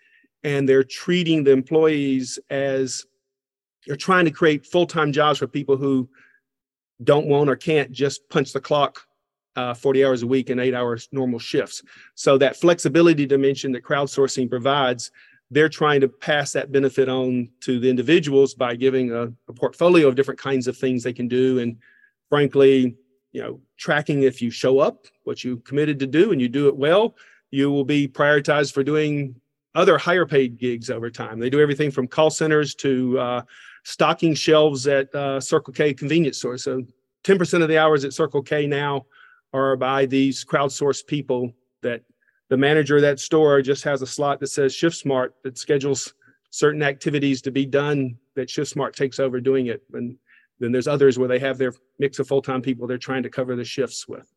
And 0.45 0.69
they're 0.69 0.85
treating 0.85 1.45
the 1.45 1.53
employees 1.53 2.39
as 2.51 3.07
they're 3.87 3.97
trying 3.97 4.25
to 4.25 4.31
create 4.31 4.67
full-time 4.67 5.13
jobs 5.13 5.39
for 5.39 5.47
people 5.47 5.77
who 5.77 6.09
don't 7.05 7.27
want 7.27 7.51
or 7.51 7.57
can't 7.57 7.93
just 7.93 8.29
punch 8.29 8.53
the 8.53 8.61
clock 8.61 9.01
uh, 9.57 9.75
40 9.75 10.05
hours 10.05 10.23
a 10.23 10.27
week 10.27 10.51
and 10.51 10.61
eight 10.61 10.75
hours 10.75 11.09
normal 11.13 11.39
shifts. 11.39 11.83
So 12.15 12.39
that 12.39 12.57
flexibility 12.57 13.27
dimension 13.27 13.73
that 13.73 13.85
crowdsourcing 13.85 14.49
provides 14.49 15.11
they're 15.53 15.69
trying 15.69 16.01
to 16.01 16.09
pass 16.09 16.53
that 16.53 16.73
benefit 16.73 17.09
on 17.09 17.49
to 17.61 17.79
the 17.79 17.89
individuals 17.89 18.55
by 18.55 18.75
giving 18.75 19.13
a, 19.13 19.25
a, 19.49 19.53
portfolio 19.53 20.09
of 20.09 20.15
different 20.15 20.41
kinds 20.41 20.67
of 20.67 20.77
things 20.77 21.03
they 21.03 21.13
can 21.13 21.29
do. 21.29 21.61
And 21.61 21.77
frankly 22.29 22.97
you 23.33 23.43
know 23.43 23.61
tracking 23.79 24.23
if 24.23 24.43
you 24.43 24.51
show 24.51 24.79
up 24.79 25.07
what 25.25 25.45
you 25.45 25.59
committed 25.59 25.99
to 25.99 26.07
do 26.07 26.33
and 26.33 26.41
you 26.41 26.49
do 26.49 26.69
it 26.69 26.77
well 26.77 27.15
you 27.51 27.71
will 27.71 27.85
be 27.85 28.09
prioritized 28.09 28.73
for 28.73 28.83
doing 28.83 29.35
other 29.75 29.97
higher 29.97 30.27
paid 30.27 30.59
gigs 30.59 30.91
over 30.91 31.11
time. 31.11 31.39
They 31.39 31.51
do 31.51 31.61
everything 31.61 31.91
from 31.91 32.09
call 32.09 32.31
centers 32.31 32.75
to 32.77 33.19
uh, 33.19 33.43
stocking 33.85 34.35
shelves 34.35 34.87
at 34.87 35.15
uh, 35.15 35.41
circle 35.41 35.73
k 35.73 35.95
convenience 35.95 36.39
stores. 36.39 36.65
So 36.65 36.83
10% 37.25 37.63
of 37.63 37.69
the 37.69 37.79
hours 37.79 38.05
at 38.05 38.13
circle 38.13 38.43
k 38.43 38.67
now 38.67 39.07
are 39.53 39.77
by 39.77 40.07
these 40.07 40.45
crowdsourced 40.45 41.07
people 41.07 41.53
that 41.83 42.03
the 42.53 42.57
manager 42.59 42.97
of 42.97 43.01
that 43.01 43.19
store 43.19 43.63
just 43.63 43.83
has 43.83 44.03
a 44.03 44.07
slot 44.07 44.39
that 44.39 44.49
says 44.49 44.75
Shift 44.75 44.95
Smart 44.95 45.35
that 45.43 45.57
schedules 45.57 46.13
certain 46.51 46.83
activities 46.83 47.41
to 47.41 47.51
be 47.51 47.65
done 47.65 48.19
that 48.37 48.51
Shift 48.51 48.71
Smart 48.71 48.95
takes 48.95 49.19
over 49.19 49.41
doing 49.41 49.69
it. 49.69 49.83
And 49.95 50.19
then 50.61 50.71
there's 50.71 50.87
others 50.87 51.19
where 51.19 51.29
they 51.29 51.39
have 51.39 51.57
their 51.57 51.73
mix 51.99 52.19
of 52.19 52.29
full-time 52.29 52.61
people 52.61 52.87
they're 52.87 52.99
trying 52.99 53.23
to 53.23 53.31
cover 53.31 53.57
the 53.57 53.65
shifts 53.65 54.07
with. 54.07 54.31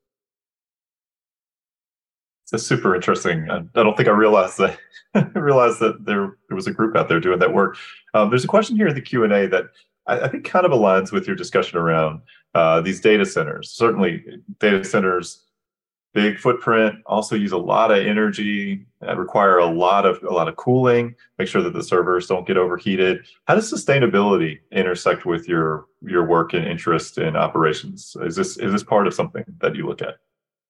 It's 2.53 2.65
super 2.65 2.95
interesting. 2.95 3.51
I, 3.51 3.57
I 3.57 3.83
don't 3.83 3.97
think 3.97 4.07
I 4.07 4.13
realized 4.13 4.59
that 4.59 4.79
I 5.13 5.19
realized 5.37 5.81
that 5.81 6.05
there 6.05 6.37
there 6.47 6.55
was 6.55 6.67
a 6.67 6.71
group 6.71 6.95
out 6.95 7.09
there 7.09 7.19
doing 7.19 7.39
that 7.39 7.53
work. 7.53 7.75
Um, 8.13 8.29
there's 8.29 8.45
a 8.45 8.47
question 8.47 8.77
here 8.77 8.87
in 8.87 8.95
the 8.95 9.01
Q 9.01 9.25
and 9.25 9.33
A 9.33 9.45
that 9.47 9.65
I, 10.07 10.21
I, 10.21 10.27
think 10.29 10.45
kind 10.45 10.65
of 10.65 10.71
aligns 10.71 11.11
with 11.11 11.27
your 11.27 11.35
discussion 11.35 11.77
around 11.77 12.21
uh, 12.53 12.79
these 12.79 13.01
data 13.01 13.25
centers. 13.25 13.71
Certainly, 13.71 14.23
data 14.59 14.85
centers 14.85 15.44
big 16.15 16.39
footprint 16.39 16.95
also 17.05 17.35
use 17.35 17.51
a 17.51 17.57
lot 17.57 17.91
of 17.91 17.97
energy 17.97 18.85
require 19.15 19.59
a 19.59 19.65
lot 19.65 20.05
of 20.05 20.23
a 20.23 20.33
lot 20.33 20.47
of 20.47 20.55
cooling 20.55 21.13
make 21.37 21.47
sure 21.47 21.61
that 21.61 21.73
the 21.73 21.83
servers 21.83 22.25
don't 22.25 22.47
get 22.47 22.57
overheated 22.57 23.23
how 23.47 23.53
does 23.53 23.71
sustainability 23.71 24.59
intersect 24.71 25.25
with 25.25 25.47
your 25.47 25.85
your 26.07 26.25
work 26.25 26.53
and 26.53 26.65
interest 26.65 27.17
in 27.17 27.35
operations? 27.35 28.15
Is 28.21 28.35
this 28.35 28.57
is 28.57 28.71
this 28.71 28.83
part 28.83 29.07
of 29.07 29.13
something 29.13 29.43
that 29.59 29.75
you 29.75 29.87
look 29.87 30.01
at? 30.01 30.15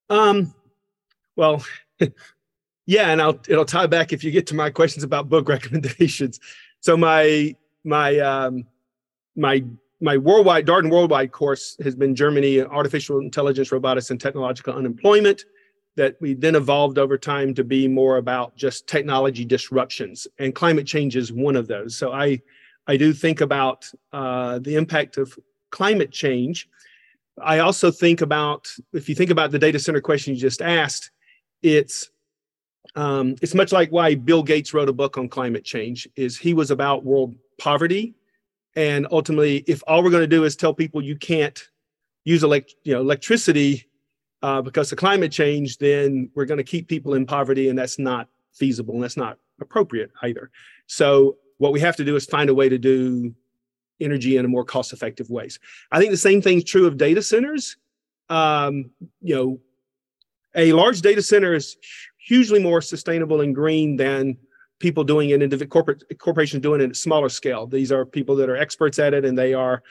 Um, 0.09 0.53
well, 1.35 1.63
yeah, 2.85 3.09
and 3.09 3.21
I'll 3.21 3.39
it'll 3.47 3.65
tie 3.65 3.87
back 3.87 4.13
if 4.13 4.23
you 4.23 4.31
get 4.31 4.47
to 4.47 4.55
my 4.55 4.69
questions 4.69 5.03
about 5.03 5.29
book 5.29 5.47
recommendations. 5.49 6.39
So 6.79 6.95
my 6.97 7.55
my 7.83 8.19
um, 8.19 8.65
my 9.35 9.63
my 10.05 10.17
worldwide 10.17 10.67
Darden 10.67 10.91
worldwide 10.91 11.31
course 11.31 11.75
has 11.83 11.95
been 11.95 12.15
Germany 12.15 12.61
artificial 12.61 13.17
intelligence, 13.19 13.71
robotics, 13.71 14.11
and 14.11 14.21
technological 14.21 14.75
unemployment. 14.75 15.45
That 15.95 16.17
we 16.19 16.33
then 16.33 16.55
evolved 16.55 16.97
over 16.97 17.17
time 17.17 17.53
to 17.53 17.63
be 17.63 17.87
more 17.87 18.17
about 18.17 18.55
just 18.57 18.85
technology 18.85 19.45
disruptions, 19.45 20.27
and 20.39 20.53
climate 20.53 20.85
change 20.85 21.15
is 21.15 21.33
one 21.33 21.55
of 21.55 21.67
those. 21.67 21.97
So 21.97 22.11
I 22.11 22.41
I 22.85 22.97
do 22.97 23.13
think 23.13 23.41
about 23.41 23.89
uh, 24.13 24.59
the 24.59 24.75
impact 24.75 25.17
of 25.17 25.37
climate 25.71 26.11
change. 26.11 26.69
I 27.41 27.59
also 27.59 27.91
think 27.91 28.21
about 28.21 28.69
if 28.93 29.09
you 29.09 29.15
think 29.15 29.31
about 29.31 29.51
the 29.51 29.59
data 29.59 29.79
center 29.79 30.01
question 30.01 30.35
you 30.35 30.39
just 30.39 30.61
asked, 30.61 31.11
it's 31.63 32.11
um, 32.95 33.35
it's 33.41 33.55
much 33.55 33.71
like 33.71 33.89
why 33.89 34.15
Bill 34.15 34.43
Gates 34.43 34.73
wrote 34.73 34.89
a 34.89 34.93
book 34.93 35.17
on 35.17 35.29
climate 35.29 35.63
change. 35.63 36.07
Is 36.15 36.37
he 36.37 36.53
was 36.53 36.69
about 36.69 37.05
world 37.05 37.33
poverty 37.57 38.15
and 38.75 39.07
ultimately, 39.11 39.63
if 39.67 39.81
all 39.87 40.03
we're 40.03 40.09
going 40.09 40.23
to 40.23 40.27
do 40.27 40.43
is 40.43 40.55
tell 40.55 40.73
people 40.73 41.01
you 41.01 41.15
can't 41.15 41.69
use 42.23 42.43
elect, 42.43 42.75
you 42.83 42.93
know, 42.93 43.01
electricity 43.01 43.87
uh, 44.41 44.61
because 44.61 44.91
of 44.91 44.97
climate 44.97 45.31
change, 45.31 45.77
then 45.77 46.29
we're 46.35 46.45
going 46.45 46.57
to 46.57 46.63
keep 46.63 46.87
people 46.87 47.13
in 47.13 47.25
poverty, 47.25 47.69
and 47.69 47.77
that's 47.77 47.97
not 47.99 48.27
feasible 48.53 48.93
and 48.95 49.03
that's 49.03 49.17
not 49.17 49.37
appropriate 49.61 50.11
either. 50.23 50.49
So 50.87 51.37
what 51.57 51.73
we 51.73 51.79
have 51.79 51.95
to 51.97 52.03
do 52.03 52.15
is 52.15 52.25
find 52.25 52.49
a 52.49 52.53
way 52.53 52.69
to 52.69 52.77
do 52.77 53.33
energy 53.99 54.37
in 54.37 54.45
a 54.45 54.47
more 54.47 54.65
cost-effective 54.65 55.29
ways. 55.29 55.59
I 55.91 55.99
think 55.99 56.11
the 56.11 56.17
same 56.17 56.41
thing's 56.41 56.63
true 56.63 56.85
of 56.85 56.97
data 56.97 57.21
centers. 57.21 57.77
Um, 58.29 58.91
you 59.21 59.35
know, 59.35 59.59
a 60.55 60.73
large 60.73 61.01
data 61.01 61.21
center 61.21 61.53
is 61.53 61.77
hugely 62.17 62.61
more 62.61 62.81
sustainable 62.81 63.41
and 63.41 63.53
green 63.53 63.97
than 63.97 64.37
people 64.79 65.03
doing 65.03 65.29
it 65.29 65.41
in 65.41 65.67
corporate 65.67 66.03
corporations 66.19 66.61
doing 66.61 66.81
it 66.81 66.89
at 66.89 66.95
smaller 66.95 67.29
scale. 67.29 67.67
These 67.67 67.91
are 67.91 68.05
people 68.05 68.35
that 68.37 68.49
are 68.49 68.57
experts 68.57 68.99
at 68.99 69.13
it 69.13 69.25
and 69.25 69.37
they 69.37 69.53
are 69.53 69.81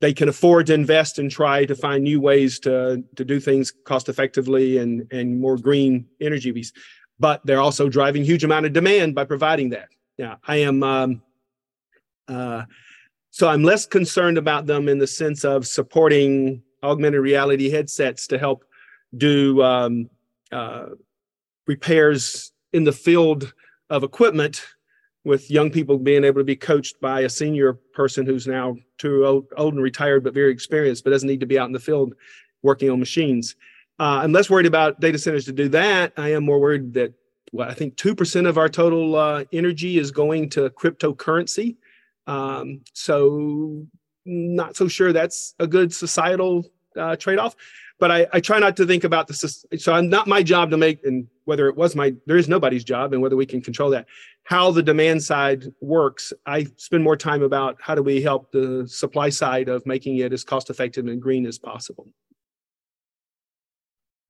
they 0.00 0.14
can 0.14 0.28
afford 0.28 0.66
to 0.66 0.74
invest 0.74 1.18
and 1.18 1.30
try 1.30 1.64
to 1.64 1.74
find 1.74 2.04
new 2.04 2.20
ways 2.20 2.58
to 2.60 3.04
to 3.16 3.24
do 3.24 3.38
things 3.38 3.72
cost 3.84 4.08
effectively 4.08 4.78
and 4.78 5.06
and 5.12 5.40
more 5.40 5.56
green 5.56 6.06
energy 6.20 6.52
use. 6.54 6.72
But 7.18 7.44
they're 7.44 7.60
also 7.60 7.88
driving 7.88 8.24
huge 8.24 8.44
amount 8.44 8.66
of 8.66 8.72
demand 8.72 9.14
by 9.14 9.24
providing 9.24 9.70
that. 9.70 9.88
Yeah, 10.16 10.36
I 10.46 10.56
am. 10.56 10.82
Um, 10.82 11.22
uh, 12.28 12.64
so 13.30 13.48
I'm 13.48 13.62
less 13.62 13.86
concerned 13.86 14.38
about 14.38 14.66
them 14.66 14.88
in 14.88 14.98
the 14.98 15.06
sense 15.06 15.44
of 15.44 15.66
supporting 15.66 16.62
augmented 16.82 17.20
reality 17.20 17.70
headsets 17.70 18.26
to 18.28 18.38
help 18.38 18.64
do 19.16 19.62
um, 19.62 20.10
uh, 20.50 20.86
repairs 21.66 22.52
in 22.72 22.84
the 22.84 22.92
field 22.92 23.52
of 23.90 24.04
equipment 24.04 24.64
with 25.24 25.50
young 25.50 25.70
people 25.70 25.98
being 25.98 26.24
able 26.24 26.40
to 26.40 26.44
be 26.44 26.56
coached 26.56 27.00
by 27.00 27.20
a 27.20 27.28
senior 27.28 27.74
person 27.92 28.24
who's 28.24 28.46
now 28.46 28.76
too 28.96 29.26
old, 29.26 29.46
old 29.56 29.74
and 29.74 29.82
retired 29.82 30.24
but 30.24 30.32
very 30.32 30.50
experienced 30.50 31.04
but 31.04 31.10
doesn't 31.10 31.28
need 31.28 31.40
to 31.40 31.46
be 31.46 31.58
out 31.58 31.66
in 31.66 31.72
the 31.72 31.80
field 31.80 32.14
working 32.62 32.90
on 32.90 32.98
machines. 32.98 33.56
Uh, 33.98 34.20
i'm 34.22 34.32
less 34.32 34.48
worried 34.48 34.66
about 34.66 35.00
data 35.00 35.18
centers 35.18 35.44
to 35.44 35.52
do 35.52 35.68
that. 35.68 36.12
I 36.16 36.32
am 36.32 36.44
more 36.44 36.58
worried 36.58 36.94
that 36.94 37.12
well, 37.52 37.68
i 37.68 37.74
think 37.74 37.96
2% 37.96 38.48
of 38.48 38.56
our 38.56 38.68
total 38.68 39.16
uh, 39.16 39.44
energy 39.52 39.98
is 39.98 40.10
going 40.10 40.48
to 40.50 40.70
cryptocurrency. 40.70 41.76
Um, 42.26 42.82
so 42.94 43.86
not 44.24 44.76
so 44.76 44.88
sure 44.88 45.12
that's 45.12 45.54
a 45.58 45.66
good 45.66 45.92
societal 45.92 46.70
uh, 46.96 47.16
trade-off 47.16 47.56
but 48.00 48.10
I, 48.10 48.26
I 48.32 48.40
try 48.40 48.58
not 48.58 48.76
to 48.78 48.86
think 48.86 49.04
about 49.04 49.28
this. 49.28 49.64
So 49.78 49.92
I'm 49.92 50.08
not 50.08 50.26
my 50.26 50.42
job 50.42 50.70
to 50.70 50.76
make, 50.76 51.04
and 51.04 51.28
whether 51.44 51.68
it 51.68 51.76
was 51.76 51.94
my, 51.94 52.14
there 52.26 52.38
is 52.38 52.48
nobody's 52.48 52.82
job, 52.82 53.12
and 53.12 53.22
whether 53.22 53.36
we 53.36 53.46
can 53.46 53.60
control 53.60 53.90
that. 53.90 54.06
How 54.44 54.70
the 54.70 54.82
demand 54.82 55.22
side 55.22 55.66
works, 55.80 56.32
I 56.46 56.66
spend 56.76 57.04
more 57.04 57.16
time 57.16 57.42
about 57.42 57.76
how 57.80 57.94
do 57.94 58.02
we 58.02 58.22
help 58.22 58.50
the 58.50 58.88
supply 58.88 59.28
side 59.28 59.68
of 59.68 59.86
making 59.86 60.16
it 60.16 60.32
as 60.32 60.42
cost 60.42 60.70
effective 60.70 61.06
and 61.06 61.20
green 61.20 61.46
as 61.46 61.58
possible. 61.58 62.08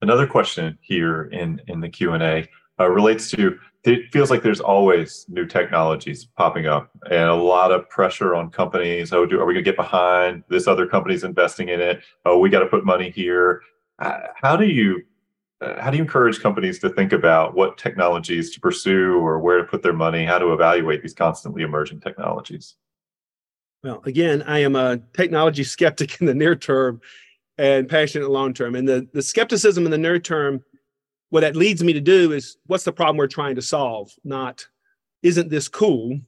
Another 0.03 0.27
question 0.27 0.79
here 0.81 1.25
in 1.25 1.61
in 1.69 1.81
the 1.81 1.89
Q 1.89 2.13
and 2.13 2.23
A 2.23 2.49
uh, 2.81 2.89
relates 2.89 3.31
to 3.33 3.59
it 3.85 4.13
feels 4.13 4.31
like 4.31 4.43
there's 4.43 4.61
always 4.61 5.25
new 5.29 5.47
technologies 5.47 6.27
popping 6.37 6.67
up 6.67 6.91
and 7.11 7.31
a 7.31 7.35
lot 7.35 7.73
of 7.73 7.89
pressure 7.89 8.35
on 8.35 8.51
companies. 8.51 9.11
Oh, 9.11 9.25
do, 9.25 9.41
are 9.41 9.47
we 9.47 9.55
going 9.55 9.65
to 9.65 9.71
get 9.71 9.77
behind? 9.77 10.45
This 10.51 10.67
other 10.67 10.87
company's 10.87 11.25
investing 11.25 11.71
in 11.71 11.81
it. 11.81 12.03
Oh, 12.27 12.39
we 12.39 12.51
got 12.51 12.61
to 12.61 12.67
put 12.67 12.85
money 12.85 13.09
here. 13.11 13.63
Uh, 13.99 14.19
how 14.35 14.55
do 14.57 14.67
you 14.67 15.03
uh, 15.63 15.81
how 15.81 15.91
do 15.91 15.99
you 15.99 16.03
encourage 16.03 16.41
companies 16.41 16.79
to 16.79 16.89
think 16.89 17.13
about 17.13 17.55
what 17.55 17.77
technologies 17.77 18.51
to 18.51 18.61
pursue 18.61 19.19
or 19.19 19.39
where 19.39 19.59
to 19.59 19.65
put 19.65 19.83
their 19.83 19.93
money? 19.93 20.25
How 20.25 20.39
to 20.39 20.53
evaluate 20.53 21.03
these 21.03 21.15
constantly 21.15 21.63
emerging 21.63 22.01
technologies? 22.01 22.77
Well, 23.83 24.03
again, 24.05 24.43
I 24.43 24.59
am 24.61 24.77
a 24.77 24.99
technology 25.15 25.65
skeptic 25.65 26.21
in 26.21 26.27
the 26.27 26.35
near 26.35 26.57
term 26.57 27.01
and 27.57 27.89
passionate 27.89 28.31
long 28.31 28.55
term. 28.55 28.75
And 28.75 28.89
the, 28.89 29.07
the 29.13 29.23
skepticism 29.23 29.85
in 29.85 29.91
the 29.91 29.99
near 29.99 30.19
term 30.19 30.63
what 31.31 31.41
that 31.41 31.57
leads 31.57 31.83
me 31.83 31.93
to 31.93 32.01
do 32.01 32.33
is 32.33 32.57
what's 32.67 32.85
the 32.85 32.93
problem 32.93 33.17
we're 33.17 33.27
trying 33.27 33.55
to 33.57 33.63
solve? 33.63 34.11
Not 34.25 34.67
isn't 35.23 35.49
this 35.49 35.69
cool? 35.69 36.21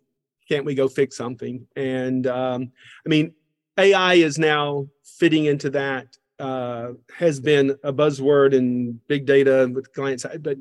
Can't 0.49 0.65
we 0.65 0.75
go 0.75 0.89
fix 0.89 1.17
something? 1.17 1.67
And 1.77 2.27
um, 2.27 2.73
i 3.07 3.09
mean 3.09 3.35
ai 3.79 4.15
is 4.15 4.39
now 4.39 4.87
fitting 5.03 5.47
into 5.47 5.71
that 5.71 6.07
uh, 6.39 6.91
has 7.17 7.41
been 7.41 7.71
a 7.85 7.93
buzzword 7.93 8.53
in 8.53 9.01
big 9.07 9.25
data 9.25 9.71
with 9.73 9.93
clients 9.95 10.27
but 10.41 10.59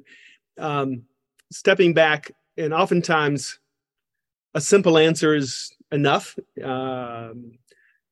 um, 0.57 1.03
stepping 1.51 1.93
back 1.93 2.31
and 2.57 2.73
oftentimes 2.73 3.59
a 4.53 4.61
simple 4.61 4.97
answer 4.97 5.35
is 5.35 5.73
enough. 5.91 6.37
Um, 6.63 7.53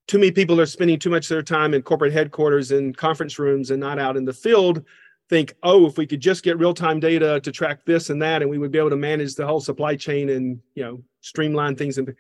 too 0.08 0.18
many 0.18 0.32
people 0.32 0.60
are 0.60 0.66
spending 0.66 1.00
too 1.00 1.10
much 1.10 1.26
of 1.26 1.30
their 1.30 1.44
time 1.44 1.74
in 1.74 1.82
corporate 1.82 2.14
headquarters 2.14 2.72
and 2.72 2.96
conference 2.96 3.38
rooms 3.38 3.72
and 3.72 3.80
not 3.80 4.00
out 4.00 4.18
in 4.18 4.26
the 4.26 4.34
field 4.34 4.84
think, 5.30 5.54
oh, 5.64 5.86
if 5.86 5.98
we 5.98 6.08
could 6.08 6.20
just 6.20 6.44
get 6.44 6.58
real 6.58 6.74
time 6.74 7.00
data 7.00 7.40
to 7.42 7.52
track 7.52 7.86
this 7.86 8.10
and 8.10 8.22
that, 8.22 8.42
and 8.42 8.50
we 8.50 8.58
would 8.58 8.72
be 8.72 8.80
able 8.80 8.90
to 8.90 8.96
manage 8.96 9.36
the 9.36 9.46
whole 9.46 9.62
supply 9.62 9.96
chain 9.96 10.30
and 10.30 10.60
you 10.76 10.84
know 10.84 11.02
streamline 11.22 11.76
things. 11.76 11.98
And, 11.98 12.14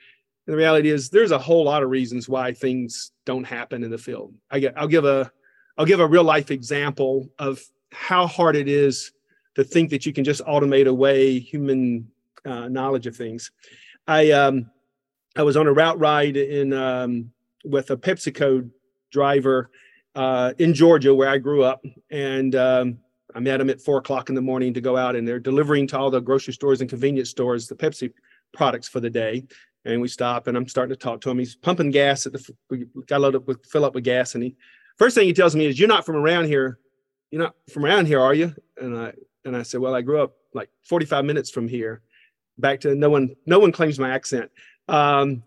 the 0.45 0.55
reality 0.55 0.89
is, 0.89 1.11
there's 1.11 1.29
a 1.29 1.37
whole 1.37 1.65
lot 1.65 1.83
of 1.83 1.91
reasons 1.91 2.27
why 2.27 2.53
things 2.53 3.11
don't 3.23 3.43
happen 3.43 3.83
in 3.83 3.91
the 3.91 3.99
field. 3.99 4.33
I 4.49 4.57
get, 4.57 4.73
I'll 4.75 4.87
give 4.87 5.05
a, 5.05 5.31
I'll 5.77 5.85
give 5.85 5.99
a 5.99 6.07
real 6.07 6.23
life 6.23 6.49
example 6.49 7.29
of 7.37 7.61
how 7.91 8.25
hard 8.25 8.55
it 8.55 8.67
is 8.67 9.11
to 9.53 9.63
think 9.63 9.91
that 9.91 10.07
you 10.07 10.13
can 10.13 10.23
just 10.23 10.43
automate 10.45 10.87
away 10.87 11.37
human 11.37 12.09
uh, 12.45 12.67
knowledge 12.67 13.05
of 13.05 13.15
things. 13.15 13.51
I 14.07 14.31
um, 14.31 14.71
I 15.35 15.43
was 15.43 15.55
on 15.55 15.67
a 15.67 15.73
route 15.73 15.99
ride 15.99 16.35
in 16.35 16.73
um, 16.73 17.31
with 17.63 17.91
a 17.91 17.97
PepsiCo 17.97 18.67
driver 19.11 19.69
uh, 20.15 20.53
in 20.57 20.73
Georgia, 20.73 21.13
where 21.13 21.29
I 21.29 21.37
grew 21.37 21.63
up, 21.63 21.83
and 22.09 22.55
um, 22.55 22.97
I 23.35 23.39
met 23.39 23.61
him 23.61 23.69
at 23.69 23.81
four 23.81 23.97
o'clock 23.97 24.29
in 24.29 24.35
the 24.35 24.41
morning 24.41 24.73
to 24.73 24.81
go 24.81 24.97
out, 24.97 25.15
and 25.15 25.27
they're 25.27 25.39
delivering 25.39 25.87
to 25.87 25.99
all 25.99 26.09
the 26.09 26.19
grocery 26.19 26.53
stores 26.53 26.81
and 26.81 26.89
convenience 26.89 27.29
stores 27.29 27.67
the 27.67 27.75
Pepsi 27.75 28.11
products 28.53 28.87
for 28.87 28.99
the 28.99 29.09
day. 29.09 29.43
And 29.85 30.01
we 30.01 30.07
stop, 30.07 30.47
and 30.47 30.57
I'm 30.57 30.67
starting 30.67 30.93
to 30.93 30.99
talk 30.99 31.21
to 31.21 31.29
him. 31.29 31.39
He's 31.39 31.55
pumping 31.55 31.91
gas 31.91 32.25
at 32.25 32.33
the. 32.33 32.53
We 32.69 32.85
got 33.07 33.21
loaded 33.21 33.37
up 33.37 33.47
with 33.47 33.65
fill 33.65 33.85
up 33.85 33.95
with 33.95 34.03
gas, 34.03 34.35
and 34.35 34.43
he 34.43 34.55
first 34.97 35.15
thing 35.15 35.25
he 35.25 35.33
tells 35.33 35.55
me 35.55 35.67
is, 35.67 35.79
"You're 35.79 35.87
not 35.87 36.05
from 36.05 36.17
around 36.17 36.45
here. 36.45 36.79
You're 37.31 37.43
not 37.43 37.55
from 37.71 37.85
around 37.85 38.07
here, 38.07 38.19
are 38.19 38.33
you?" 38.33 38.53
And 38.77 38.97
I 38.97 39.13
and 39.45 39.55
I 39.55 39.63
said, 39.63 39.79
"Well, 39.79 39.95
I 39.95 40.01
grew 40.01 40.21
up 40.21 40.35
like 40.53 40.69
45 40.83 41.23
minutes 41.23 41.49
from 41.49 41.67
here." 41.67 42.01
Back 42.57 42.81
to 42.81 42.93
no 42.93 43.09
one. 43.09 43.35
No 43.45 43.59
one 43.59 43.71
claims 43.71 43.97
my 43.97 44.09
accent. 44.09 44.51
Um, 44.89 45.43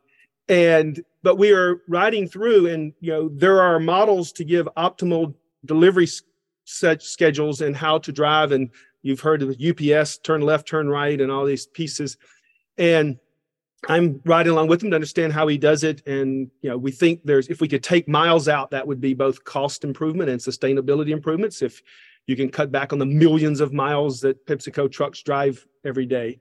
and 0.49 1.03
but 1.23 1.37
we 1.37 1.53
are 1.53 1.83
riding 1.89 2.29
through 2.29 2.69
and 2.69 2.93
you 3.01 3.13
know 3.13 3.29
there 3.33 3.61
are 3.61 3.79
models 3.79 4.33
to 4.33 4.45
give 4.45 4.69
optimal 4.77 5.35
delivery 5.65 6.07
set 6.65 7.03
schedules 7.03 7.61
and 7.61 7.77
how 7.77 7.99
to 7.99 8.13
drive. 8.13 8.53
And 8.53 8.71
you've 9.03 9.21
heard 9.21 9.43
of 9.43 9.57
the 9.57 9.95
ups 9.95 10.19
turn 10.19 10.41
left 10.41 10.67
turn 10.67 10.89
right 10.89 11.21
and 11.21 11.31
all 11.31 11.45
these 11.45 11.67
pieces. 11.67 12.17
And 12.79 13.19
i'm 13.89 14.21
riding 14.25 14.53
along 14.53 14.69
with 14.69 14.81
him 14.81 14.91
to 14.91 14.95
understand 14.95 15.33
how 15.33 15.49
he 15.49 15.59
does 15.59 15.83
it. 15.83 16.07
And 16.07 16.51
you 16.61 16.71
know 16.71 16.79
we 16.79 16.93
think 16.93 17.21
there's 17.25 17.49
if 17.49 17.61
we 17.61 17.69
could 17.69 17.83
take 17.83 18.09
miles 18.09 18.49
out 18.49 18.71
that 18.71 18.87
would 18.87 19.01
be 19.01 19.15
both 19.15 19.43
cost 19.45 19.83
improvement 19.83 20.31
and 20.31 20.41
sustainability 20.41 21.11
improvements 21.11 21.63
if 21.63 21.83
you 22.29 22.37
can 22.37 22.49
cut 22.49 22.71
back 22.71 22.93
on 22.93 23.01
the 23.01 23.07
millions 23.07 23.61
of 23.61 23.73
miles 23.73 24.21
that 24.21 24.47
pepsico 24.47 24.91
trucks 24.91 25.23
drive 25.23 25.67
every 25.85 26.07
day 26.07 26.39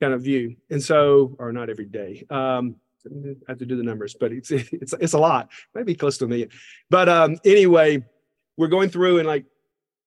kind 0.00 0.14
of 0.14 0.22
view. 0.22 0.54
And 0.70 0.82
so 0.82 1.34
or 1.40 1.52
not 1.52 1.68
every 1.68 1.86
day 1.86 2.24
um, 2.30 2.76
I 3.06 3.34
have 3.48 3.58
to 3.58 3.66
do 3.66 3.76
the 3.76 3.82
numbers, 3.82 4.16
but 4.18 4.32
it's 4.32 4.50
it's 4.50 4.94
it's 5.00 5.12
a 5.12 5.18
lot. 5.18 5.50
Maybe 5.74 5.94
close 5.94 6.18
to 6.18 6.24
a 6.24 6.28
million. 6.28 6.50
But 6.90 7.08
um, 7.08 7.38
anyway, 7.44 8.04
we're 8.56 8.68
going 8.68 8.90
through 8.90 9.18
and 9.18 9.26
like, 9.26 9.44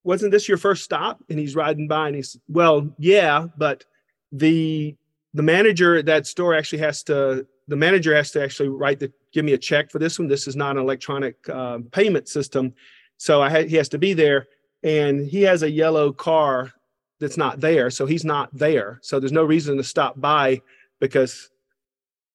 wasn't 0.04 0.32
this 0.32 0.48
your 0.48 0.58
first 0.58 0.84
stop? 0.84 1.24
And 1.30 1.38
he's 1.40 1.56
riding 1.56 1.88
by 1.88 2.08
and 2.08 2.16
he's 2.16 2.38
well, 2.48 2.90
yeah, 2.98 3.48
but 3.58 3.86
the 4.32 4.96
the 5.34 5.44
manager 5.44 5.98
at 5.98 6.06
that 6.06 6.26
store 6.28 6.56
actually 6.56 6.80
has 6.80 7.04
to 7.04 7.46
the 7.68 7.76
manager 7.76 8.16
has 8.16 8.32
to 8.32 8.44
actually 8.44 8.70
write 8.70 9.00
the 9.00 9.12
give 9.34 9.46
me 9.46 9.54
a 9.54 9.58
check 9.58 9.92
for 9.92 10.00
this 10.00 10.18
one. 10.18 10.28
This 10.28 10.48
is 10.48 10.56
not 10.56 10.78
an 10.78 10.82
electronic 10.82 11.36
uh, 11.50 11.80
payment 11.92 12.28
system. 12.28 12.74
So 13.18 13.42
I 13.42 13.50
ha- 13.50 13.68
he 13.68 13.76
has 13.76 13.90
to 13.90 13.98
be 13.98 14.14
there. 14.14 14.48
And 14.84 15.26
he 15.26 15.42
has 15.42 15.64
a 15.64 15.70
yellow 15.70 16.14
car 16.14 16.72
that's 17.20 17.38
not 17.38 17.60
there. 17.60 17.90
So 17.90 18.06
he's 18.06 18.24
not 18.24 18.56
there. 18.56 19.00
So 19.02 19.20
there's 19.20 19.32
no 19.32 19.44
reason 19.44 19.78
to 19.78 19.84
stop 19.84 20.20
by 20.20 20.62
because 21.00 21.50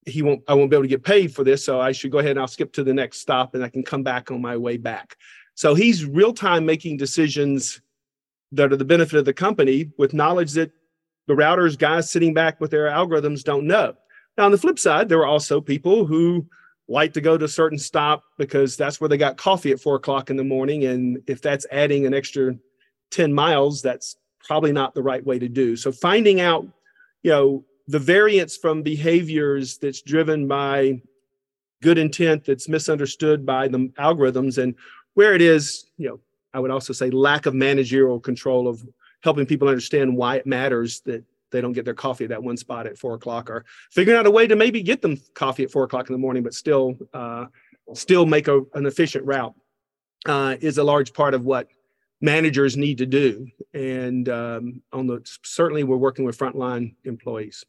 he 0.06 0.22
won't 0.22 0.42
I 0.48 0.54
won't 0.54 0.70
be 0.70 0.76
able 0.76 0.84
to 0.84 0.88
get 0.88 1.04
paid 1.04 1.34
for 1.34 1.44
this. 1.44 1.64
So 1.64 1.80
I 1.80 1.92
should 1.92 2.10
go 2.10 2.18
ahead 2.18 2.32
and 2.32 2.40
I'll 2.40 2.48
skip 2.48 2.72
to 2.74 2.84
the 2.84 2.94
next 2.94 3.20
stop 3.20 3.54
and 3.54 3.64
I 3.64 3.68
can 3.68 3.82
come 3.82 4.02
back 4.02 4.30
on 4.30 4.40
my 4.40 4.56
way 4.56 4.76
back. 4.76 5.16
So 5.54 5.74
he's 5.74 6.04
real 6.04 6.32
time 6.32 6.66
making 6.66 6.96
decisions 6.96 7.80
that 8.52 8.72
are 8.72 8.76
the 8.76 8.84
benefit 8.84 9.18
of 9.18 9.24
the 9.24 9.32
company 9.32 9.90
with 9.98 10.14
knowledge 10.14 10.52
that 10.52 10.70
the 11.26 11.34
routers 11.34 11.78
guys 11.78 12.10
sitting 12.10 12.34
back 12.34 12.60
with 12.60 12.70
their 12.70 12.86
algorithms 12.86 13.42
don't 13.42 13.66
know. 13.66 13.94
Now, 14.36 14.46
on 14.46 14.52
the 14.52 14.58
flip 14.58 14.78
side, 14.78 15.08
there 15.08 15.20
are 15.20 15.26
also 15.26 15.60
people 15.60 16.04
who 16.04 16.46
like 16.88 17.12
to 17.14 17.20
go 17.20 17.38
to 17.38 17.44
a 17.44 17.48
certain 17.48 17.78
stop 17.78 18.24
because 18.38 18.76
that's 18.76 19.00
where 19.00 19.08
they 19.08 19.16
got 19.16 19.36
coffee 19.36 19.70
at 19.70 19.80
four 19.80 19.96
o'clock 19.96 20.30
in 20.30 20.36
the 20.36 20.44
morning. 20.44 20.84
And 20.84 21.22
if 21.26 21.40
that's 21.40 21.66
adding 21.70 22.06
an 22.06 22.14
extra 22.14 22.56
10 23.12 23.32
miles, 23.32 23.82
that's 23.82 24.16
probably 24.44 24.72
not 24.72 24.94
the 24.94 25.02
right 25.02 25.24
way 25.24 25.38
to 25.38 25.48
do. 25.48 25.76
So 25.76 25.92
finding 25.92 26.40
out, 26.40 26.66
you 27.22 27.30
know, 27.30 27.64
the 27.92 27.98
variance 27.98 28.56
from 28.56 28.82
behaviors 28.82 29.76
that's 29.76 30.00
driven 30.00 30.48
by 30.48 30.98
good 31.82 31.98
intent 31.98 32.42
that's 32.42 32.66
misunderstood 32.66 33.44
by 33.44 33.68
the 33.68 33.92
algorithms 33.98 34.56
and 34.56 34.74
where 35.12 35.34
it 35.34 35.42
is, 35.42 35.90
you 35.98 36.08
know, 36.08 36.18
I 36.54 36.58
would 36.58 36.70
also 36.70 36.94
say 36.94 37.10
lack 37.10 37.44
of 37.44 37.52
managerial 37.52 38.18
control 38.18 38.66
of 38.66 38.82
helping 39.22 39.44
people 39.44 39.68
understand 39.68 40.16
why 40.16 40.36
it 40.36 40.46
matters 40.46 41.00
that 41.02 41.22
they 41.50 41.60
don't 41.60 41.74
get 41.74 41.84
their 41.84 41.92
coffee 41.92 42.24
at 42.24 42.30
that 42.30 42.42
one 42.42 42.56
spot 42.56 42.86
at 42.86 42.96
four 42.96 43.12
o'clock 43.12 43.50
or 43.50 43.66
figuring 43.90 44.18
out 44.18 44.24
a 44.26 44.30
way 44.30 44.46
to 44.46 44.56
maybe 44.56 44.82
get 44.82 45.02
them 45.02 45.20
coffee 45.34 45.64
at 45.64 45.70
four 45.70 45.84
o'clock 45.84 46.08
in 46.08 46.14
the 46.14 46.18
morning, 46.18 46.42
but 46.42 46.54
still 46.54 46.96
uh, 47.12 47.44
still 47.92 48.24
make 48.24 48.48
a, 48.48 48.62
an 48.72 48.86
efficient 48.86 49.26
route 49.26 49.54
uh, 50.24 50.56
is 50.62 50.78
a 50.78 50.84
large 50.84 51.12
part 51.12 51.34
of 51.34 51.44
what 51.44 51.68
managers 52.22 52.74
need 52.74 52.96
to 52.98 53.06
do. 53.06 53.48
And 53.74 54.30
um, 54.30 54.82
on 54.94 55.06
the 55.06 55.20
certainly 55.42 55.84
we're 55.84 55.98
working 55.98 56.24
with 56.24 56.38
frontline 56.38 56.94
employees. 57.04 57.66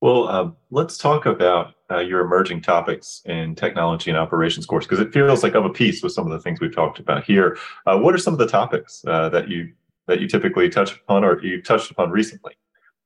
Well, 0.00 0.28
uh, 0.28 0.50
let's 0.70 0.96
talk 0.96 1.26
about 1.26 1.74
uh, 1.90 1.98
your 1.98 2.20
emerging 2.20 2.62
topics 2.62 3.20
in 3.26 3.54
technology 3.54 4.10
and 4.10 4.18
operations 4.18 4.64
course 4.64 4.86
because 4.86 5.00
it 5.00 5.12
feels 5.12 5.42
like 5.42 5.54
of 5.54 5.64
a 5.66 5.70
piece 5.70 6.02
with 6.02 6.12
some 6.12 6.24
of 6.26 6.32
the 6.32 6.40
things 6.40 6.60
we've 6.60 6.74
talked 6.74 6.98
about 6.98 7.24
here. 7.24 7.58
Uh, 7.86 7.98
what 7.98 8.14
are 8.14 8.18
some 8.18 8.32
of 8.32 8.38
the 8.38 8.46
topics 8.46 9.04
uh, 9.06 9.28
that 9.28 9.48
you 9.48 9.72
that 10.06 10.20
you 10.20 10.26
typically 10.26 10.68
touch 10.68 10.94
upon 10.96 11.22
or 11.24 11.42
you 11.44 11.62
touched 11.62 11.90
upon 11.90 12.10
recently 12.10 12.54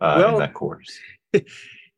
uh, 0.01 0.15
well, 0.19 0.35
in 0.35 0.41
that 0.41 0.55
course? 0.55 0.99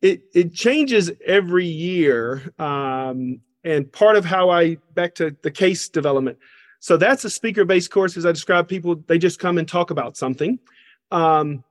It 0.02 0.24
it 0.34 0.52
changes 0.52 1.10
every 1.24 1.64
year, 1.64 2.52
um, 2.58 3.40
and 3.64 3.90
part 3.90 4.16
of 4.16 4.26
how 4.26 4.50
I 4.50 4.76
back 4.94 5.14
to 5.14 5.34
the 5.40 5.50
case 5.50 5.88
development. 5.88 6.36
So 6.80 6.98
that's 6.98 7.24
a 7.24 7.30
speaker-based 7.30 7.90
course, 7.90 8.14
as 8.18 8.26
I 8.26 8.32
describe. 8.32 8.68
People 8.68 9.02
they 9.06 9.16
just 9.16 9.38
come 9.38 9.56
and 9.56 9.66
talk 9.66 9.90
about 9.90 10.18
something. 10.18 10.58
Um, 11.10 11.64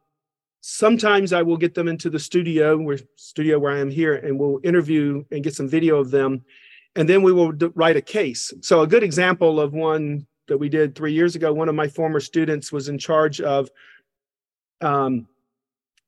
sometimes 0.67 1.31
I 1.31 1.43
will 1.43 1.57
get 1.57 1.75
them 1.75 1.87
into 1.87 2.09
the 2.09 2.17
studio, 2.17 2.75
where 2.75 2.97
studio 3.17 3.59
where 3.59 3.71
I 3.71 3.79
am 3.79 3.91
here, 3.91 4.15
and 4.15 4.39
we'll 4.39 4.59
interview 4.63 5.23
and 5.29 5.43
get 5.43 5.53
some 5.53 5.69
video 5.69 5.97
of 5.97 6.09
them, 6.09 6.43
and 6.95 7.07
then 7.07 7.21
we 7.21 7.31
will 7.31 7.51
d- 7.51 7.69
write 7.75 7.97
a 7.97 8.01
case. 8.01 8.51
So 8.61 8.81
a 8.81 8.87
good 8.87 9.03
example 9.03 9.59
of 9.59 9.73
one 9.73 10.25
that 10.47 10.57
we 10.57 10.67
did 10.67 10.95
three 10.95 11.13
years 11.13 11.35
ago. 11.35 11.53
One 11.53 11.69
of 11.69 11.75
my 11.75 11.87
former 11.87 12.19
students 12.19 12.71
was 12.71 12.89
in 12.89 12.97
charge 12.97 13.41
of 13.41 13.69
um, 14.81 15.27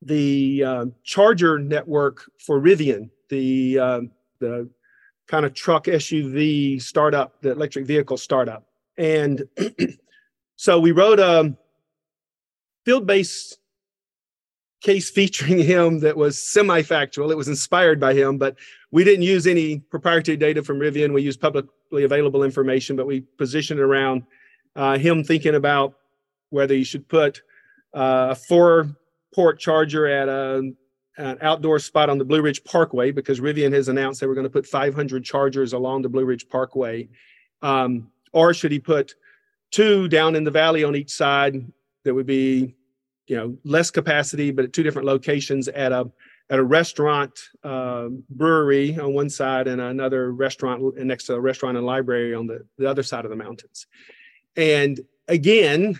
the 0.01 0.63
uh, 0.63 0.85
charger 1.03 1.59
network 1.59 2.23
for 2.39 2.59
Rivian, 2.59 3.11
the 3.29 3.77
uh, 3.77 4.01
the 4.39 4.67
kind 5.27 5.45
of 5.45 5.53
truck 5.53 5.85
SUV 5.85 6.81
startup, 6.81 7.39
the 7.43 7.51
electric 7.51 7.85
vehicle 7.85 8.17
startup, 8.17 8.65
and 8.97 9.43
so 10.55 10.79
we 10.79 10.93
wrote 10.93 11.19
a 11.19 11.55
field-based 12.85 13.59
case 14.81 15.09
featuring 15.09 15.59
him 15.59 15.99
that 15.99 16.17
was 16.17 16.41
semi-factual. 16.41 17.31
It 17.31 17.37
was 17.37 17.47
inspired 17.47 17.99
by 17.99 18.13
him, 18.13 18.37
but 18.37 18.55
we 18.91 19.03
didn't 19.03 19.23
use 19.23 19.47
any 19.47 19.79
proprietary 19.79 20.37
data 20.37 20.63
from 20.63 20.79
Rivian. 20.79 21.13
We 21.13 21.21
used 21.21 21.41
publicly 21.41 22.03
available 22.03 22.43
information, 22.43 22.95
but 22.95 23.07
we 23.07 23.21
positioned 23.21 23.79
around 23.79 24.23
uh, 24.75 24.97
him 24.97 25.23
thinking 25.23 25.55
about 25.55 25.95
whether 26.49 26.75
you 26.75 26.83
should 26.83 27.07
put 27.07 27.41
uh, 27.93 28.27
a 28.31 28.35
four-port 28.35 29.59
charger 29.59 30.07
at 30.07 30.29
a, 30.29 30.71
an 31.17 31.37
outdoor 31.41 31.79
spot 31.79 32.09
on 32.09 32.17
the 32.17 32.25
Blue 32.25 32.41
Ridge 32.41 32.63
Parkway 32.63 33.11
because 33.11 33.39
Rivian 33.39 33.73
has 33.73 33.87
announced 33.87 34.21
they 34.21 34.27
were 34.27 34.35
going 34.35 34.43
to 34.43 34.49
put 34.49 34.65
500 34.65 35.23
chargers 35.23 35.73
along 35.73 36.03
the 36.03 36.09
Blue 36.09 36.25
Ridge 36.25 36.47
Parkway, 36.47 37.09
um, 37.61 38.09
or 38.33 38.53
should 38.53 38.71
he 38.71 38.79
put 38.79 39.15
two 39.71 40.07
down 40.07 40.35
in 40.35 40.43
the 40.43 40.51
valley 40.51 40.83
on 40.83 40.95
each 40.95 41.11
side 41.11 41.65
that 42.03 42.13
would 42.13 42.27
be 42.27 42.76
you 43.27 43.35
know 43.35 43.57
less 43.63 43.91
capacity 43.91 44.51
but 44.51 44.65
at 44.65 44.73
two 44.73 44.83
different 44.83 45.05
locations 45.05 45.67
at 45.67 45.91
a 45.91 46.09
at 46.49 46.59
a 46.59 46.63
restaurant 46.63 47.37
uh, 47.65 48.07
brewery 48.29 48.97
on 48.97 49.13
one 49.13 49.29
side 49.29 49.67
and 49.67 49.81
another 49.81 50.31
restaurant 50.31 50.95
next 50.97 51.25
to 51.25 51.33
a 51.33 51.39
restaurant 51.39 51.75
and 51.75 51.85
library 51.85 52.33
on 52.33 52.47
the, 52.47 52.65
the 52.77 52.89
other 52.89 53.03
side 53.03 53.25
of 53.25 53.29
the 53.29 53.35
mountains. 53.35 53.85
And 54.55 54.99
again 55.27 55.99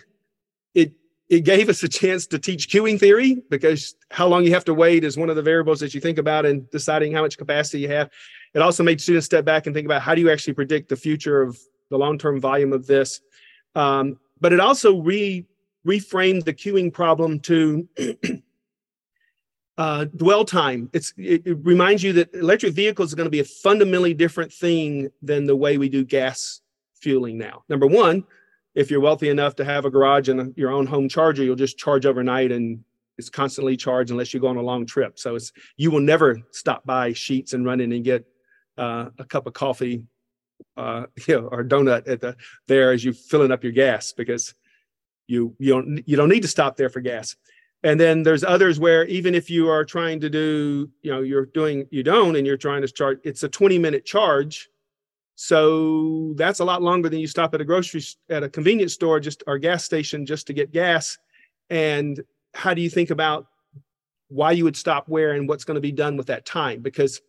it 0.74 0.92
it 1.28 1.40
gave 1.40 1.68
us 1.68 1.82
a 1.82 1.88
chance 1.88 2.26
to 2.28 2.38
teach 2.38 2.70
queuing 2.70 2.98
theory 2.98 3.42
because 3.50 3.94
how 4.10 4.26
long 4.26 4.44
you 4.44 4.54
have 4.54 4.64
to 4.64 4.74
wait 4.74 5.04
is 5.04 5.18
one 5.18 5.28
of 5.28 5.36
the 5.36 5.42
variables 5.42 5.80
that 5.80 5.94
you 5.94 6.00
think 6.00 6.16
about 6.16 6.46
in 6.46 6.66
deciding 6.72 7.12
how 7.12 7.20
much 7.20 7.36
capacity 7.36 7.80
you 7.80 7.88
have. 7.88 8.08
It 8.54 8.62
also 8.62 8.82
made 8.82 8.98
students 8.98 9.26
step 9.26 9.44
back 9.44 9.66
and 9.66 9.74
think 9.74 9.84
about 9.84 10.00
how 10.00 10.14
do 10.14 10.22
you 10.22 10.30
actually 10.30 10.54
predict 10.54 10.88
the 10.88 10.96
future 10.96 11.42
of 11.42 11.58
the 11.90 11.98
long-term 11.98 12.40
volume 12.40 12.72
of 12.72 12.86
this? 12.86 13.20
Um, 13.74 14.18
but 14.40 14.54
it 14.54 14.60
also 14.60 15.00
re 15.00 15.46
reframed 15.88 16.44
the 16.44 16.52
queuing 16.52 16.92
problem 16.92 17.40
to 17.40 17.88
uh, 19.78 20.04
dwell 20.04 20.44
time. 20.44 20.90
It's, 20.92 21.14
it, 21.16 21.46
it, 21.46 21.58
reminds 21.62 22.02
you 22.02 22.12
that 22.14 22.34
electric 22.34 22.74
vehicles 22.74 23.12
are 23.12 23.16
going 23.16 23.26
to 23.26 23.30
be 23.30 23.40
a 23.40 23.44
fundamentally 23.44 24.12
different 24.12 24.52
thing 24.52 25.08
than 25.22 25.46
the 25.46 25.56
way 25.56 25.78
we 25.78 25.88
do 25.88 26.04
gas 26.04 26.60
fueling 26.94 27.38
now. 27.38 27.62
Number 27.68 27.86
one, 27.86 28.24
if 28.74 28.90
you're 28.90 29.00
wealthy 29.00 29.30
enough 29.30 29.56
to 29.56 29.64
have 29.64 29.86
a 29.86 29.90
garage 29.90 30.28
and 30.28 30.40
a, 30.40 30.52
your 30.56 30.70
own 30.70 30.86
home 30.86 31.08
charger, 31.08 31.42
you'll 31.42 31.56
just 31.56 31.78
charge 31.78 32.04
overnight 32.04 32.52
and 32.52 32.84
it's 33.16 33.30
constantly 33.30 33.76
charged 33.76 34.10
unless 34.10 34.32
you 34.34 34.40
go 34.40 34.48
on 34.48 34.56
a 34.56 34.62
long 34.62 34.84
trip. 34.84 35.18
So 35.18 35.34
it's 35.36 35.52
you 35.76 35.90
will 35.90 36.00
never 36.00 36.38
stop 36.50 36.84
by 36.84 37.12
Sheetz 37.12 37.54
and 37.54 37.64
run 37.64 37.80
in 37.80 37.92
and 37.92 38.04
get 38.04 38.26
uh, 38.76 39.06
a 39.18 39.24
cup 39.24 39.46
of 39.46 39.54
coffee, 39.54 40.04
uh, 40.76 41.06
you 41.26 41.40
know, 41.40 41.48
or 41.48 41.64
donut 41.64 42.08
at 42.08 42.20
the 42.20 42.36
there 42.66 42.92
as 42.92 43.04
you 43.04 43.12
filling 43.12 43.50
up 43.50 43.64
your 43.64 43.72
gas 43.72 44.12
because 44.12 44.54
you 45.28 45.54
you 45.58 45.74
don't 45.74 46.02
you 46.08 46.16
don't 46.16 46.28
need 46.28 46.42
to 46.42 46.48
stop 46.48 46.76
there 46.76 46.88
for 46.88 47.00
gas. 47.00 47.36
And 47.84 48.00
then 48.00 48.24
there's 48.24 48.42
others 48.42 48.80
where 48.80 49.04
even 49.04 49.36
if 49.36 49.48
you 49.48 49.68
are 49.68 49.84
trying 49.84 50.18
to 50.20 50.28
do 50.28 50.90
you 51.02 51.12
know 51.12 51.20
you're 51.20 51.46
doing 51.46 51.86
you 51.90 52.02
don't 52.02 52.34
and 52.34 52.46
you're 52.46 52.56
trying 52.56 52.82
to 52.82 52.88
charge 52.88 53.18
it's 53.22 53.44
a 53.44 53.48
20 53.48 53.78
minute 53.78 54.04
charge. 54.04 54.68
So 55.36 56.32
that's 56.34 56.58
a 56.58 56.64
lot 56.64 56.82
longer 56.82 57.08
than 57.08 57.20
you 57.20 57.28
stop 57.28 57.54
at 57.54 57.60
a 57.60 57.64
grocery 57.64 58.02
at 58.28 58.42
a 58.42 58.48
convenience 58.48 58.94
store 58.94 59.20
just 59.20 59.44
or 59.46 59.58
gas 59.58 59.84
station 59.84 60.26
just 60.26 60.48
to 60.48 60.52
get 60.52 60.72
gas. 60.72 61.16
And 61.70 62.20
how 62.54 62.74
do 62.74 62.80
you 62.80 62.90
think 62.90 63.10
about 63.10 63.46
why 64.28 64.52
you 64.52 64.64
would 64.64 64.76
stop 64.76 65.08
where 65.08 65.32
and 65.32 65.48
what's 65.48 65.64
going 65.64 65.76
to 65.76 65.80
be 65.80 65.92
done 65.92 66.16
with 66.16 66.26
that 66.26 66.44
time? 66.44 66.80
Because 66.80 67.20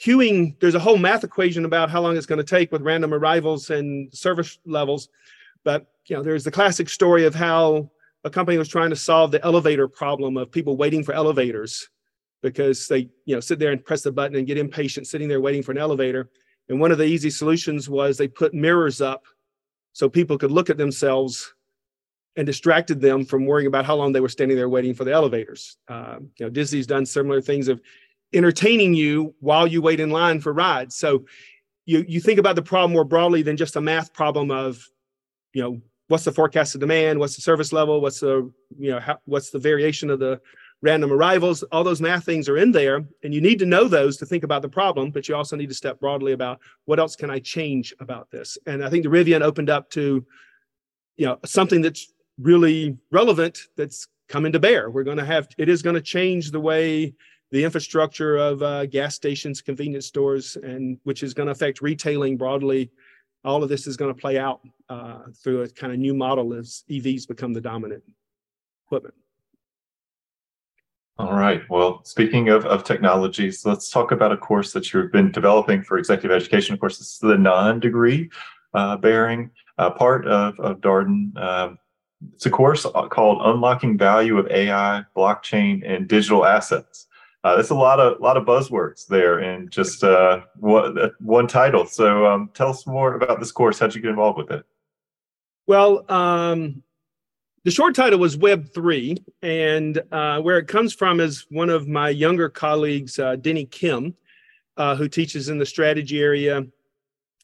queuing 0.00 0.58
there's 0.58 0.74
a 0.74 0.80
whole 0.80 0.96
math 0.96 1.22
equation 1.22 1.64
about 1.64 1.90
how 1.90 2.00
long 2.00 2.16
it's 2.16 2.26
going 2.26 2.38
to 2.38 2.44
take 2.44 2.72
with 2.72 2.82
random 2.82 3.14
arrivals 3.14 3.70
and 3.70 4.12
service 4.12 4.58
levels 4.64 5.08
but 5.64 5.91
you 6.06 6.16
know, 6.16 6.22
there's 6.22 6.44
the 6.44 6.50
classic 6.50 6.88
story 6.88 7.24
of 7.24 7.34
how 7.34 7.90
a 8.24 8.30
company 8.30 8.58
was 8.58 8.68
trying 8.68 8.90
to 8.90 8.96
solve 8.96 9.30
the 9.30 9.44
elevator 9.44 9.88
problem 9.88 10.36
of 10.36 10.50
people 10.50 10.76
waiting 10.76 11.02
for 11.02 11.12
elevators 11.12 11.88
because 12.42 12.88
they, 12.88 13.08
you 13.24 13.34
know, 13.34 13.40
sit 13.40 13.58
there 13.58 13.72
and 13.72 13.84
press 13.84 14.02
the 14.02 14.12
button 14.12 14.36
and 14.36 14.46
get 14.46 14.58
impatient 14.58 15.06
sitting 15.06 15.28
there 15.28 15.40
waiting 15.40 15.62
for 15.62 15.72
an 15.72 15.78
elevator. 15.78 16.28
And 16.68 16.80
one 16.80 16.92
of 16.92 16.98
the 16.98 17.04
easy 17.04 17.30
solutions 17.30 17.88
was 17.88 18.16
they 18.16 18.28
put 18.28 18.54
mirrors 18.54 19.00
up 19.00 19.24
so 19.92 20.08
people 20.08 20.38
could 20.38 20.50
look 20.50 20.70
at 20.70 20.76
themselves 20.76 21.54
and 22.36 22.46
distracted 22.46 23.00
them 23.00 23.24
from 23.24 23.46
worrying 23.46 23.66
about 23.66 23.84
how 23.84 23.94
long 23.94 24.12
they 24.12 24.20
were 24.20 24.28
standing 24.28 24.56
there 24.56 24.68
waiting 24.68 24.94
for 24.94 25.04
the 25.04 25.12
elevators. 25.12 25.76
Um, 25.88 26.30
you 26.38 26.46
know, 26.46 26.50
Disney's 26.50 26.86
done 26.86 27.04
similar 27.04 27.40
things 27.40 27.68
of 27.68 27.80
entertaining 28.32 28.94
you 28.94 29.34
while 29.40 29.66
you 29.66 29.82
wait 29.82 30.00
in 30.00 30.10
line 30.10 30.40
for 30.40 30.52
rides. 30.52 30.96
So 30.96 31.26
you 31.84 32.04
you 32.08 32.20
think 32.20 32.38
about 32.38 32.56
the 32.56 32.62
problem 32.62 32.92
more 32.92 33.04
broadly 33.04 33.42
than 33.42 33.56
just 33.56 33.76
a 33.76 33.80
math 33.80 34.12
problem 34.14 34.50
of 34.50 34.82
you 35.52 35.62
know 35.62 35.80
what's 36.08 36.24
the 36.24 36.32
forecasted 36.32 36.80
demand? 36.80 37.18
What's 37.18 37.36
the 37.36 37.42
service 37.42 37.72
level? 37.72 38.00
What's 38.00 38.20
the 38.20 38.50
you 38.78 38.90
know 38.90 39.00
how, 39.00 39.18
what's 39.24 39.50
the 39.50 39.58
variation 39.58 40.10
of 40.10 40.18
the 40.18 40.40
random 40.82 41.12
arrivals? 41.12 41.62
All 41.64 41.84
those 41.84 42.00
math 42.00 42.24
things 42.24 42.48
are 42.48 42.56
in 42.56 42.72
there 42.72 43.04
and 43.22 43.32
you 43.32 43.40
need 43.40 43.58
to 43.60 43.66
know 43.66 43.86
those 43.88 44.16
to 44.18 44.26
think 44.26 44.42
about 44.44 44.62
the 44.62 44.68
problem 44.68 45.10
but 45.10 45.28
you 45.28 45.36
also 45.36 45.56
need 45.56 45.68
to 45.68 45.74
step 45.74 46.00
broadly 46.00 46.32
about 46.32 46.58
what 46.86 46.98
else 46.98 47.14
can 47.14 47.30
i 47.30 47.38
change 47.38 47.94
about 48.00 48.30
this? 48.30 48.58
And 48.66 48.84
i 48.84 48.90
think 48.90 49.04
the 49.04 49.10
rivian 49.10 49.42
opened 49.42 49.70
up 49.70 49.90
to 49.90 50.24
you 51.16 51.26
know 51.26 51.38
something 51.44 51.82
that's 51.82 52.12
really 52.38 52.96
relevant 53.10 53.58
that's 53.76 54.08
coming 54.28 54.52
to 54.52 54.58
bear. 54.58 54.90
We're 54.90 55.04
going 55.04 55.18
to 55.18 55.24
have 55.24 55.48
it 55.58 55.68
is 55.68 55.82
going 55.82 55.94
to 55.94 56.02
change 56.02 56.50
the 56.50 56.60
way 56.60 57.14
the 57.50 57.64
infrastructure 57.64 58.36
of 58.36 58.62
uh, 58.62 58.86
gas 58.86 59.14
stations, 59.14 59.60
convenience 59.60 60.06
stores, 60.06 60.56
and 60.56 60.98
which 61.04 61.22
is 61.22 61.34
going 61.34 61.46
to 61.46 61.52
affect 61.52 61.82
retailing 61.82 62.38
broadly. 62.38 62.90
All 63.44 63.62
of 63.62 63.68
this 63.68 63.86
is 63.86 63.96
going 63.96 64.14
to 64.14 64.20
play 64.20 64.38
out 64.38 64.60
uh, 64.88 65.20
through 65.42 65.62
a 65.62 65.68
kind 65.68 65.92
of 65.92 65.98
new 65.98 66.14
model 66.14 66.54
as 66.54 66.84
EVs 66.88 67.26
become 67.26 67.52
the 67.52 67.60
dominant 67.60 68.02
equipment. 68.86 69.14
All 71.18 71.34
right. 71.34 71.62
Well, 71.68 72.02
speaking 72.04 72.48
of, 72.48 72.64
of 72.64 72.84
technologies, 72.84 73.66
let's 73.66 73.90
talk 73.90 74.12
about 74.12 74.32
a 74.32 74.36
course 74.36 74.72
that 74.72 74.92
you've 74.92 75.12
been 75.12 75.30
developing 75.30 75.82
for 75.82 75.98
executive 75.98 76.34
education. 76.34 76.72
Of 76.72 76.80
course, 76.80 76.98
this 76.98 77.12
is 77.12 77.18
the 77.18 77.36
non-degree 77.36 78.30
uh, 78.74 78.96
bearing 78.96 79.50
uh, 79.78 79.90
part 79.90 80.26
of, 80.26 80.58
of 80.58 80.80
Darden. 80.80 81.36
Um, 81.36 81.78
it's 82.32 82.46
a 82.46 82.50
course 82.50 82.86
called 83.10 83.40
Unlocking 83.44 83.98
Value 83.98 84.38
of 84.38 84.50
AI, 84.50 85.04
Blockchain, 85.16 85.82
and 85.84 86.08
Digital 86.08 86.46
Assets. 86.46 87.08
Uh, 87.44 87.56
there's 87.56 87.70
a 87.70 87.74
lot 87.74 87.98
of 87.98 88.20
lot 88.20 88.36
of 88.36 88.44
buzzwords 88.44 89.06
there 89.06 89.40
in 89.40 89.68
just 89.68 90.04
uh, 90.04 90.40
one, 90.60 90.96
uh, 90.96 91.08
one 91.18 91.48
title. 91.48 91.86
So 91.86 92.24
um, 92.26 92.50
tell 92.54 92.68
us 92.68 92.86
more 92.86 93.14
about 93.14 93.40
this 93.40 93.50
course. 93.50 93.78
How'd 93.78 93.94
you 93.94 94.00
get 94.00 94.10
involved 94.10 94.38
with 94.38 94.50
it? 94.52 94.64
Well, 95.66 96.04
um, 96.10 96.82
the 97.64 97.70
short 97.70 97.94
title 97.96 98.20
was 98.20 98.36
Web 98.36 98.72
three, 98.72 99.16
and 99.42 100.00
uh, 100.12 100.40
where 100.40 100.58
it 100.58 100.68
comes 100.68 100.94
from 100.94 101.18
is 101.18 101.46
one 101.50 101.70
of 101.70 101.88
my 101.88 102.10
younger 102.10 102.48
colleagues, 102.48 103.18
uh, 103.18 103.36
Denny 103.36 103.64
Kim, 103.64 104.14
uh, 104.76 104.94
who 104.94 105.08
teaches 105.08 105.48
in 105.48 105.58
the 105.58 105.66
strategy 105.66 106.20
area, 106.20 106.64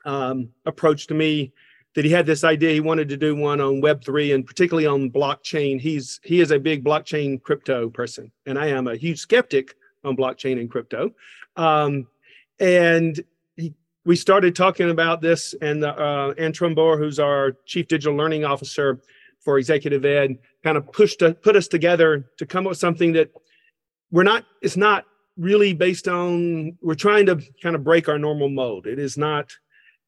um, 0.05 0.49
approached 0.65 1.11
me 1.11 1.53
that 1.95 2.05
he 2.05 2.11
had 2.13 2.27
this 2.27 2.45
idea 2.45 2.73
he 2.73 2.81
wanted 2.81 3.09
to 3.09 3.17
do 3.17 3.35
one 3.35 3.61
on 3.61 3.81
web 3.81 4.05
3 4.05 4.33
and 4.33 4.47
particularly 4.47 4.87
on 4.87 5.11
blockchain 5.11 5.81
he's 5.81 6.21
he 6.23 6.41
is 6.41 6.53
a 6.53 6.59
big 6.59 6.85
blockchain 6.85 7.43
crypto 7.43 7.91
person 7.91 8.31
and 8.47 8.57
i 8.57 8.67
am 8.67 8.87
a 8.87 8.95
huge 8.95 9.19
skeptic 9.19 9.75
on 10.09 10.17
blockchain 10.17 10.61
and 10.61 10.71
crypto. 10.71 11.13
Um, 11.57 12.07
and 12.59 13.23
he, 13.57 13.75
we 14.05 14.17
started 14.17 14.57
talking 14.57 14.91
about 14.91 15.21
this 15.21 15.55
and 15.61 15.85
uh, 15.85 16.35
Anne 16.39 16.53
Trumbore, 16.53 16.99
who's 16.99 17.19
our 17.19 17.53
chief 17.67 17.89
digital 17.89 18.17
learning 18.17 18.45
officer 18.45 19.01
for 19.41 19.59
executive 19.59 20.05
ed 20.05 20.39
kind 20.63 20.77
of 20.77 20.91
pushed 20.93 21.21
to 21.21 21.35
put 21.35 21.57
us 21.57 21.69
together 21.69 22.29
to 22.37 22.47
come 22.47 22.67
up 22.67 22.71
with 22.71 22.79
something 22.79 23.13
that 23.13 23.31
we're 24.11 24.23
not 24.23 24.45
it's 24.63 24.77
not 24.77 25.05
really 25.37 25.73
based 25.73 26.09
on 26.09 26.77
we're 26.83 26.95
trying 26.95 27.27
to 27.27 27.41
kind 27.63 27.77
of 27.77 27.85
break 27.85 28.09
our 28.09 28.19
normal 28.19 28.49
mode 28.49 28.87
it 28.87 28.99
is 28.99 29.17
not 29.17 29.53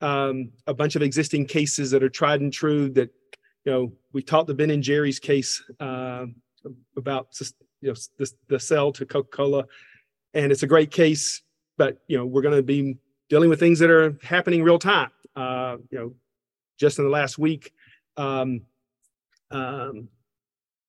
um, 0.00 0.50
a 0.66 0.74
bunch 0.74 0.96
of 0.96 1.02
existing 1.02 1.46
cases 1.46 1.90
that 1.90 2.02
are 2.02 2.08
tried 2.08 2.40
and 2.40 2.52
true 2.52 2.88
that 2.90 3.10
you 3.64 3.72
know 3.72 3.92
we 4.12 4.22
taught 4.22 4.46
the 4.46 4.54
ben 4.54 4.70
and 4.70 4.82
jerry's 4.82 5.18
case 5.18 5.62
uh, 5.78 6.26
about 6.96 7.28
you 7.80 7.88
know 7.88 7.94
the, 8.18 8.30
the 8.48 8.58
sell 8.58 8.92
to 8.92 9.06
coca-cola 9.06 9.64
and 10.34 10.52
it's 10.52 10.62
a 10.62 10.66
great 10.66 10.90
case 10.90 11.42
but 11.76 11.98
you 12.08 12.18
know 12.18 12.26
we're 12.26 12.42
going 12.42 12.56
to 12.56 12.62
be 12.62 12.96
dealing 13.30 13.48
with 13.48 13.58
things 13.58 13.78
that 13.78 13.90
are 13.90 14.16
happening 14.22 14.62
real 14.62 14.78
time. 14.78 15.10
Uh, 15.34 15.76
you 15.90 15.98
know 15.98 16.14
just 16.78 16.98
in 16.98 17.04
the 17.04 17.10
last 17.10 17.38
week 17.38 17.72
um, 18.16 18.62
um, 19.50 20.08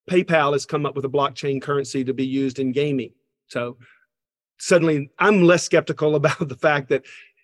paypal 0.10 0.54
has 0.54 0.66
come 0.66 0.86
up 0.86 0.96
with 0.96 1.06
a 1.06 1.10
blockchain 1.10 1.62
currency 1.62 2.04
to 2.04 2.14
be 2.14 2.26
used 2.26 2.60
in 2.60 2.72
gaming. 2.72 3.12
So 3.48 3.78
suddenly 4.60 5.10
i'm 5.18 5.42
less 5.44 5.64
skeptical 5.64 6.16
about 6.22 6.48
the 6.48 6.56
fact 6.56 6.90
that 6.90 7.04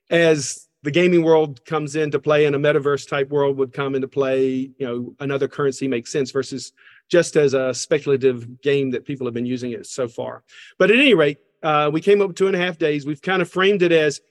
as 0.10 0.68
the 0.84 0.92
gaming 0.92 1.24
world 1.24 1.66
comes 1.66 1.96
into 1.96 2.20
play 2.20 2.46
and 2.46 2.56
a 2.56 2.60
metaverse 2.60 3.10
type 3.10 3.30
world 3.30 3.58
would 3.58 3.74
come 3.74 3.96
into 3.96 4.08
play 4.08 4.70
you 4.78 4.86
know 4.86 5.16
another 5.20 5.48
currency 5.48 5.88
makes 5.88 6.12
sense 6.12 6.32
versus 6.32 6.74
just 7.10 7.36
as 7.36 7.54
a 7.54 7.74
speculative 7.74 8.62
game 8.62 8.92
that 8.92 9.06
people 9.06 9.26
have 9.26 9.34
been 9.34 9.46
using 9.46 9.72
it 9.72 9.86
so 9.86 10.08
far. 10.08 10.44
But 10.78 10.92
at 10.92 10.98
any 10.98 11.14
rate 11.14 11.38
uh, 11.64 11.90
we 11.92 12.02
came 12.02 12.22
up 12.22 12.30
with 12.30 12.38
two 12.38 12.48
and 12.48 12.56
a 12.56 12.60
half 12.60 12.78
days 12.78 13.06
we've 13.06 13.22
kind 13.22 13.42
of 13.42 13.50
framed 13.50 13.82
it 13.82 13.92
as 13.92 14.22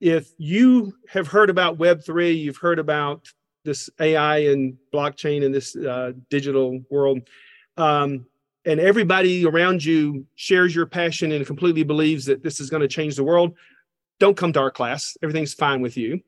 if 0.00 0.30
you 0.38 0.92
have 1.08 1.26
heard 1.26 1.50
about 1.50 1.78
web3 1.78 2.38
you've 2.38 2.56
heard 2.56 2.78
about 2.78 3.26
this 3.64 3.90
ai 4.00 4.38
and 4.38 4.76
blockchain 4.92 5.44
and 5.44 5.54
this 5.54 5.74
uh, 5.76 6.12
digital 6.30 6.80
world 6.90 7.20
um, 7.76 8.26
and 8.64 8.80
everybody 8.80 9.46
around 9.46 9.84
you 9.84 10.26
shares 10.34 10.74
your 10.74 10.86
passion 10.86 11.32
and 11.32 11.46
completely 11.46 11.82
believes 11.82 12.24
that 12.24 12.42
this 12.42 12.60
is 12.60 12.70
going 12.70 12.82
to 12.82 12.88
change 12.88 13.16
the 13.16 13.24
world 13.24 13.54
don't 14.18 14.36
come 14.36 14.52
to 14.52 14.60
our 14.60 14.70
class. 14.70 15.16
Everything's 15.22 15.54
fine 15.54 15.80
with 15.80 15.96
you. 15.96 16.20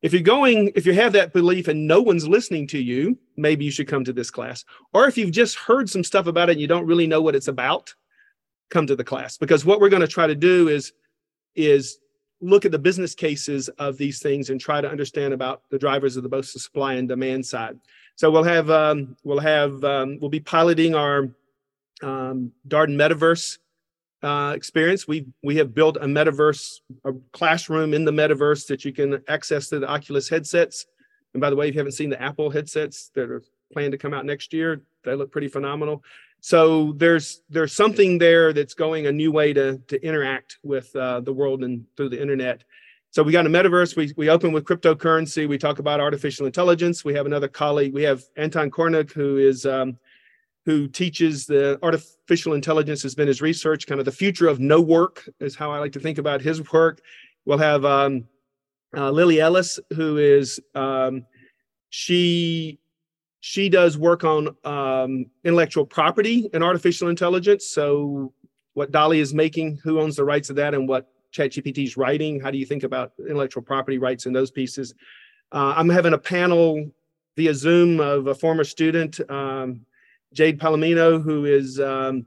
If 0.00 0.12
you're 0.12 0.22
going, 0.22 0.70
if 0.76 0.86
you 0.86 0.92
have 0.94 1.12
that 1.14 1.32
belief 1.32 1.66
and 1.66 1.86
no 1.86 2.00
one's 2.00 2.28
listening 2.28 2.68
to 2.68 2.78
you, 2.78 3.18
maybe 3.36 3.64
you 3.64 3.70
should 3.70 3.88
come 3.88 4.04
to 4.04 4.12
this 4.12 4.30
class. 4.30 4.64
Or 4.92 5.06
if 5.08 5.18
you've 5.18 5.32
just 5.32 5.56
heard 5.56 5.90
some 5.90 6.04
stuff 6.04 6.26
about 6.26 6.48
it 6.48 6.52
and 6.52 6.60
you 6.60 6.68
don't 6.68 6.86
really 6.86 7.06
know 7.06 7.20
what 7.20 7.34
it's 7.34 7.48
about, 7.48 7.94
come 8.70 8.86
to 8.86 8.96
the 8.96 9.04
class. 9.04 9.36
Because 9.36 9.64
what 9.64 9.80
we're 9.80 9.88
going 9.88 10.02
to 10.02 10.08
try 10.08 10.26
to 10.26 10.34
do 10.34 10.68
is, 10.68 10.92
is 11.54 11.98
look 12.40 12.64
at 12.64 12.72
the 12.72 12.78
business 12.78 13.14
cases 13.14 13.68
of 13.78 13.96
these 13.96 14.20
things 14.20 14.50
and 14.50 14.60
try 14.60 14.80
to 14.80 14.88
understand 14.88 15.34
about 15.34 15.62
the 15.70 15.78
drivers 15.78 16.16
of 16.16 16.22
the 16.22 16.28
both 16.28 16.52
the 16.52 16.58
supply 16.58 16.94
and 16.94 17.08
demand 17.08 17.44
side. 17.44 17.78
So 18.16 18.30
we'll 18.30 18.44
have 18.44 18.70
um, 18.70 19.16
we'll 19.24 19.38
have 19.40 19.82
um, 19.84 20.18
we'll 20.20 20.30
be 20.30 20.40
piloting 20.40 20.94
our 20.94 21.30
um, 22.02 22.52
Darden 22.66 22.96
Metaverse 22.96 23.58
uh, 24.22 24.52
experience. 24.54 25.06
We 25.06 25.26
we 25.42 25.56
have 25.56 25.74
built 25.74 25.96
a 25.96 26.06
metaverse, 26.06 26.80
a 27.04 27.12
classroom 27.32 27.94
in 27.94 28.04
the 28.04 28.12
metaverse 28.12 28.66
that 28.68 28.84
you 28.84 28.92
can 28.92 29.22
access 29.28 29.68
through 29.68 29.80
the 29.80 29.88
Oculus 29.88 30.28
headsets. 30.28 30.86
And 31.34 31.40
by 31.40 31.50
the 31.50 31.56
way, 31.56 31.68
if 31.68 31.74
you 31.74 31.80
haven't 31.80 31.92
seen 31.92 32.10
the 32.10 32.20
Apple 32.20 32.50
headsets 32.50 33.10
that 33.14 33.30
are 33.30 33.42
planned 33.72 33.92
to 33.92 33.98
come 33.98 34.14
out 34.14 34.24
next 34.24 34.52
year, 34.52 34.82
they 35.04 35.14
look 35.14 35.30
pretty 35.30 35.48
phenomenal. 35.48 36.02
So 36.40 36.92
there's 36.96 37.42
there's 37.50 37.72
something 37.74 38.18
there 38.18 38.52
that's 38.52 38.74
going 38.74 39.06
a 39.06 39.12
new 39.12 39.32
way 39.32 39.52
to 39.52 39.78
to 39.88 40.02
interact 40.04 40.58
with 40.62 40.94
uh, 40.94 41.20
the 41.20 41.32
world 41.32 41.64
and 41.64 41.84
through 41.96 42.10
the 42.10 42.20
internet. 42.20 42.64
So 43.10 43.22
we 43.22 43.32
got 43.32 43.46
a 43.46 43.48
metaverse. 43.48 43.96
We 43.96 44.12
we 44.16 44.28
open 44.28 44.52
with 44.52 44.64
cryptocurrency. 44.64 45.48
We 45.48 45.58
talk 45.58 45.78
about 45.78 46.00
artificial 46.00 46.46
intelligence. 46.46 47.04
We 47.04 47.14
have 47.14 47.26
another 47.26 47.48
colleague. 47.48 47.94
We 47.94 48.02
have 48.04 48.22
Anton 48.36 48.70
Korinek, 48.70 49.12
who 49.12 49.38
is 49.38 49.66
um, 49.66 49.98
who 50.68 50.86
teaches 50.86 51.46
the 51.46 51.78
artificial 51.82 52.52
intelligence 52.52 53.02
has 53.02 53.14
been 53.14 53.26
his 53.26 53.40
research, 53.40 53.86
kind 53.86 54.00
of 54.00 54.04
the 54.04 54.12
future 54.12 54.48
of 54.48 54.60
no 54.60 54.80
work 54.80 55.26
is 55.40 55.56
how 55.56 55.72
I 55.72 55.78
like 55.78 55.92
to 55.92 56.00
think 56.00 56.18
about 56.18 56.42
his 56.42 56.70
work. 56.72 57.00
We'll 57.46 57.56
have 57.56 57.86
um, 57.86 58.26
uh, 58.94 59.10
Lily 59.10 59.40
Ellis, 59.40 59.80
who 59.94 60.18
is 60.18 60.60
um, 60.74 61.24
she 61.88 62.78
she 63.40 63.68
does 63.68 63.96
work 63.96 64.24
on 64.24 64.56
um, 64.64 65.26
intellectual 65.44 65.86
property 65.86 66.50
and 66.52 66.64
artificial 66.64 67.08
intelligence. 67.08 67.66
So 67.66 68.32
what 68.74 68.90
DALL-E 68.92 69.20
is 69.20 69.34
making, 69.34 69.80
who 69.82 70.00
owns 70.00 70.16
the 70.16 70.24
rights 70.24 70.50
of 70.50 70.56
that, 70.56 70.74
and 70.74 70.88
what 70.88 71.10
ChatGPT 71.32 71.84
is 71.84 71.96
writing. 71.96 72.40
How 72.40 72.50
do 72.50 72.58
you 72.58 72.66
think 72.66 72.82
about 72.82 73.12
intellectual 73.18 73.62
property 73.62 73.98
rights 73.98 74.26
in 74.26 74.32
those 74.32 74.50
pieces? 74.50 74.94
Uh, 75.52 75.74
I'm 75.76 75.88
having 75.88 76.14
a 76.14 76.18
panel 76.18 76.90
via 77.36 77.54
Zoom 77.54 78.00
of 78.00 78.26
a 78.26 78.34
former 78.34 78.64
student, 78.64 79.20
um, 79.30 79.84
Jade 80.32 80.58
Palomino, 80.58 81.22
who 81.22 81.44
is 81.44 81.80
um, 81.80 82.26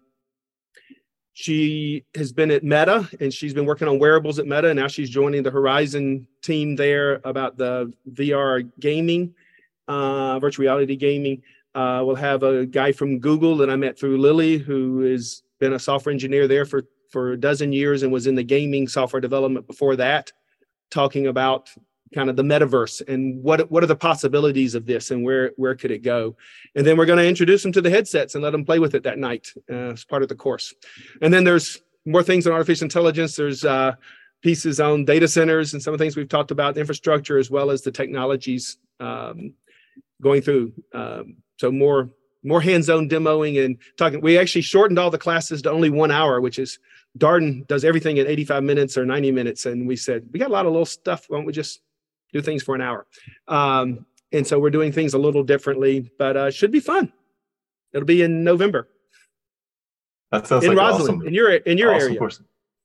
she 1.34 2.05
has 2.16 2.32
been 2.32 2.51
at 2.51 2.64
Meta 2.64 3.09
and 3.20 3.34
she's 3.34 3.53
been 3.53 3.66
working 3.66 3.88
on 3.88 3.99
wearables 3.99 4.39
at 4.39 4.47
Meta. 4.47 4.70
And 4.70 4.80
now 4.80 4.88
she's 4.88 5.09
joining 5.09 5.43
the 5.43 5.51
Horizon 5.51 6.28
team 6.41 6.76
there 6.76 7.22
about 7.24 7.57
the 7.57 7.93
VR 8.12 8.70
gaming, 8.80 9.34
uh, 9.88 10.40
virtual 10.40 10.64
reality 10.64 10.96
gaming. 10.96 11.42
Uh, 11.74 12.04
we'll 12.06 12.16
have 12.16 12.44
a 12.44 12.66
guy 12.66 12.92
from 12.92 13.20
Google 13.20 13.58
that 13.58 13.70
I 13.70 13.76
met 13.76 13.98
through 13.98 14.18
Lily, 14.18 14.58
who 14.58 15.02
has 15.02 15.44
been 15.60 15.74
a 15.74 15.80
software 15.80 16.12
engineer 16.12 16.48
there 16.48 16.66
for, 16.66 16.84
for 17.12 17.32
a 17.34 17.40
dozen 17.40 17.72
years 17.72 18.04
and 18.04 18.12
was 18.12 18.28
in 18.28 18.36
the 18.36 18.44
gaming 18.44 18.88
software 18.88 19.22
development 19.22 19.68
before 19.68 19.96
that, 19.96 20.32
talking 20.90 21.28
about 21.28 21.70
kind 22.14 22.30
of 22.30 22.36
the 22.36 22.44
metaverse 22.44 23.02
and 23.08 23.42
what 23.42 23.72
what 23.72 23.84
are 23.84 23.88
the 23.88 23.96
possibilities 23.96 24.76
of 24.76 24.86
this 24.86 25.12
and 25.12 25.24
where 25.24 25.52
where 25.56 25.76
could 25.76 25.92
it 25.92 26.00
go. 26.04 26.36
And 26.76 26.86
then 26.86 26.98
we're 26.98 27.06
going 27.06 27.20
to 27.20 27.28
introduce 27.28 27.64
them 27.64 27.72
to 27.72 27.82
the 27.82 27.90
headsets 27.90 28.36
and 28.36 28.44
let 28.44 28.52
them 28.52 28.66
play 28.66 28.80
with 28.80 28.96
it 28.96 29.04
that 29.04 29.18
night 29.18 29.48
uh, 29.70 29.94
as 29.94 30.04
part 30.04 30.24
of 30.24 30.30
the 30.30 30.36
course. 30.36 30.74
And 31.22 31.34
then 31.34 31.46
there's 31.46 31.82
more 32.06 32.24
things 32.24 32.48
on 32.48 32.54
artificial 32.54 32.86
intelligence. 32.86 33.36
There's 33.36 33.64
uh, 33.64 33.94
pieces 34.42 34.80
on 34.80 35.06
data 35.06 35.28
centers 35.28 35.74
and 35.74 35.82
some 35.82 35.94
of 35.94 36.00
the 36.00 36.04
things 36.04 36.18
we've 36.18 36.28
talked 36.28 36.52
about 36.52 36.78
infrastructure 36.78 37.38
as 37.38 37.50
well 37.50 37.72
as 37.72 37.82
the 37.82 37.92
technologies 37.92 38.78
um, 39.00 39.54
going 40.22 40.42
through 40.42 40.72
um, 40.94 41.38
so 41.58 41.72
more 41.72 42.10
more 42.44 42.62
hands-on 42.62 43.08
demoing 43.08 43.64
and 43.64 43.78
talking 43.98 44.22
we 44.22 44.38
actually 44.38 44.62
shortened 44.62 44.98
all 44.98 45.12
the 45.12 45.18
classes 45.18 45.62
to 45.62 45.72
only 45.72 45.90
one 45.90 46.12
hour 46.12 46.42
which 46.42 46.58
is 46.58 46.80
darden 47.18 47.68
does 47.68 47.84
everything 47.84 48.18
in 48.18 48.26
85 48.26 48.64
minutes 48.64 48.98
or 48.98 49.06
90 49.06 49.32
minutes 49.32 49.66
and 49.66 49.88
we 49.88 49.96
said 49.96 50.28
we 50.32 50.40
got 50.40 50.50
a 50.50 50.54
lot 50.54 50.66
of 50.66 50.72
little 50.72 50.86
stuff 50.86 51.26
why 51.28 51.38
don't 51.38 51.46
we 51.46 51.54
just 51.54 51.82
do 52.34 52.42
things 52.42 52.64
for 52.64 52.76
an 52.76 52.82
hour. 52.82 53.06
Um, 53.48 54.06
and 54.32 54.46
so 54.46 54.60
we're 54.60 54.70
doing 54.70 54.92
things 54.92 55.14
a 55.14 55.18
little 55.18 55.44
differently, 55.44 56.10
but 56.18 56.38
uh, 56.38 56.52
should 56.52 56.72
be 56.72 56.80
fun. 56.80 57.12
It'll 57.94 58.06
be 58.06 58.22
in 58.22 58.44
November. 58.44 58.88
That 60.32 60.48
sounds 60.48 60.64
in 60.64 60.76
like 60.76 60.78
Rosslyn, 60.78 61.02
awesome, 61.02 61.28
in 61.28 61.34
your 61.34 61.52
in 61.52 61.78
your 61.78 61.94
awesome 61.94 62.08
area. 62.08 62.20
Course. 62.20 62.42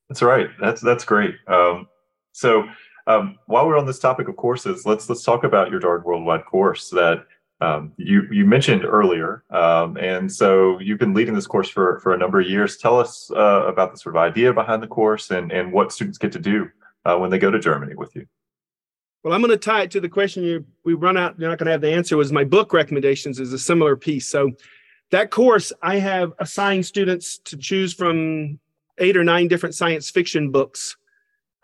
That's 0.08 0.20
right. 0.20 0.48
That's 0.60 0.80
that's 0.80 1.04
great. 1.04 1.36
Um, 1.46 1.86
so 2.32 2.64
um, 3.06 3.38
while 3.46 3.66
we're 3.66 3.78
on 3.78 3.86
this 3.86 3.98
topic 3.98 4.28
of 4.28 4.36
courses, 4.36 4.86
let's 4.86 5.08
let's 5.08 5.24
talk 5.24 5.44
about 5.44 5.70
your 5.70 5.80
Darden 5.80 6.04
Worldwide 6.04 6.44
course 6.44 6.90
that 6.90 7.26
Um, 7.58 7.94
you 7.96 8.28
you 8.30 8.44
mentioned 8.44 8.84
earlier, 8.84 9.42
um, 9.48 9.96
and 9.96 10.30
so 10.30 10.78
you've 10.78 10.98
been 10.98 11.14
leading 11.14 11.34
this 11.34 11.46
course 11.46 11.70
for 11.70 12.00
for 12.00 12.12
a 12.12 12.18
number 12.18 12.38
of 12.38 12.46
years. 12.46 12.76
Tell 12.76 13.00
us 13.00 13.30
uh, 13.30 13.62
about 13.66 13.92
the 13.92 13.98
sort 13.98 14.14
of 14.14 14.20
idea 14.30 14.52
behind 14.52 14.82
the 14.82 14.86
course 14.86 15.30
and 15.30 15.50
and 15.50 15.72
what 15.72 15.90
students 15.90 16.18
get 16.18 16.32
to 16.32 16.38
do 16.38 16.68
uh, 17.06 17.16
when 17.16 17.30
they 17.30 17.38
go 17.38 17.50
to 17.50 17.58
Germany 17.58 17.94
with 17.94 18.14
you. 18.14 18.26
Well, 19.22 19.32
I'm 19.32 19.40
going 19.40 19.58
to 19.58 19.70
tie 19.70 19.84
it 19.84 19.90
to 19.92 20.00
the 20.00 20.08
question 20.08 20.44
you 20.44 20.66
we 20.84 20.92
run 20.92 21.16
out. 21.16 21.38
You're 21.38 21.48
not 21.48 21.58
going 21.58 21.70
to 21.70 21.72
have 21.72 21.80
the 21.80 21.96
answer. 21.98 22.18
Was 22.18 22.30
my 22.30 22.44
book 22.44 22.74
recommendations 22.74 23.40
is 23.40 23.54
a 23.54 23.58
similar 23.58 23.96
piece. 23.96 24.28
So 24.28 24.52
that 25.10 25.30
course, 25.30 25.72
I 25.80 25.98
have 25.98 26.34
assigned 26.38 26.84
students 26.84 27.38
to 27.48 27.56
choose 27.56 27.94
from 27.94 28.58
eight 28.98 29.16
or 29.16 29.24
nine 29.24 29.48
different 29.48 29.74
science 29.74 30.10
fiction 30.10 30.50
books 30.50 30.96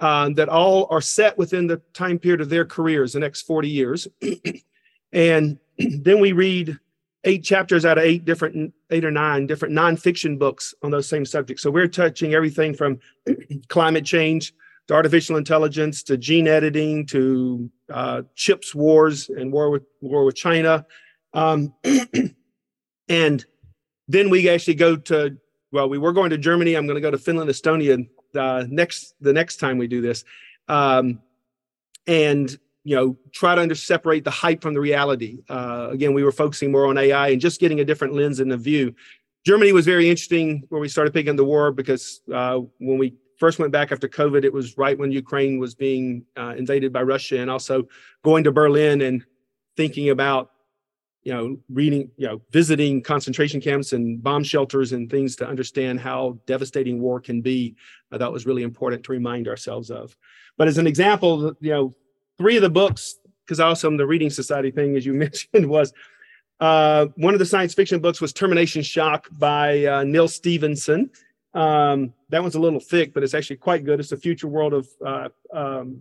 uh, 0.02 0.28
that 0.30 0.48
all 0.48 0.88
are 0.90 1.00
set 1.00 1.38
within 1.38 1.68
the 1.68 1.80
time 1.94 2.18
period 2.18 2.40
of 2.40 2.48
their 2.48 2.64
careers, 2.64 3.12
the 3.12 3.20
next 3.20 3.42
40 3.42 3.68
years. 3.68 4.08
and 5.12 5.58
then 5.78 6.20
we 6.20 6.32
read 6.32 6.76
eight 7.22 7.44
chapters 7.44 7.84
out 7.84 7.98
of 7.98 8.04
eight 8.04 8.24
different, 8.24 8.74
eight 8.90 9.04
or 9.04 9.12
nine 9.12 9.46
different 9.46 9.72
nonfiction 9.72 10.40
books 10.40 10.74
on 10.82 10.90
those 10.90 11.08
same 11.08 11.24
subjects. 11.24 11.62
So 11.62 11.70
we're 11.70 11.86
touching 11.86 12.34
everything 12.34 12.74
from 12.74 12.98
climate 13.68 14.04
change 14.04 14.52
to 14.88 14.94
artificial 14.94 15.36
intelligence 15.36 16.02
to 16.02 16.16
gene 16.16 16.48
editing 16.48 17.06
to 17.06 17.70
uh, 17.88 18.22
chips 18.34 18.74
wars 18.74 19.28
and 19.28 19.52
war 19.52 19.70
with 19.70 19.84
war 20.00 20.24
with 20.24 20.34
China. 20.34 20.84
Um, 21.32 21.72
and 23.08 23.44
then 24.08 24.30
we 24.30 24.48
actually 24.48 24.74
go 24.74 24.96
to 24.96 25.38
well, 25.70 25.88
we 25.88 25.96
were 25.96 26.12
going 26.12 26.30
to 26.30 26.38
Germany. 26.38 26.74
I'm 26.74 26.86
going 26.86 26.96
to 26.96 27.00
go 27.00 27.12
to 27.12 27.16
Finland, 27.16 27.48
Estonia 27.48 28.04
uh, 28.36 28.64
next 28.68 29.14
the 29.20 29.32
next 29.32 29.56
time 29.56 29.78
we 29.78 29.86
do 29.86 30.00
this, 30.00 30.24
um, 30.68 31.20
and 32.06 32.58
you 32.84 32.96
know 32.96 33.16
try 33.32 33.54
to 33.54 33.60
under 33.60 33.74
separate 33.74 34.24
the 34.24 34.30
hype 34.30 34.62
from 34.62 34.74
the 34.74 34.80
reality. 34.80 35.42
Uh, 35.48 35.88
again, 35.90 36.14
we 36.14 36.24
were 36.24 36.32
focusing 36.32 36.72
more 36.72 36.86
on 36.86 36.98
AI 36.98 37.28
and 37.28 37.40
just 37.40 37.60
getting 37.60 37.80
a 37.80 37.84
different 37.84 38.14
lens 38.14 38.40
in 38.40 38.48
the 38.48 38.56
view. 38.56 38.94
Germany 39.44 39.72
was 39.72 39.86
very 39.86 40.08
interesting 40.08 40.64
where 40.68 40.80
we 40.80 40.88
started 40.88 41.12
picking 41.12 41.36
the 41.36 41.44
war 41.44 41.72
because 41.72 42.20
uh, 42.32 42.60
when 42.78 42.98
we 42.98 43.14
first 43.38 43.58
went 43.58 43.72
back 43.72 43.90
after 43.90 44.08
COVID, 44.08 44.44
it 44.44 44.52
was 44.52 44.78
right 44.78 44.96
when 44.96 45.10
Ukraine 45.10 45.58
was 45.58 45.74
being 45.74 46.24
uh, 46.36 46.54
invaded 46.56 46.92
by 46.92 47.02
Russia, 47.02 47.40
and 47.40 47.50
also 47.50 47.88
going 48.22 48.44
to 48.44 48.52
Berlin 48.52 49.00
and 49.00 49.24
thinking 49.76 50.10
about 50.10 50.51
you 51.24 51.32
know, 51.32 51.56
reading, 51.70 52.10
you 52.16 52.26
know, 52.26 52.40
visiting 52.50 53.00
concentration 53.02 53.60
camps 53.60 53.92
and 53.92 54.22
bomb 54.22 54.42
shelters 54.42 54.92
and 54.92 55.10
things 55.10 55.36
to 55.36 55.46
understand 55.46 56.00
how 56.00 56.38
devastating 56.46 57.00
war 57.00 57.20
can 57.20 57.40
be. 57.40 57.76
I 58.10 58.18
thought 58.18 58.32
was 58.32 58.46
really 58.46 58.64
important 58.64 59.04
to 59.04 59.12
remind 59.12 59.46
ourselves 59.46 59.90
of. 59.90 60.16
But 60.56 60.68
as 60.68 60.78
an 60.78 60.86
example, 60.86 61.54
you 61.60 61.70
know, 61.70 61.94
three 62.38 62.56
of 62.56 62.62
the 62.62 62.70
books, 62.70 63.18
because 63.44 63.60
also 63.60 63.96
the 63.96 64.06
Reading 64.06 64.30
Society 64.30 64.70
thing, 64.70 64.96
as 64.96 65.06
you 65.06 65.12
mentioned, 65.14 65.68
was 65.68 65.92
uh, 66.60 67.06
one 67.16 67.34
of 67.34 67.38
the 67.38 67.46
science 67.46 67.74
fiction 67.74 68.00
books 68.00 68.20
was 68.20 68.32
Termination 68.32 68.82
Shock 68.82 69.28
by 69.32 69.84
uh, 69.84 70.04
Neal 70.04 70.28
Stephenson. 70.28 71.10
Um, 71.54 72.14
that 72.30 72.42
one's 72.42 72.54
a 72.54 72.60
little 72.60 72.80
thick, 72.80 73.12
but 73.14 73.22
it's 73.22 73.34
actually 73.34 73.56
quite 73.56 73.84
good. 73.84 74.00
It's 74.00 74.12
a 74.12 74.16
future 74.16 74.48
world 74.48 74.72
of, 74.72 74.88
uh, 75.04 75.28
um, 75.52 76.00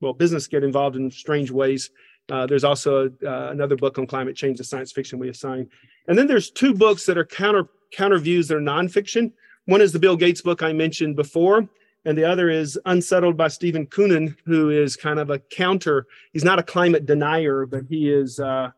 well, 0.00 0.12
business 0.12 0.46
get 0.46 0.64
involved 0.64 0.96
in 0.96 1.10
strange 1.10 1.50
ways 1.50 1.90
uh, 2.30 2.46
there's 2.46 2.64
also 2.64 3.08
uh, 3.24 3.48
another 3.50 3.76
book 3.76 3.98
on 3.98 4.06
climate 4.06 4.36
change, 4.36 4.58
the 4.58 4.64
science 4.64 4.92
fiction 4.92 5.18
we 5.18 5.28
assign. 5.28 5.68
And 6.08 6.18
then 6.18 6.26
there's 6.26 6.50
two 6.50 6.74
books 6.74 7.06
that 7.06 7.16
are 7.18 7.24
counter 7.24 7.68
counter 7.92 8.18
views 8.18 8.48
that 8.48 8.56
are 8.56 8.60
nonfiction. 8.60 9.32
One 9.66 9.80
is 9.80 9.92
the 9.92 9.98
Bill 9.98 10.16
Gates 10.16 10.42
book 10.42 10.62
I 10.62 10.72
mentioned 10.72 11.16
before, 11.16 11.68
and 12.04 12.18
the 12.18 12.24
other 12.24 12.50
is 12.50 12.78
Unsettled 12.86 13.36
by 13.36 13.48
Steven 13.48 13.86
Koonin, 13.86 14.36
who 14.44 14.70
is 14.70 14.96
kind 14.96 15.18
of 15.18 15.30
a 15.30 15.38
counter. 15.38 16.06
He's 16.32 16.44
not 16.44 16.58
a 16.58 16.62
climate 16.62 17.06
denier, 17.06 17.64
but 17.66 17.84
he 17.88 18.10
is 18.10 18.40
uh, 18.40 18.70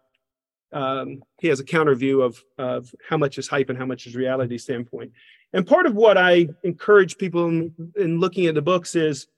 um, 0.73 1.23
he 1.41 1.49
has 1.49 1.61
a 1.61 1.65
counter 1.65 1.95
view 1.95 2.21
of 2.23 2.43
of 2.59 2.95
how 3.09 3.17
much 3.17 3.39
is 3.39 3.49
hype 3.49 3.71
and 3.71 3.79
how 3.79 3.87
much 3.87 4.07
is 4.07 4.15
reality 4.15 4.59
standpoint. 4.59 5.13
And 5.55 5.67
part 5.67 5.87
of 5.87 5.95
what 5.95 6.19
I 6.19 6.49
encourage 6.63 7.17
people 7.17 7.49
in, 7.49 7.75
in 7.97 8.21
looking 8.21 8.47
at 8.47 8.55
the 8.55 8.61
books 8.61 8.95
is 8.95 9.29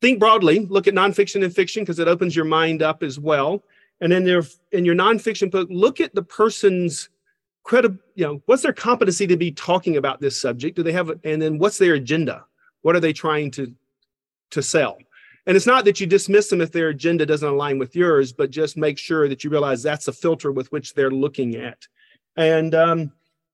think 0.00 0.18
broadly, 0.18 0.66
look 0.66 0.86
at 0.86 0.94
nonfiction 0.94 1.44
and 1.44 1.54
fiction 1.54 1.82
because 1.82 1.98
it 1.98 2.08
opens 2.08 2.36
your 2.36 2.44
mind 2.44 2.82
up 2.82 3.02
as 3.02 3.18
well. 3.18 3.64
And 4.00 4.12
then 4.12 4.24
there, 4.24 4.42
in 4.72 4.84
your 4.84 4.94
nonfiction 4.94 5.50
book, 5.50 5.68
look 5.70 6.00
at 6.00 6.14
the 6.14 6.22
person's 6.22 7.08
credible, 7.64 7.98
you 8.14 8.24
know, 8.24 8.42
what's 8.46 8.62
their 8.62 8.72
competency 8.72 9.26
to 9.26 9.36
be 9.36 9.50
talking 9.50 9.96
about 9.96 10.20
this 10.20 10.40
subject? 10.40 10.76
Do 10.76 10.82
they 10.82 10.92
have, 10.92 11.10
and 11.24 11.42
then 11.42 11.58
what's 11.58 11.78
their 11.78 11.94
agenda? 11.94 12.44
What 12.82 12.96
are 12.96 13.00
they 13.00 13.12
trying 13.12 13.50
to 13.52 13.72
to 14.50 14.62
sell? 14.62 14.98
And 15.46 15.56
it's 15.56 15.66
not 15.66 15.84
that 15.86 15.98
you 15.98 16.06
dismiss 16.06 16.48
them 16.48 16.60
if 16.60 16.72
their 16.72 16.90
agenda 16.90 17.24
doesn't 17.24 17.48
align 17.48 17.78
with 17.78 17.96
yours, 17.96 18.32
but 18.32 18.50
just 18.50 18.76
make 18.76 18.98
sure 18.98 19.28
that 19.28 19.42
you 19.42 19.50
realize 19.50 19.82
that's 19.82 20.08
a 20.08 20.12
filter 20.12 20.52
with 20.52 20.70
which 20.72 20.94
they're 20.94 21.10
looking 21.10 21.56
at. 21.56 21.86
And 22.36 22.74
um, 22.74 23.12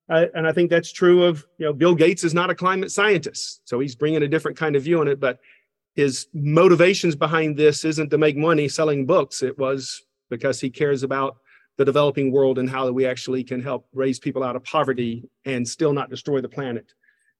I, 0.08 0.28
and 0.34 0.46
I 0.46 0.52
think 0.52 0.70
that's 0.70 0.92
true 0.92 1.24
of 1.24 1.46
you 1.58 1.66
know 1.66 1.72
Bill 1.72 1.94
Gates 1.94 2.24
is 2.24 2.34
not 2.34 2.50
a 2.50 2.54
climate 2.54 2.92
scientist, 2.92 3.62
so 3.64 3.80
he's 3.80 3.94
bringing 3.94 4.22
a 4.22 4.28
different 4.28 4.56
kind 4.56 4.76
of 4.76 4.82
view 4.82 5.00
on 5.00 5.08
it. 5.08 5.18
But 5.18 5.40
his 5.94 6.26
motivations 6.34 7.14
behind 7.14 7.56
this 7.56 7.84
isn't 7.84 8.10
to 8.10 8.18
make 8.18 8.36
money 8.36 8.68
selling 8.68 9.06
books. 9.06 9.42
It 9.42 9.56
was 9.58 10.02
because 10.28 10.60
he 10.60 10.70
cares 10.70 11.02
about 11.02 11.36
the 11.76 11.84
developing 11.84 12.30
world 12.30 12.58
and 12.58 12.68
how 12.68 12.90
we 12.90 13.06
actually 13.06 13.42
can 13.44 13.62
help 13.62 13.86
raise 13.92 14.18
people 14.18 14.42
out 14.42 14.56
of 14.56 14.64
poverty 14.64 15.28
and 15.44 15.66
still 15.66 15.92
not 15.92 16.10
destroy 16.10 16.40
the 16.40 16.48
planet. 16.48 16.92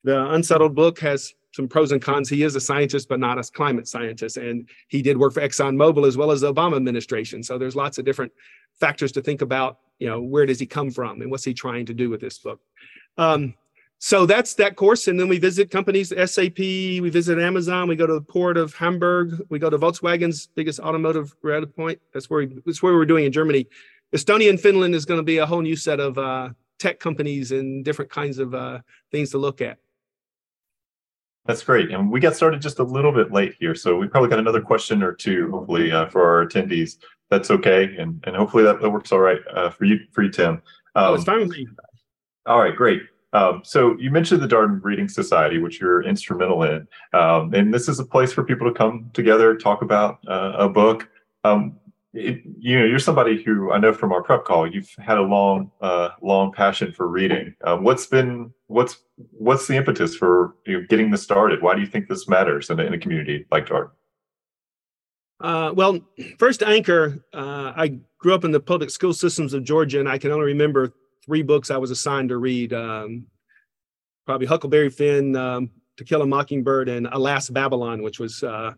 The 0.03 0.31
Unsettled 0.33 0.75
book 0.75 0.99
has 1.01 1.35
some 1.53 1.69
pros 1.69 1.93
and 1.93 2.03
cons. 2.03 2.29
He 2.29 2.43
is 2.43 2.57
a 2.57 2.61
scientist, 2.61 3.09
but 3.09 3.21
not 3.21 3.39
a 3.39 3.43
climate 3.43 3.87
scientist. 3.87 4.37
And 4.37 4.69
he 4.89 5.03
did 5.03 5.17
work 5.17 5.35
for 5.35 5.41
ExxonMobil 5.41 6.07
as 6.07 6.17
well 6.17 6.33
as 6.33 6.41
the 6.41 6.53
Obama 6.53 6.77
administration. 6.77 7.43
So 7.43 7.59
there's 7.59 7.77
lots 7.77 7.99
of 7.99 8.05
different 8.05 8.33
factors 8.81 9.13
to 9.13 9.23
think 9.23 9.41
about. 9.41 9.79
You 10.01 10.09
know, 10.09 10.21
where 10.21 10.47
does 10.47 10.59
he 10.59 10.67
come 10.67 10.91
from 10.91 11.23
and 11.23 11.31
what's 11.31 11.45
he 11.45 11.55
trying 11.55 11.87
to 11.87 11.95
do 11.95 12.11
with 12.11 12.21
this 12.21 12.39
book? 12.39 12.61
Um, 13.17 13.55
so 14.05 14.27
that's 14.27 14.53
that 14.53 14.77
course 14.77 15.09
and 15.09 15.19
then 15.19 15.29
we 15.29 15.39
visit 15.39 15.71
companies 15.71 16.13
sap 16.27 16.59
we 16.59 17.09
visit 17.09 17.39
amazon 17.39 17.89
we 17.89 17.97
go 17.97 18.07
to 18.07 18.13
the 18.13 18.21
port 18.21 18.59
of 18.59 18.75
hamburg 18.75 19.41
we 19.49 19.59
go 19.59 19.71
to 19.71 19.79
volkswagen's 19.79 20.49
biggest 20.49 20.79
automotive 20.79 21.35
red 21.41 21.75
point. 21.75 21.99
That's 22.13 22.29
where 22.29 22.41
we, 22.41 22.61
that's 22.67 22.83
where 22.83 22.93
we're 22.93 23.07
doing 23.07 23.25
in 23.25 23.33
germany. 23.33 23.67
Estonia 24.15 24.51
and 24.51 24.61
finland 24.61 24.95
is 24.95 25.07
going 25.07 25.17
to 25.17 25.25
be 25.25 25.39
a 25.39 25.47
whole 25.47 25.63
new 25.63 25.75
set 25.75 26.01
of 26.01 26.19
uh, 26.19 26.51
tech 26.79 27.01
companies 27.01 27.51
and 27.51 27.83
different 27.83 28.11
kinds 28.11 28.39
of 28.39 28.55
uh, 28.55 28.81
things 29.11 29.31
to 29.31 29.39
look 29.39 29.63
at. 29.63 29.79
That's 31.47 31.63
great 31.63 31.91
and 31.91 32.13
we 32.13 32.21
got 32.21 32.37
started 32.37 32.61
just 32.61 32.81
a 32.81 32.85
little 32.85 33.13
bit 33.13 33.33
late 33.33 33.55
here 33.59 33.75
so 33.75 33.97
we 33.97 34.07
probably 34.07 34.29
got 34.29 34.39
another 34.39 34.61
question 34.61 35.03
or 35.03 35.15
two 35.15 35.51
hopefully 35.51 35.93
uh, 35.93 36.11
for 36.11 36.29
our 36.29 36.47
attendees. 36.47 36.99
That's 37.31 37.51
okay 37.51 37.97
and, 37.99 38.23
and 38.27 38.37
hopefully 38.37 38.65
that, 38.65 38.83
that 38.83 38.91
works 38.91 39.13
all 39.13 39.21
right 39.21 39.41
uh, 39.55 39.71
for 39.71 39.87
you 39.87 40.01
for 40.13 40.23
you 40.23 40.31
tim. 40.31 40.51
Um, 40.57 40.61
oh, 40.95 41.15
it's 41.15 41.25
fine 41.25 41.41
with 41.41 41.49
me. 41.49 41.67
all 42.45 42.61
right 42.61 42.77
great 42.77 43.01
um, 43.35 43.61
so 43.65 43.97
you 43.99 44.11
mentioned 44.11 44.41
the 44.41 44.49
Darden 44.49 44.83
Reading 44.83 45.09
Society, 45.09 45.59
which 45.59 45.81
you're 45.81 46.03
instrumental 46.03 46.63
in, 46.63 46.87
um, 47.13 47.53
and 47.53 47.75
this 47.75 47.89
is 47.89 47.99
a 47.99 48.07
place 48.07 48.33
for 48.33 48.45
people 48.45 48.67
to 48.67 48.73
come 48.73 49.11
together, 49.13 49.57
talk 49.57 49.83
about 49.83 50.21
uh, 50.27 50.53
a 50.57 50.69
book. 50.69 51.09
Um, 51.43 51.77
it, 52.15 52.43
you 52.59 52.79
know, 52.79 52.85
you're 52.85 53.01
somebody 53.01 53.43
who 53.43 53.73
I 53.73 53.79
know 53.79 53.93
from 53.93 54.13
our 54.13 54.23
prep 54.23 54.45
call, 54.45 54.73
you've 54.73 54.91
had 54.99 55.19
a 55.19 55.23
long, 55.23 55.73
uh, 55.81 56.11
long 56.23 56.53
passion 56.53 56.93
for 56.93 57.09
reading. 57.09 57.55
Um, 57.65 57.83
what's 57.83 58.07
been, 58.07 58.53
what's, 58.69 58.99
what's 59.17 59.67
the 59.67 59.77
impetus 59.77 60.15
for 60.15 60.55
you 60.65 60.81
know, 60.81 60.87
getting 60.89 61.11
this 61.11 61.23
started? 61.23 61.61
Why 61.61 61.75
do 61.75 61.81
you 61.81 61.89
think 61.89 62.09
this 62.09 62.29
matters 62.29 62.71
in 62.71 62.79
a, 62.79 62.85
in 62.85 62.95
a 62.95 62.99
community 62.99 63.47
like 63.51 63.67
Darden? 63.67 63.91
Uh, 65.41 65.73
well, 65.75 65.99
first 66.39 66.63
anchor, 66.63 67.25
uh, 67.35 67.73
I 67.77 67.99
grew 68.19 68.33
up 68.33 68.45
in 68.45 68.53
the 68.53 68.61
public 68.61 68.91
school 68.91 69.13
systems 69.13 69.53
of 69.53 69.65
Georgia, 69.65 69.99
and 69.99 70.09
I 70.09 70.17
can 70.17 70.31
only 70.31 70.47
remember 70.47 70.95
three 71.25 71.43
books 71.43 71.71
I 71.71 71.77
was 71.77 71.91
assigned 71.91 72.29
to 72.31 72.37
read. 72.37 72.73
Um, 72.73 73.27
probably 74.27 74.47
Huckleberry 74.47 74.91
Finn, 74.91 75.37
um, 75.37 75.71
To 75.97 76.05
Kill 76.05 76.23
a 76.23 76.27
Mockingbird, 76.27 76.89
and 76.89 77.07
Alas 77.11 77.51
Babylon, 77.51 78.03
which 78.03 78.19
was 78.19 78.43
uh, 78.43 78.73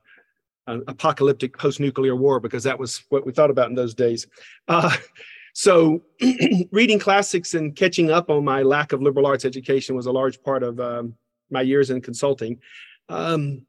an 0.67 0.83
apocalyptic 0.89 1.57
post-nuclear 1.57 2.17
war 2.17 2.41
because 2.41 2.65
that 2.65 2.79
was 2.79 3.05
what 3.09 3.25
we 3.25 3.33
thought 3.33 3.51
about 3.51 3.69
in 3.69 3.75
those 3.75 3.95
days. 3.95 4.27
Uh, 4.69 4.95
so 5.55 6.03
reading 6.73 6.99
classics 6.99 7.55
and 7.55 7.75
catching 7.75 8.11
up 8.11 8.31
on 8.31 8.45
my 8.45 8.63
lack 8.63 8.93
of 8.93 9.03
liberal 9.03 9.27
arts 9.27 9.45
education 9.45 9.97
was 9.97 10.07
a 10.07 10.13
large 10.13 10.43
part 10.43 10.63
of 10.63 10.79
um, 10.81 11.15
my 11.51 11.63
years 11.63 11.91
in 11.91 12.01
consulting. 12.01 12.59
Um, 13.09 13.63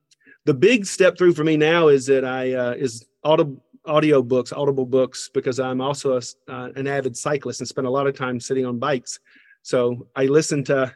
the 0.45 0.53
big 0.53 0.85
step 0.85 1.17
through 1.17 1.33
for 1.33 1.43
me 1.43 1.57
now 1.57 1.89
is 1.89 2.05
that 2.07 2.25
I 2.25 2.53
uh, 2.53 2.71
is 2.71 3.05
auto 3.23 3.61
audio 3.87 4.21
books, 4.21 4.51
audible 4.51 4.85
books, 4.85 5.29
because 5.33 5.59
I'm 5.59 5.81
also 5.81 6.17
a, 6.17 6.21
uh, 6.47 6.69
an 6.75 6.87
avid 6.87 7.17
cyclist 7.17 7.61
and 7.61 7.67
spend 7.67 7.87
a 7.87 7.89
lot 7.89 8.07
of 8.07 8.15
time 8.15 8.39
sitting 8.39 8.65
on 8.65 8.79
bikes. 8.79 9.19
So 9.63 10.07
I 10.15 10.25
listened 10.25 10.65
to 10.67 10.95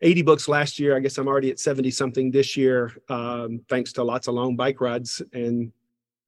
80 0.00 0.22
books 0.22 0.48
last 0.48 0.78
year. 0.78 0.96
I 0.96 1.00
guess 1.00 1.18
I'm 1.18 1.28
already 1.28 1.50
at 1.50 1.60
70 1.60 1.90
something 1.90 2.30
this 2.30 2.56
year, 2.56 2.92
um, 3.08 3.60
thanks 3.68 3.92
to 3.94 4.04
lots 4.04 4.28
of 4.28 4.34
long 4.34 4.56
bike 4.56 4.80
rides 4.80 5.22
and 5.32 5.72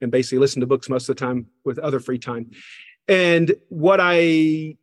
and 0.03 0.13
basically 0.13 0.39
listen 0.39 0.61
to 0.61 0.67
books 0.67 0.91
most 0.91 1.09
of 1.09 1.17
the 1.17 1.21
time 1.25 1.47
with 1.65 1.79
other 1.79 2.01
free 2.01 2.19
time. 2.19 2.51
And 3.09 3.55
what 3.71 3.99
I 4.01 4.77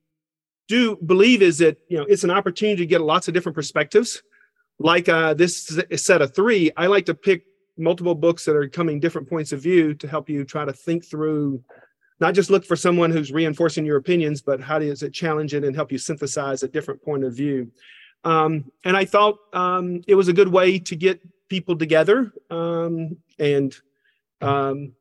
do 0.67 0.95
believe 1.05 1.41
is 1.41 1.59
that 1.59 1.77
you 1.87 1.97
know 1.97 2.03
it's 2.03 2.23
an 2.23 2.31
opportunity 2.31 2.77
to 2.77 2.85
get 2.87 3.01
lots 3.01 3.27
of 3.27 3.33
different 3.33 3.55
perspectives. 3.55 4.23
Like 4.79 5.07
uh, 5.07 5.33
this 5.35 5.79
set 5.95 6.21
of 6.21 6.35
three, 6.35 6.71
I 6.75 6.87
like 6.87 7.05
to 7.05 7.13
pick 7.13 7.45
multiple 7.77 8.15
books 8.15 8.45
that 8.45 8.55
are 8.55 8.67
coming 8.67 8.99
different 8.99 9.29
points 9.29 9.51
of 9.51 9.61
view 9.61 9.93
to 9.95 10.07
help 10.07 10.29
you 10.29 10.43
try 10.43 10.65
to 10.65 10.73
think 10.73 11.05
through 11.05 11.63
not 12.19 12.33
just 12.33 12.49
look 12.49 12.63
for 12.63 12.75
someone 12.75 13.11
who's 13.11 13.31
reinforcing 13.31 13.85
your 13.85 13.97
opinions, 13.97 14.41
but 14.41 14.61
how 14.61 14.79
does 14.79 15.03
it 15.03 15.13
challenge 15.13 15.53
it 15.53 15.63
and 15.63 15.75
help 15.75 15.91
you 15.91 15.97
synthesize 15.97 16.63
a 16.63 16.67
different 16.67 17.01
point 17.03 17.23
of 17.23 17.35
view? 17.35 17.71
Um, 18.23 18.71
and 18.85 18.95
I 18.95 19.05
thought 19.05 19.39
um, 19.53 20.01
it 20.07 20.15
was 20.15 20.27
a 20.27 20.33
good 20.33 20.47
way 20.47 20.79
to 20.79 20.95
get 20.95 21.19
people 21.49 21.77
together. 21.77 22.31
Um, 22.49 23.17
and 23.39 23.75
um, 24.41 24.93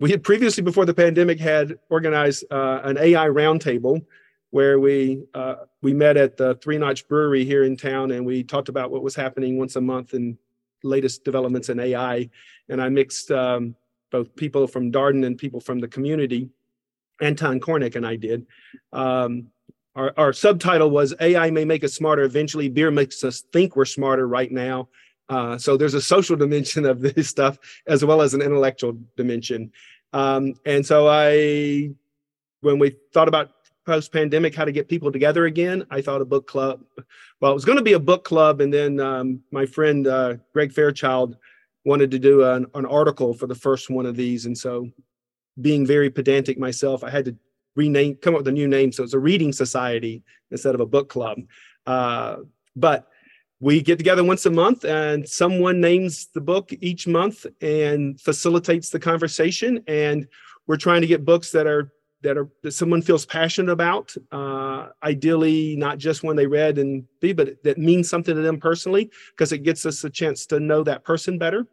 we 0.00 0.10
had 0.10 0.22
previously, 0.22 0.62
before 0.62 0.84
the 0.84 0.94
pandemic, 0.94 1.38
had 1.38 1.78
organized 1.88 2.44
uh, 2.50 2.80
an 2.84 2.98
AI 2.98 3.28
roundtable 3.28 4.04
where 4.50 4.80
we 4.80 5.22
uh, 5.34 5.56
we 5.82 5.92
met 5.92 6.16
at 6.16 6.36
the 6.36 6.54
Three 6.56 6.78
Notch 6.78 7.06
Brewery 7.08 7.44
here 7.44 7.64
in 7.64 7.76
town, 7.76 8.10
and 8.10 8.24
we 8.24 8.42
talked 8.42 8.68
about 8.68 8.90
what 8.90 9.02
was 9.02 9.14
happening 9.14 9.58
once 9.58 9.76
a 9.76 9.80
month 9.80 10.12
and 10.14 10.36
latest 10.86 11.24
developments 11.24 11.68
in 11.68 11.80
AI. 11.80 12.30
And 12.68 12.80
I 12.80 12.88
mixed 12.88 13.30
um, 13.30 13.74
both 14.10 14.34
people 14.36 14.66
from 14.66 14.92
Darden 14.92 15.26
and 15.26 15.36
people 15.36 15.60
from 15.60 15.80
the 15.80 15.88
community. 15.88 16.48
Anton 17.20 17.60
Korinek 17.60 17.96
and 17.96 18.06
I 18.06 18.16
did. 18.16 18.46
Um, 18.92 19.48
our, 19.94 20.12
our 20.16 20.32
subtitle 20.32 20.90
was 20.90 21.14
AI 21.20 21.50
may 21.50 21.64
make 21.64 21.82
us 21.82 21.94
smarter 21.94 22.22
eventually. 22.22 22.68
Beer 22.68 22.90
makes 22.90 23.24
us 23.24 23.42
think 23.52 23.76
we're 23.76 23.86
smarter 23.86 24.28
right 24.28 24.52
now. 24.52 24.88
Uh, 25.28 25.58
so 25.58 25.76
there's 25.76 25.94
a 25.94 26.00
social 26.00 26.36
dimension 26.44 26.84
of 26.84 27.00
this 27.00 27.28
stuff 27.28 27.58
as 27.86 28.04
well 28.04 28.20
as 28.22 28.34
an 28.34 28.42
intellectual 28.42 28.98
dimension. 29.16 29.72
Um, 30.12 30.54
and 30.64 30.84
so 30.84 31.08
I, 31.08 31.90
when 32.60 32.78
we 32.78 32.96
thought 33.12 33.28
about 33.28 33.50
post 33.86 34.12
pandemic, 34.12 34.54
how 34.54 34.64
to 34.64 34.72
get 34.72 34.88
people 34.88 35.12
together 35.12 35.46
again, 35.46 35.86
I 35.90 36.02
thought 36.02 36.20
a 36.20 36.26
book 36.26 36.46
club. 36.46 36.82
Well, 37.40 37.52
it 37.52 37.54
was 37.54 37.64
going 37.64 37.78
to 37.78 37.84
be 37.84 37.92
a 37.92 38.00
book 38.00 38.24
club. 38.24 38.60
And 38.60 38.74
then 38.74 39.00
um, 39.00 39.40
my 39.52 39.64
friend 39.64 40.06
uh, 40.06 40.34
Greg 40.52 40.72
Fairchild 40.72 41.36
wanted 41.84 42.10
to 42.10 42.18
do 42.18 42.44
an, 42.44 42.66
an 42.74 42.84
article 42.84 43.32
for 43.32 43.46
the 43.46 43.54
first 43.54 43.88
one 43.88 44.04
of 44.04 44.16
these. 44.16 44.46
And 44.46 44.58
so 44.58 44.90
being 45.60 45.86
very 45.86 46.10
pedantic 46.10 46.58
myself, 46.58 47.04
I 47.04 47.10
had 47.10 47.26
to 47.26 47.36
rename, 47.76 48.16
come 48.16 48.34
up 48.34 48.40
with 48.40 48.48
a 48.48 48.52
new 48.52 48.66
name. 48.66 48.90
So 48.90 49.04
it's 49.04 49.14
a 49.14 49.18
reading 49.18 49.52
society 49.52 50.24
instead 50.50 50.74
of 50.74 50.80
a 50.80 50.86
book 50.86 51.08
club. 51.08 51.38
Uh, 51.86 52.38
but 52.74 53.06
we 53.60 53.80
get 53.80 53.98
together 53.98 54.24
once 54.24 54.44
a 54.46 54.50
month 54.50 54.84
and 54.84 55.26
someone 55.26 55.80
names 55.80 56.28
the 56.34 56.40
book 56.40 56.72
each 56.80 57.06
month 57.06 57.46
and 57.62 58.20
facilitates 58.20 58.90
the 58.90 58.98
conversation. 58.98 59.82
And 59.86 60.26
we're 60.66 60.76
trying 60.76 61.02
to 61.02 61.06
get 61.06 61.24
books 61.24 61.52
that 61.52 61.66
are 61.66 61.92
that 62.22 62.36
are 62.36 62.48
that 62.62 62.72
someone 62.72 63.02
feels 63.02 63.26
passionate 63.26 63.72
about. 63.72 64.14
Uh, 64.32 64.88
ideally, 65.02 65.76
not 65.76 65.98
just 65.98 66.22
when 66.22 66.36
they 66.36 66.46
read 66.46 66.78
and 66.78 67.04
be, 67.20 67.32
but 67.32 67.62
that 67.62 67.78
means 67.78 68.08
something 68.08 68.34
to 68.34 68.40
them 68.40 68.58
personally, 68.58 69.10
because 69.30 69.52
it 69.52 69.62
gets 69.62 69.86
us 69.86 70.02
a 70.04 70.10
chance 70.10 70.46
to 70.46 70.60
know 70.60 70.82
that 70.82 71.04
person 71.04 71.38
better. 71.38 71.66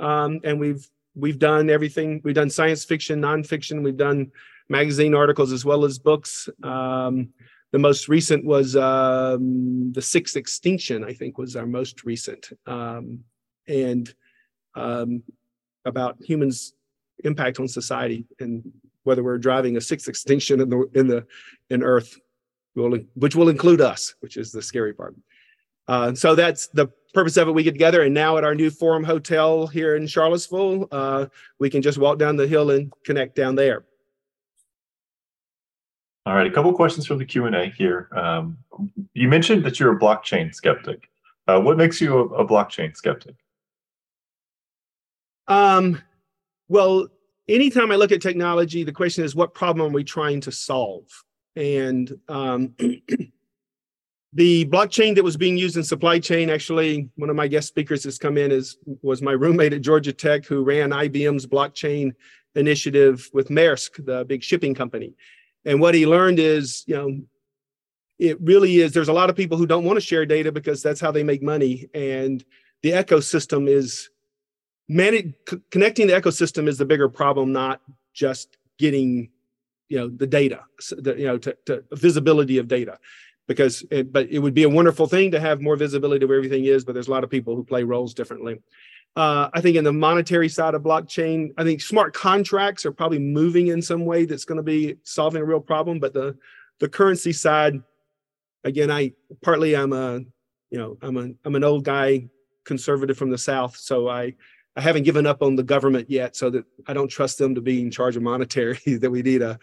Um, 0.00 0.40
and 0.44 0.58
we've 0.60 0.88
we've 1.14 1.38
done 1.38 1.68
everything. 1.70 2.20
We've 2.24 2.34
done 2.34 2.50
science 2.50 2.84
fiction, 2.84 3.20
nonfiction. 3.20 3.82
We've 3.82 3.96
done 3.96 4.30
magazine 4.68 5.14
articles 5.14 5.52
as 5.52 5.64
well 5.64 5.84
as 5.84 5.98
books. 5.98 6.48
Um, 6.62 7.30
the 7.72 7.78
most 7.78 8.08
recent 8.08 8.44
was 8.44 8.76
um, 8.76 9.92
the 9.92 10.02
sixth 10.02 10.36
extinction. 10.36 11.04
I 11.04 11.12
think 11.12 11.36
was 11.38 11.56
our 11.56 11.66
most 11.66 12.04
recent, 12.04 12.50
um, 12.66 13.24
and 13.66 14.14
um, 14.74 15.22
about 15.84 16.16
humans' 16.22 16.72
impact 17.24 17.58
on 17.60 17.68
society 17.68 18.24
and 18.38 18.62
whether 19.08 19.24
we're 19.24 19.38
driving 19.38 19.76
a 19.78 19.80
sixth 19.80 20.06
extinction 20.06 20.60
in 20.60 20.68
the 20.68 20.80
in 20.94 21.06
the 21.08 21.26
in 21.70 21.82
Earth, 21.82 22.20
which 22.74 23.34
will 23.34 23.48
include 23.48 23.80
us, 23.80 24.14
which 24.20 24.36
is 24.36 24.52
the 24.52 24.62
scary 24.62 24.92
part. 24.92 25.16
Uh, 25.88 26.14
so 26.14 26.34
that's 26.34 26.68
the 26.68 26.86
purpose 27.14 27.38
of 27.38 27.48
it. 27.48 27.52
We 27.52 27.62
get 27.62 27.72
together, 27.72 28.02
and 28.02 28.12
now 28.12 28.36
at 28.36 28.44
our 28.44 28.54
new 28.54 28.70
Forum 28.70 29.02
Hotel 29.02 29.66
here 29.66 29.96
in 29.96 30.06
Charlottesville, 30.06 30.86
uh, 30.92 31.26
we 31.58 31.70
can 31.70 31.80
just 31.80 31.96
walk 31.96 32.18
down 32.18 32.36
the 32.36 32.46
hill 32.46 32.70
and 32.70 32.92
connect 33.04 33.34
down 33.34 33.54
there. 33.54 33.84
All 36.26 36.34
right, 36.34 36.46
a 36.46 36.50
couple 36.50 36.70
questions 36.74 37.06
from 37.06 37.16
the 37.16 37.24
Q 37.24 37.46
and 37.46 37.56
A 37.56 37.66
here. 37.70 38.10
Um, 38.14 38.58
you 39.14 39.28
mentioned 39.28 39.64
that 39.64 39.80
you're 39.80 39.96
a 39.96 39.98
blockchain 39.98 40.54
skeptic. 40.54 41.08
Uh, 41.46 41.58
what 41.58 41.78
makes 41.78 42.02
you 42.02 42.18
a, 42.18 42.24
a 42.42 42.46
blockchain 42.46 42.94
skeptic? 42.94 43.36
Um, 45.46 46.02
well, 46.68 47.08
anytime 47.48 47.90
I 47.90 47.96
look 47.96 48.12
at 48.12 48.20
technology, 48.20 48.84
the 48.84 48.92
question 48.92 49.24
is, 49.24 49.34
what 49.34 49.54
problem 49.54 49.90
are 49.90 49.94
we 49.94 50.04
trying 50.04 50.40
to 50.42 50.52
solve? 50.52 51.04
And 51.56 52.12
um, 52.28 52.74
the 54.32 54.66
blockchain 54.66 55.14
that 55.16 55.24
was 55.24 55.36
being 55.36 55.56
used 55.56 55.76
in 55.76 55.82
supply 55.82 56.18
chain, 56.18 56.50
actually, 56.50 57.08
one 57.16 57.30
of 57.30 57.36
my 57.36 57.48
guest 57.48 57.68
speakers 57.68 58.04
has 58.04 58.18
come 58.18 58.36
in 58.36 58.52
is 58.52 58.78
was 59.02 59.22
my 59.22 59.32
roommate 59.32 59.72
at 59.72 59.80
Georgia 59.80 60.12
Tech 60.12 60.44
who 60.44 60.62
ran 60.62 60.90
IBM's 60.90 61.46
blockchain 61.46 62.12
initiative 62.54 63.28
with 63.32 63.48
Maersk, 63.48 64.04
the 64.04 64.24
big 64.24 64.42
shipping 64.42 64.74
company. 64.74 65.14
And 65.64 65.80
what 65.80 65.94
he 65.94 66.06
learned 66.06 66.38
is, 66.38 66.84
you 66.86 66.94
know, 66.96 67.20
it 68.18 68.40
really 68.40 68.78
is. 68.78 68.92
There's 68.92 69.08
a 69.08 69.12
lot 69.12 69.30
of 69.30 69.36
people 69.36 69.56
who 69.56 69.66
don't 69.66 69.84
want 69.84 69.96
to 69.96 70.04
share 70.04 70.26
data 70.26 70.50
because 70.50 70.82
that's 70.82 71.00
how 71.00 71.12
they 71.12 71.22
make 71.22 71.42
money. 71.42 71.88
And 71.94 72.44
the 72.82 72.90
ecosystem 72.90 73.68
is 73.68 74.10
manage, 74.88 75.34
connecting 75.70 76.06
the 76.06 76.14
ecosystem 76.14 76.68
is 76.68 76.78
the 76.78 76.84
bigger 76.84 77.08
problem, 77.08 77.52
not 77.52 77.80
just 78.14 78.56
getting, 78.78 79.30
you 79.88 79.98
know, 79.98 80.08
the 80.08 80.26
data, 80.26 80.60
the, 80.90 81.14
you 81.18 81.26
know, 81.26 81.38
to, 81.38 81.56
to 81.66 81.84
visibility 81.92 82.58
of 82.58 82.68
data. 82.68 82.98
Because, 83.46 83.82
it, 83.90 84.12
but 84.12 84.28
it 84.28 84.40
would 84.40 84.52
be 84.52 84.64
a 84.64 84.68
wonderful 84.68 85.06
thing 85.06 85.30
to 85.30 85.40
have 85.40 85.62
more 85.62 85.74
visibility 85.74 86.24
of 86.24 86.28
where 86.28 86.36
everything 86.36 86.66
is. 86.66 86.84
But 86.84 86.92
there's 86.92 87.08
a 87.08 87.10
lot 87.10 87.24
of 87.24 87.30
people 87.30 87.56
who 87.56 87.64
play 87.64 87.82
roles 87.82 88.12
differently. 88.12 88.58
Uh, 89.16 89.48
I 89.54 89.60
think 89.62 89.76
in 89.76 89.84
the 89.84 89.92
monetary 89.92 90.50
side 90.50 90.74
of 90.74 90.82
blockchain, 90.82 91.48
I 91.56 91.64
think 91.64 91.80
smart 91.80 92.12
contracts 92.12 92.84
are 92.84 92.92
probably 92.92 93.18
moving 93.18 93.68
in 93.68 93.80
some 93.80 94.04
way 94.04 94.26
that's 94.26 94.44
going 94.44 94.58
to 94.58 94.62
be 94.62 94.96
solving 95.02 95.40
a 95.40 95.44
real 95.44 95.60
problem. 95.60 95.98
But 95.98 96.12
the 96.12 96.36
the 96.78 96.88
currency 96.88 97.32
side, 97.32 97.82
again, 98.64 98.90
I 98.90 99.12
partly 99.42 99.74
I'm 99.74 99.92
a 99.92 100.20
you 100.70 100.78
know 100.78 100.98
I'm 101.02 101.16
a 101.16 101.30
I'm 101.44 101.56
an 101.56 101.64
old 101.64 101.84
guy, 101.84 102.28
conservative 102.64 103.16
from 103.16 103.30
the 103.30 103.38
south, 103.38 103.76
so 103.76 104.08
I 104.08 104.34
I 104.78 104.80
haven't 104.80 105.02
given 105.02 105.26
up 105.26 105.42
on 105.42 105.56
the 105.56 105.64
government 105.64 106.08
yet, 106.08 106.36
so 106.36 106.50
that 106.50 106.64
I 106.86 106.92
don't 106.92 107.08
trust 107.08 107.36
them 107.36 107.56
to 107.56 107.60
be 107.60 107.80
in 107.80 107.90
charge 107.90 108.16
of 108.16 108.22
monetary. 108.22 108.78
that 109.00 109.10
we 109.10 109.22
need 109.22 109.42
a 109.42 109.58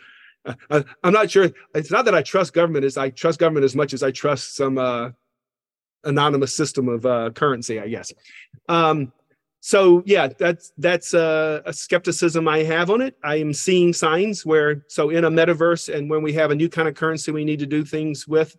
I, 0.69 0.83
I'm 1.03 1.13
not 1.13 1.31
sure. 1.31 1.49
It's 1.73 1.89
not 1.89 2.03
that 2.05 2.13
I 2.13 2.21
trust 2.21 2.51
government; 2.51 2.83
is 2.83 2.97
I 2.97 3.11
trust 3.11 3.39
government 3.39 3.63
as 3.63 3.77
much 3.77 3.93
as 3.93 4.03
I 4.03 4.11
trust 4.11 4.57
some 4.57 4.77
uh, 4.77 5.11
anonymous 6.03 6.53
system 6.53 6.89
of 6.89 7.05
uh, 7.05 7.29
currency, 7.31 7.79
I 7.79 7.87
guess. 7.87 8.11
Um, 8.67 9.13
so 9.61 10.03
yeah 10.05 10.27
that's 10.27 10.73
that's 10.77 11.15
a, 11.15 11.63
a, 11.65 11.73
skepticism 11.73 12.47
i 12.47 12.59
have 12.59 12.91
on 12.91 13.01
it 13.01 13.17
i 13.23 13.35
am 13.35 13.51
seeing 13.51 13.93
signs 13.93 14.45
where 14.45 14.85
so 14.87 15.09
in 15.09 15.25
a 15.25 15.31
metaverse 15.31 15.91
and 15.91 16.07
when 16.07 16.21
we 16.21 16.31
have 16.31 16.51
a 16.51 16.55
new 16.55 16.69
kind 16.69 16.87
of 16.87 16.93
currency 16.93 17.31
we 17.31 17.43
need 17.43 17.57
to 17.57 17.65
do 17.65 17.83
things 17.83 18.27
with 18.27 18.55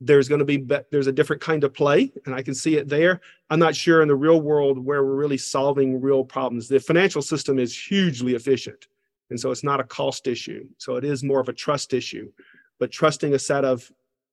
there's 0.00 0.28
going 0.28 0.38
to 0.38 0.44
be 0.44 0.64
there's 0.90 1.08
a 1.08 1.12
different 1.12 1.42
kind 1.42 1.64
of 1.64 1.74
play 1.74 2.12
and 2.24 2.34
i 2.34 2.42
can 2.42 2.54
see 2.54 2.76
it 2.76 2.88
there 2.88 3.20
i'm 3.50 3.58
not 3.58 3.74
sure 3.74 4.00
in 4.00 4.08
the 4.08 4.14
real 4.14 4.40
world 4.40 4.78
where 4.78 5.04
we're 5.04 5.16
really 5.16 5.38
solving 5.38 6.00
real 6.00 6.24
problems 6.24 6.68
the 6.68 6.78
financial 6.78 7.22
system 7.22 7.58
is 7.58 7.76
hugely 7.76 8.34
efficient 8.34 8.86
and 9.30 9.38
so 9.38 9.50
it's 9.50 9.64
not 9.64 9.80
a 9.80 9.84
cost 9.84 10.26
issue 10.26 10.64
so 10.78 10.96
it 10.96 11.04
is 11.04 11.24
more 11.24 11.40
of 11.40 11.48
a 11.48 11.52
trust 11.52 11.92
issue 11.92 12.30
but 12.78 12.92
trusting 12.92 13.34
a 13.34 13.38
set 13.38 13.64
of 13.64 13.90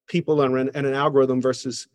people 0.08 0.42
and 0.42 0.70
an 0.76 0.94
algorithm 0.94 1.42
versus 1.42 1.88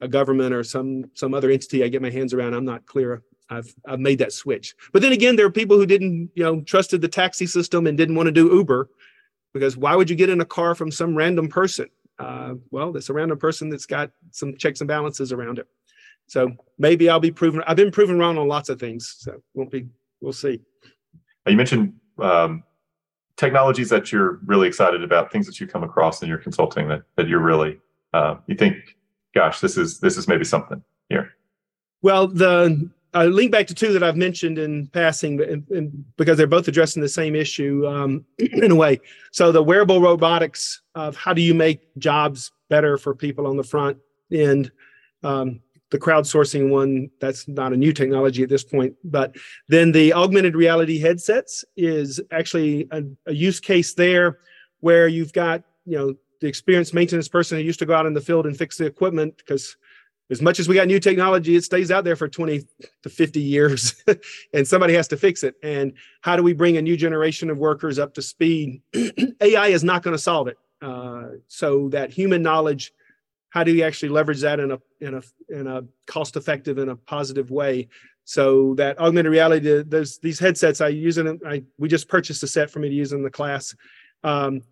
a 0.00 0.08
government 0.08 0.54
or 0.54 0.62
some 0.62 1.10
some 1.14 1.34
other 1.34 1.50
entity 1.50 1.84
I 1.84 1.88
get 1.88 2.02
my 2.02 2.10
hands 2.10 2.32
around, 2.32 2.54
I'm 2.54 2.64
not 2.64 2.86
clear. 2.86 3.22
I've 3.50 3.72
I've 3.86 4.00
made 4.00 4.18
that 4.18 4.32
switch. 4.32 4.74
But 4.92 5.02
then 5.02 5.12
again, 5.12 5.36
there 5.36 5.46
are 5.46 5.50
people 5.50 5.76
who 5.76 5.86
didn't, 5.86 6.30
you 6.34 6.44
know, 6.44 6.60
trusted 6.60 7.00
the 7.00 7.08
taxi 7.08 7.46
system 7.46 7.86
and 7.86 7.96
didn't 7.96 8.14
want 8.14 8.26
to 8.26 8.32
do 8.32 8.54
Uber 8.54 8.90
because 9.52 9.76
why 9.76 9.96
would 9.96 10.10
you 10.10 10.16
get 10.16 10.30
in 10.30 10.40
a 10.40 10.44
car 10.44 10.74
from 10.74 10.90
some 10.90 11.16
random 11.16 11.48
person? 11.48 11.88
Uh, 12.18 12.54
well, 12.70 12.96
it's 12.96 13.10
around 13.10 13.16
a 13.16 13.22
random 13.22 13.38
person 13.38 13.68
that's 13.68 13.86
got 13.86 14.10
some 14.30 14.56
checks 14.56 14.80
and 14.80 14.88
balances 14.88 15.32
around 15.32 15.58
it. 15.58 15.66
So 16.26 16.52
maybe 16.78 17.08
I'll 17.08 17.20
be 17.20 17.30
proven. 17.30 17.62
I've 17.66 17.76
been 17.76 17.90
proven 17.90 18.18
wrong 18.18 18.36
on 18.38 18.48
lots 18.48 18.68
of 18.68 18.78
things. 18.80 19.16
So 19.18 19.40
won't 19.54 19.70
be. 19.70 19.86
We'll 20.20 20.32
see. 20.32 20.60
You 21.46 21.56
mentioned 21.56 21.94
um, 22.18 22.64
technologies 23.36 23.88
that 23.90 24.12
you're 24.12 24.40
really 24.44 24.68
excited 24.68 25.02
about, 25.02 25.32
things 25.32 25.46
that 25.46 25.60
you 25.60 25.66
come 25.66 25.84
across 25.84 26.22
in 26.22 26.28
your 26.28 26.38
consulting 26.38 26.88
that 26.88 27.02
that 27.16 27.28
you're 27.28 27.40
really 27.40 27.78
uh, 28.12 28.36
you 28.46 28.56
think 28.56 28.96
gosh, 29.34 29.60
this 29.60 29.76
is 29.76 30.00
this 30.00 30.16
is 30.16 30.28
maybe 30.28 30.44
something 30.44 30.82
here? 31.08 31.34
Well, 32.02 32.28
the 32.28 32.90
I 33.14 33.26
link 33.26 33.52
back 33.52 33.66
to 33.68 33.74
two 33.74 33.92
that 33.92 34.02
I've 34.02 34.16
mentioned 34.16 34.58
in 34.58 34.86
passing, 34.88 35.40
in, 35.40 35.66
in, 35.70 36.04
because 36.16 36.36
they're 36.36 36.46
both 36.46 36.68
addressing 36.68 37.02
the 37.02 37.08
same 37.08 37.34
issue 37.34 37.86
um, 37.86 38.24
in 38.38 38.70
a 38.70 38.74
way. 38.74 39.00
So 39.32 39.50
the 39.50 39.62
wearable 39.62 40.00
robotics 40.00 40.82
of 40.94 41.16
how 41.16 41.32
do 41.32 41.42
you 41.42 41.54
make 41.54 41.88
jobs 41.98 42.52
better 42.68 42.98
for 42.98 43.14
people 43.14 43.46
on 43.46 43.56
the 43.56 43.64
front 43.64 43.98
end. 44.30 44.70
Um, 45.22 45.60
the 45.90 45.98
crowdsourcing 45.98 46.68
one 46.68 47.10
that's 47.18 47.48
not 47.48 47.72
a 47.72 47.76
new 47.76 47.94
technology 47.94 48.42
at 48.42 48.50
this 48.50 48.62
point 48.62 48.94
but 49.04 49.34
then 49.68 49.90
the 49.90 50.12
augmented 50.12 50.54
reality 50.54 50.98
headsets 50.98 51.64
is 51.78 52.20
actually 52.30 52.86
a, 52.90 53.02
a 53.26 53.32
use 53.32 53.58
case 53.58 53.94
there 53.94 54.38
where 54.80 55.08
you've 55.08 55.32
got 55.32 55.62
you 55.86 55.96
know 55.96 56.14
the 56.40 56.46
experienced 56.46 56.94
maintenance 56.94 57.28
person 57.28 57.58
who 57.58 57.64
used 57.64 57.78
to 57.78 57.86
go 57.86 57.94
out 57.94 58.06
in 58.06 58.14
the 58.14 58.20
field 58.20 58.46
and 58.46 58.56
fix 58.56 58.76
the 58.76 58.86
equipment 58.86 59.36
because 59.38 59.76
as 60.30 60.42
much 60.42 60.60
as 60.60 60.68
we 60.68 60.74
got 60.74 60.86
new 60.86 61.00
technology, 61.00 61.56
it 61.56 61.64
stays 61.64 61.90
out 61.90 62.04
there 62.04 62.16
for 62.16 62.28
20 62.28 62.62
to 63.02 63.08
50 63.08 63.40
years 63.40 64.02
and 64.52 64.66
somebody 64.66 64.94
has 64.94 65.08
to 65.08 65.16
fix 65.16 65.42
it. 65.42 65.54
And 65.62 65.94
how 66.20 66.36
do 66.36 66.42
we 66.42 66.52
bring 66.52 66.76
a 66.76 66.82
new 66.82 66.96
generation 66.96 67.48
of 67.50 67.58
workers 67.58 67.98
up 67.98 68.14
to 68.14 68.22
speed? 68.22 68.82
AI 69.40 69.68
is 69.68 69.84
not 69.84 70.02
going 70.02 70.14
to 70.14 70.22
solve 70.22 70.48
it. 70.48 70.58
Uh, 70.82 71.28
so 71.48 71.88
that 71.88 72.12
human 72.12 72.42
knowledge, 72.42 72.92
how 73.50 73.64
do 73.64 73.72
you 73.72 73.82
actually 73.84 74.10
leverage 74.10 74.40
that 74.42 74.60
in 74.60 74.72
a 74.72 74.78
in 75.00 75.14
a 75.14 75.22
in 75.48 75.66
a 75.66 75.82
cost 76.06 76.36
effective 76.36 76.78
and 76.78 76.90
a 76.90 76.96
positive 76.96 77.50
way? 77.50 77.88
So 78.24 78.74
that 78.74 78.98
augmented 78.98 79.32
reality, 79.32 79.82
there's 79.86 80.18
these 80.18 80.38
headsets 80.38 80.82
I 80.82 80.88
use 80.88 81.16
in. 81.16 81.40
I 81.46 81.64
we 81.78 81.88
just 81.88 82.08
purchased 82.08 82.42
a 82.42 82.46
set 82.46 82.70
for 82.70 82.78
me 82.78 82.90
to 82.90 82.94
use 82.94 83.12
in 83.12 83.22
the 83.22 83.30
class. 83.30 83.74
Um, 84.22 84.62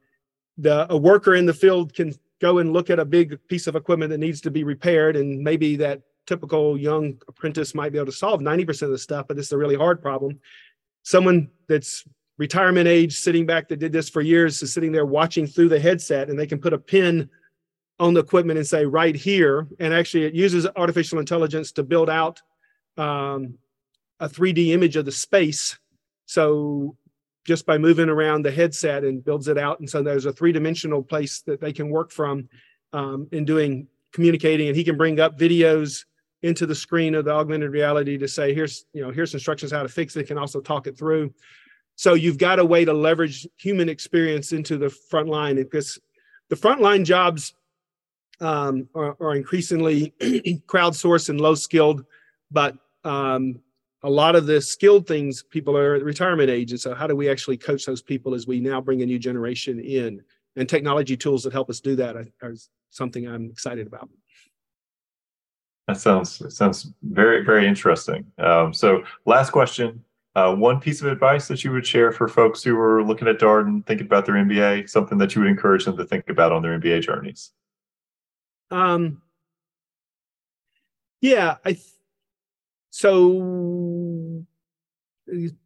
the 0.59 0.87
a 0.93 0.97
worker 0.97 1.35
in 1.35 1.47
the 1.47 1.55
field 1.55 1.95
can 1.95 2.15
go 2.41 2.59
and 2.59 2.73
look 2.73 2.91
at 2.91 2.99
a 2.99 3.05
big 3.05 3.39
piece 3.49 3.67
of 3.67 3.77
equipment 3.77 4.11
that 4.11 4.19
needs 4.19 4.41
to 4.43 4.51
be 4.51 4.65
repaired 4.65 5.17
and 5.17 5.43
maybe 5.43 5.77
that 5.77 6.03
typical 6.27 6.77
young 6.77 7.21
apprentice 7.29 7.75
might 7.75 7.93
be 7.93 7.99
able 7.99 8.07
to 8.07 8.13
solve 8.13 8.41
90% 8.41 8.83
of 8.83 8.91
the 8.91 8.99
stuff 8.99 9.27
but 9.29 9.39
it's 9.39 9.53
a 9.53 9.59
really 9.59 9.77
hard 9.77 10.03
problem. 10.03 10.39
Someone 11.03 11.51
that's 11.69 12.05
retirement 12.39 12.89
age 12.89 13.19
sitting 13.19 13.47
back 13.47 13.69
that 13.69 13.79
did 13.79 13.93
this 13.93 14.09
for 14.09 14.21
years 14.21 14.63
is 14.63 14.73
sitting 14.73 14.93
there 14.93 15.07
watching 15.07 15.47
through 15.47 15.69
the 15.69 15.81
headset 15.81 16.29
and 16.29 16.39
they 16.39 16.47
can 16.47 16.61
put 16.61 16.73
a 16.73 16.79
pin 16.79 17.31
on 17.99 18.13
the 18.13 18.21
equipment 18.21 18.59
and 18.59 18.67
say 18.67 18.85
right 18.85 19.17
here. 19.17 19.67
And 19.81 19.95
actually 19.95 20.25
it 20.25 20.35
uses 20.35 20.67
artificial 20.77 21.19
intelligence 21.19 21.73
to 21.73 21.83
build 21.83 22.11
out 22.11 22.41
um, 22.99 23.57
a 24.21 24.29
3d 24.29 24.69
image 24.69 24.97
of 24.97 25.05
the 25.05 25.13
space. 25.13 25.79
So 26.27 26.97
just 27.47 27.65
by 27.65 27.79
moving 27.79 28.09
around 28.09 28.45
the 28.45 28.51
headset 28.51 29.05
and 29.05 29.25
builds 29.25 29.49
it 29.49 29.57
out. 29.57 29.79
And 29.79 29.89
so 29.89 30.03
there's 30.03 30.27
a 30.27 30.33
three 30.33 30.53
dimensional 30.53 31.03
place 31.03 31.41
that 31.43 31.61
they 31.61 31.73
can 31.73 31.89
work 31.89 32.11
from 32.11 32.49
um, 32.93 33.29
in 33.31 33.45
doing 33.45 33.87
communicating. 34.13 34.69
And 34.69 34.77
he 34.77 34.83
can 34.83 34.97
bring 34.97 35.21
up 35.21 35.39
videos 35.39 36.05
into 36.43 36.67
the 36.67 36.75
screen 36.75 37.15
of 37.15 37.25
the 37.25 37.31
augmented 37.31 37.71
reality 37.71 38.19
to 38.19 38.29
say, 38.29 38.53
here's, 38.53 38.85
you 38.93 39.01
know, 39.01 39.11
here's 39.11 39.33
instructions 39.33 39.73
how 39.73 39.83
to 39.83 39.89
fix 39.89 40.17
it. 40.17 40.27
Can 40.27 40.39
also 40.39 40.61
talk 40.61 40.87
it 40.87 40.99
through. 40.99 41.33
So 41.95 42.15
you've 42.15 42.39
got 42.39 42.59
a 42.59 42.65
way 42.65 42.85
to 42.85 42.93
leverage 42.93 43.47
human 43.57 43.89
experience 43.89 44.53
into 44.53 44.77
the 44.77 44.91
front 44.91 45.29
line 45.29 45.57
because 45.57 45.99
the 46.49 46.57
frontline 46.57 47.05
jobs 47.05 47.55
um, 48.41 48.89
are, 48.95 49.17
are, 49.19 49.35
increasingly 49.35 50.13
crowdsourced 50.67 51.31
and 51.31 51.41
low 51.41 51.55
skilled, 51.55 52.05
but 52.51 52.77
um, 53.03 53.61
a 54.03 54.11
lot 54.11 54.37
of 54.37 54.47
the 54.47 54.61
skilled 54.61 55.07
things 55.07 55.43
people 55.43 55.77
are 55.77 55.95
at 55.95 56.03
retirement 56.03 56.51
age 56.51 56.71
and 56.71 56.81
so 56.81 56.95
how 56.95 57.07
do 57.07 57.17
we 57.17 57.29
actually 57.29 57.57
coach 57.57 57.85
those 57.87 58.03
people 58.03 58.35
as 58.35 58.47
we 58.47 58.61
now 58.61 58.81
bring 58.81 59.03
a 59.03 59.07
new 59.07 59.19
generation 59.19 59.81
in? 59.81 60.23
And 60.57 60.69
technology 60.69 61.17
tools 61.17 61.43
that 61.43 61.53
help 61.53 61.69
us 61.69 61.81
do 61.81 61.97
that 61.97 62.17
are, 62.17 62.55
something 62.91 63.27
i'm 63.27 63.51
excited 63.51 63.87
about. 63.87 64.09
That 65.87 65.99
sounds 65.99 66.43
sounds 66.55 66.93
very 67.03 67.45
very 67.45 67.67
interesting. 67.67 68.25
Um, 68.39 68.73
so 68.73 69.03
last 69.27 69.51
question 69.51 70.03
uh, 70.35 70.55
one 70.55 70.81
piece 70.81 71.01
of 71.01 71.09
advice 71.09 71.49
that 71.49 71.65
you 71.65 71.73
would 71.73 71.87
share 71.87 72.13
for 72.13 72.29
folks 72.29 72.63
who 72.63 72.79
are 72.79 73.03
looking 73.03 73.27
at 73.27 73.39
darden 73.39 73.85
thinking 73.87 74.07
about 74.07 74.25
their 74.25 74.37
mba 74.37 74.89
something 74.89 75.19
that 75.19 75.35
you 75.35 75.43
would 75.43 75.51
encourage 75.51 75.85
them 75.85 75.97
to 75.97 76.05
think 76.05 76.29
about 76.29 76.53
on 76.53 76.63
their 76.63 76.79
mba 76.79 77.03
journeys? 77.03 77.53
Um 78.71 79.21
yeah 81.21 81.57
i 81.65 81.73
th- 81.73 81.96
so 82.97 84.43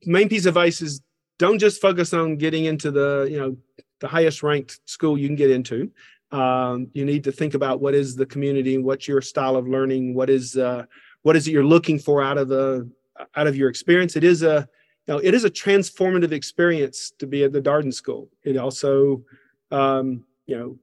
main 0.05 0.29
piece 0.29 0.47
of 0.47 0.57
advice 0.57 0.83
is 0.83 1.01
don't 1.39 1.61
just 1.61 1.81
focus 1.81 2.13
on 2.13 2.37
getting 2.37 2.65
into 2.65 2.91
the 2.91 3.29
you 3.31 3.39
know 3.39 3.57
the 4.01 4.09
highest 4.09 4.43
ranked 4.43 4.81
school 4.87 5.17
you 5.17 5.29
can 5.29 5.37
get 5.37 5.49
into. 5.49 5.93
Um, 6.33 6.89
you 6.93 7.05
need 7.05 7.23
to 7.25 7.31
think 7.31 7.55
about 7.55 7.81
what 7.81 7.95
is 7.95 8.17
the 8.17 8.27
community 8.27 8.79
what's 8.79 9.07
your 9.07 9.21
style 9.21 9.55
of 9.55 9.69
learning 9.69 10.13
what 10.13 10.29
is 10.29 10.57
uh, 10.57 10.87
what 11.23 11.37
is 11.37 11.47
it 11.47 11.53
you're 11.53 11.65
looking 11.65 12.01
for 12.01 12.21
out 12.21 12.37
of 12.37 12.49
the 12.49 12.91
out 13.37 13.47
of 13.47 13.55
your 13.55 13.69
experience? 13.69 14.17
It 14.17 14.25
is 14.25 14.43
a 14.43 14.69
you 15.07 15.15
know 15.15 15.21
it 15.23 15.33
is 15.33 15.45
a 15.45 15.51
transformative 15.51 16.33
experience 16.33 17.13
to 17.21 17.29
be 17.29 17.45
at 17.45 17.53
the 17.53 17.63
darden 17.63 17.95
school. 17.95 18.29
It 18.43 18.57
also 18.57 19.23
um, 19.71 20.25
you 20.47 20.59
know 20.59 20.79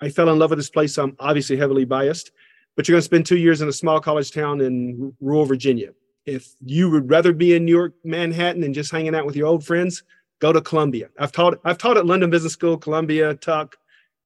i 0.00 0.08
fell 0.08 0.30
in 0.30 0.38
love 0.38 0.50
with 0.50 0.60
this 0.60 0.70
place. 0.70 0.94
So 0.94 1.02
i'm 1.02 1.16
obviously 1.18 1.56
heavily 1.56 1.84
biased 1.84 2.30
but 2.76 2.88
you're 2.88 2.94
going 2.94 3.00
to 3.00 3.04
spend 3.04 3.26
two 3.26 3.36
years 3.38 3.60
in 3.60 3.68
a 3.68 3.72
small 3.72 4.00
college 4.00 4.32
town 4.32 4.60
in 4.60 5.14
rural 5.20 5.44
Virginia. 5.44 5.90
If 6.26 6.54
you 6.64 6.90
would 6.90 7.10
rather 7.10 7.32
be 7.32 7.54
in 7.54 7.64
New 7.64 7.72
York, 7.72 7.94
Manhattan, 8.04 8.62
and 8.62 8.74
just 8.74 8.92
hanging 8.92 9.14
out 9.14 9.26
with 9.26 9.36
your 9.36 9.46
old 9.46 9.64
friends, 9.64 10.02
go 10.40 10.52
to 10.52 10.60
Columbia. 10.60 11.08
I've 11.18 11.32
taught 11.32 11.58
I've 11.64 11.78
taught 11.78 11.96
at 11.96 12.06
London 12.06 12.30
Business 12.30 12.52
School, 12.52 12.76
Columbia, 12.76 13.34
Tuck, 13.34 13.76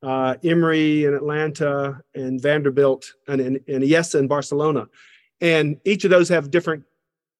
uh, 0.03 0.35
Emory 0.43 1.05
in 1.05 1.15
Atlanta, 1.15 2.01
and 2.15 2.41
Vanderbilt, 2.41 3.13
and, 3.29 3.41
and, 3.41 3.61
and 3.69 4.15
in 4.15 4.29
Barcelona. 4.29 4.87
And 5.41 5.79
each 5.85 6.05
of 6.05 6.11
those 6.11 6.29
have 6.29 6.51
different 6.51 6.85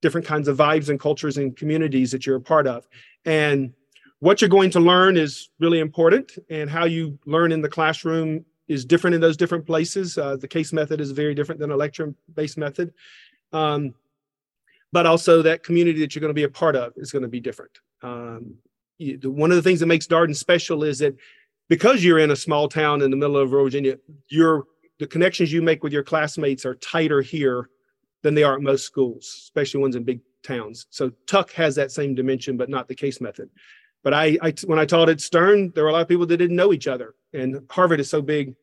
different 0.03 0.27
kinds 0.27 0.49
of 0.49 0.57
vibes 0.59 0.91
and 0.91 1.01
cultures 1.01 1.39
and 1.39 1.57
communities 1.57 2.11
that 2.13 2.27
you're 2.27 2.37
a 2.37 2.41
part 2.41 2.67
of. 2.67 2.87
And 3.25 3.73
what 4.21 4.41
you're 4.41 4.51
going 4.51 4.71
to 4.71 4.81
learn 4.81 5.17
is 5.17 5.51
really 5.59 5.81
important, 5.81 6.33
and 6.51 6.69
how 6.69 6.85
you 6.85 7.19
learn 7.27 7.53
in 7.53 7.63
the 7.63 7.69
classroom 7.69 8.45
is 8.69 8.85
different 8.85 9.15
in 9.15 9.21
those 9.21 9.37
different 9.37 9.67
places. 9.67 10.17
Uh, 10.17 10.37
the 10.37 10.49
case 10.49 10.73
method 10.73 11.01
is 11.01 11.11
very 11.11 11.35
different 11.35 11.61
than 11.61 11.71
a 11.71 11.77
lecture-based 11.77 12.59
method. 12.59 12.93
Um, 13.53 13.95
but 14.93 15.07
also 15.07 15.43
that 15.43 15.65
community 15.65 15.99
that 16.01 16.15
you're 16.15 16.21
going 16.21 16.31
to 16.31 16.35
be 16.35 16.45
a 16.45 16.49
part 16.49 16.77
of 16.77 16.93
is 16.97 17.11
going 17.11 17.23
to 17.23 17.29
be 17.29 17.41
different. 17.41 17.73
Um, 18.03 18.55
you, 18.99 19.19
the, 19.19 19.31
one 19.31 19.51
of 19.51 19.57
the 19.57 19.63
things 19.63 19.81
that 19.81 19.87
makes 19.87 20.07
Darden 20.07 20.37
special 20.37 20.85
is 20.85 21.01
that 21.01 21.17
because 21.69 22.05
you're 22.05 22.21
in 22.21 22.31
a 22.31 22.37
small 22.37 22.69
town 22.69 23.03
in 23.03 23.11
the 23.11 23.17
middle 23.17 23.37
of 23.37 23.51
Virginia, 23.51 23.99
your 24.29 24.67
the 25.01 25.07
connections 25.07 25.53
you 25.53 25.63
make 25.63 25.83
with 25.83 25.93
your 25.93 26.05
classmates 26.05 26.65
are 26.65 26.77
tighter 26.77 27.21
here 27.21 27.71
than 28.23 28.35
they 28.35 28.45
are 28.45 28.55
at 28.55 28.63
most 28.63 28.85
schools, 28.85 29.25
especially 29.43 29.81
ones 29.81 29.97
in 29.97 30.05
big 30.05 30.21
towns. 30.45 30.87
So 30.91 31.11
Tuck 31.27 31.51
has 31.53 31.75
that 31.75 31.91
same 31.91 32.15
dimension, 32.15 32.57
but 32.57 32.69
not 32.69 32.87
the 32.87 32.95
case 32.95 33.21
method. 33.21 33.51
But 34.05 34.13
I, 34.13 34.39
I, 34.43 34.53
when 34.67 34.79
I 34.79 34.85
taught 34.85 35.09
at 35.09 35.21
Stern, 35.21 35.73
there 35.75 35.83
were 35.83 35.91
a 35.91 35.93
lot 35.93 36.03
of 36.03 36.09
people 36.09 36.27
that 36.27 36.37
didn't 36.37 36.55
know 36.55 36.75
each 36.75 36.87
other, 36.87 37.15
and 37.33 37.67
Harvard 37.71 38.01
is 38.01 38.11
so 38.11 38.21
big, 38.21 38.55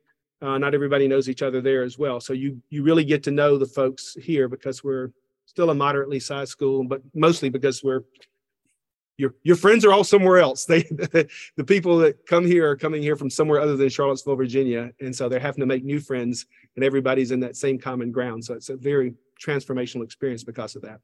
uh, 0.42 0.60
not 0.60 0.76
everybody 0.76 1.08
knows 1.08 1.28
each 1.28 1.42
other 1.42 1.62
there 1.62 1.84
as 1.84 1.98
well. 1.98 2.22
So 2.22 2.34
you 2.34 2.62
you 2.70 2.84
really 2.84 3.04
get 3.04 3.24
to 3.24 3.32
know 3.32 3.58
the 3.58 3.66
folks 3.66 4.16
here 4.22 4.48
because 4.48 4.84
we're 4.84 5.12
still 5.48 5.72
a 5.72 5.76
moderately 5.76 6.20
sized 6.20 6.52
school, 6.52 6.84
but 6.84 7.02
mostly 7.16 7.50
because 7.50 7.84
we're 7.84 8.04
your 9.18 9.34
your 9.42 9.56
friends 9.56 9.84
are 9.84 9.92
all 9.92 10.04
somewhere 10.04 10.38
else. 10.38 10.66
They 10.70 10.84
the 11.56 11.64
people 11.66 11.98
that 11.98 12.26
come 12.28 12.46
here 12.46 12.70
are 12.70 12.78
coming 12.78 13.02
here 13.02 13.16
from 13.16 13.32
somewhere 13.32 13.60
other 13.60 13.76
than 13.76 13.90
Charlottesville, 13.90 14.36
Virginia, 14.36 14.92
and 15.00 15.16
so 15.16 15.28
they're 15.28 15.40
having 15.40 15.62
to 15.62 15.66
make 15.66 15.84
new 15.84 16.00
friends, 16.00 16.46
and 16.76 16.86
everybody's 16.86 17.32
in 17.32 17.40
that 17.40 17.56
same 17.56 17.80
common 17.80 18.12
ground. 18.12 18.46
So 18.46 18.54
it's 18.54 18.70
a 18.70 18.78
very 18.78 19.16
transformational 19.44 20.04
experience 20.04 20.44
because 20.44 20.76
of 20.76 20.84
that. 20.84 21.02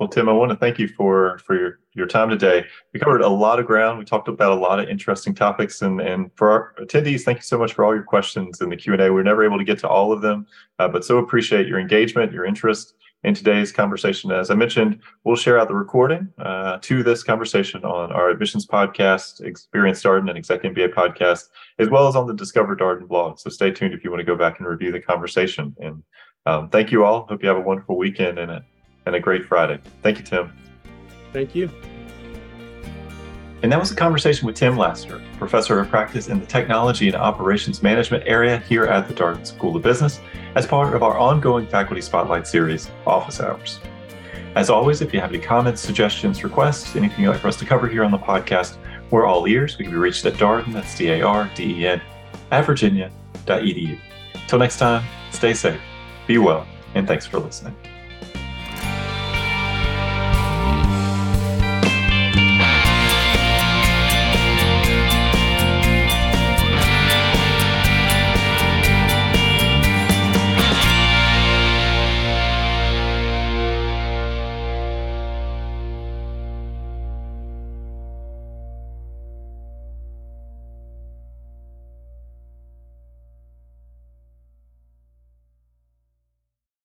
Well, 0.00 0.08
Tim, 0.08 0.30
I 0.30 0.32
want 0.32 0.50
to 0.50 0.56
thank 0.56 0.78
you 0.78 0.88
for 0.88 1.38
for 1.44 1.54
your, 1.54 1.78
your 1.92 2.06
time 2.06 2.30
today. 2.30 2.64
We 2.94 3.00
covered 3.00 3.20
a 3.20 3.28
lot 3.28 3.60
of 3.60 3.66
ground. 3.66 3.98
We 3.98 4.06
talked 4.06 4.28
about 4.28 4.52
a 4.52 4.54
lot 4.54 4.80
of 4.80 4.88
interesting 4.88 5.34
topics, 5.34 5.82
and 5.82 6.00
and 6.00 6.30
for 6.36 6.50
our 6.50 6.74
attendees, 6.80 7.20
thank 7.20 7.36
you 7.36 7.42
so 7.42 7.58
much 7.58 7.74
for 7.74 7.84
all 7.84 7.94
your 7.94 8.02
questions 8.02 8.62
in 8.62 8.70
the 8.70 8.78
Q 8.78 8.94
and 8.94 9.02
A. 9.02 9.12
We 9.12 9.20
are 9.20 9.24
never 9.24 9.44
able 9.44 9.58
to 9.58 9.64
get 9.64 9.78
to 9.80 9.88
all 9.88 10.10
of 10.10 10.22
them, 10.22 10.46
uh, 10.78 10.88
but 10.88 11.04
so 11.04 11.18
appreciate 11.18 11.66
your 11.66 11.78
engagement, 11.78 12.32
your 12.32 12.46
interest 12.46 12.94
in 13.24 13.34
today's 13.34 13.72
conversation. 13.72 14.32
As 14.32 14.50
I 14.50 14.54
mentioned, 14.54 15.00
we'll 15.24 15.36
share 15.36 15.58
out 15.58 15.68
the 15.68 15.74
recording 15.74 16.32
uh, 16.38 16.78
to 16.80 17.02
this 17.02 17.22
conversation 17.22 17.84
on 17.84 18.10
our 18.10 18.30
admissions 18.30 18.66
podcast, 18.66 19.42
Experience 19.42 20.02
Darden, 20.02 20.30
and 20.30 20.38
Exec 20.38 20.62
MBA 20.62 20.94
podcast, 20.94 21.48
as 21.78 21.90
well 21.90 22.08
as 22.08 22.16
on 22.16 22.26
the 22.26 22.32
Discover 22.32 22.74
Darden 22.74 23.06
blog. 23.06 23.38
So 23.38 23.50
stay 23.50 23.70
tuned 23.70 23.92
if 23.92 24.02
you 24.02 24.08
want 24.08 24.20
to 24.20 24.24
go 24.24 24.34
back 24.34 24.60
and 24.60 24.66
review 24.66 24.92
the 24.92 25.00
conversation. 25.00 25.76
And 25.78 26.02
um, 26.46 26.70
thank 26.70 26.90
you 26.90 27.04
all. 27.04 27.26
Hope 27.26 27.42
you 27.42 27.50
have 27.50 27.58
a 27.58 27.60
wonderful 27.60 27.98
weekend 27.98 28.38
and 28.38 28.50
a 28.50 28.64
and 29.10 29.16
a 29.16 29.20
great 29.20 29.44
Friday. 29.44 29.80
Thank 30.02 30.18
you, 30.18 30.24
Tim. 30.24 30.52
Thank 31.32 31.54
you. 31.56 31.68
And 33.62 33.70
that 33.70 33.78
was 33.78 33.90
a 33.90 33.96
conversation 33.96 34.46
with 34.46 34.54
Tim 34.54 34.76
Laseter, 34.76 35.20
professor 35.36 35.80
of 35.80 35.88
practice 35.88 36.28
in 36.28 36.38
the 36.38 36.46
technology 36.46 37.08
and 37.08 37.16
operations 37.16 37.82
management 37.82 38.22
area 38.26 38.58
here 38.58 38.84
at 38.84 39.08
the 39.08 39.12
Darden 39.12 39.44
School 39.44 39.76
of 39.76 39.82
Business, 39.82 40.20
as 40.54 40.64
part 40.64 40.94
of 40.94 41.02
our 41.02 41.18
ongoing 41.18 41.66
faculty 41.66 42.00
spotlight 42.00 42.46
series, 42.46 42.88
Office 43.04 43.40
Hours. 43.40 43.80
As 44.54 44.70
always, 44.70 45.02
if 45.02 45.12
you 45.12 45.20
have 45.20 45.32
any 45.32 45.42
comments, 45.42 45.80
suggestions, 45.80 46.42
requests, 46.42 46.96
anything 46.96 47.24
you'd 47.24 47.30
like 47.30 47.40
for 47.40 47.48
us 47.48 47.56
to 47.56 47.66
cover 47.66 47.86
here 47.86 48.04
on 48.04 48.12
the 48.12 48.18
podcast, 48.18 48.76
we're 49.10 49.26
all 49.26 49.46
ears. 49.46 49.76
We 49.76 49.84
can 49.84 49.92
be 49.92 49.98
reached 49.98 50.24
at 50.24 50.34
Darden, 50.34 50.72
that's 50.72 50.96
D 50.96 51.08
A 51.10 51.22
R 51.22 51.50
D 51.54 51.82
E 51.82 51.86
N, 51.86 52.00
at 52.52 52.64
virginia.edu. 52.64 53.98
Until 54.34 54.58
next 54.58 54.78
time, 54.78 55.04
stay 55.32 55.52
safe, 55.52 55.80
be 56.26 56.38
well, 56.38 56.66
and 56.94 57.06
thanks 57.06 57.26
for 57.26 57.40
listening. 57.40 57.76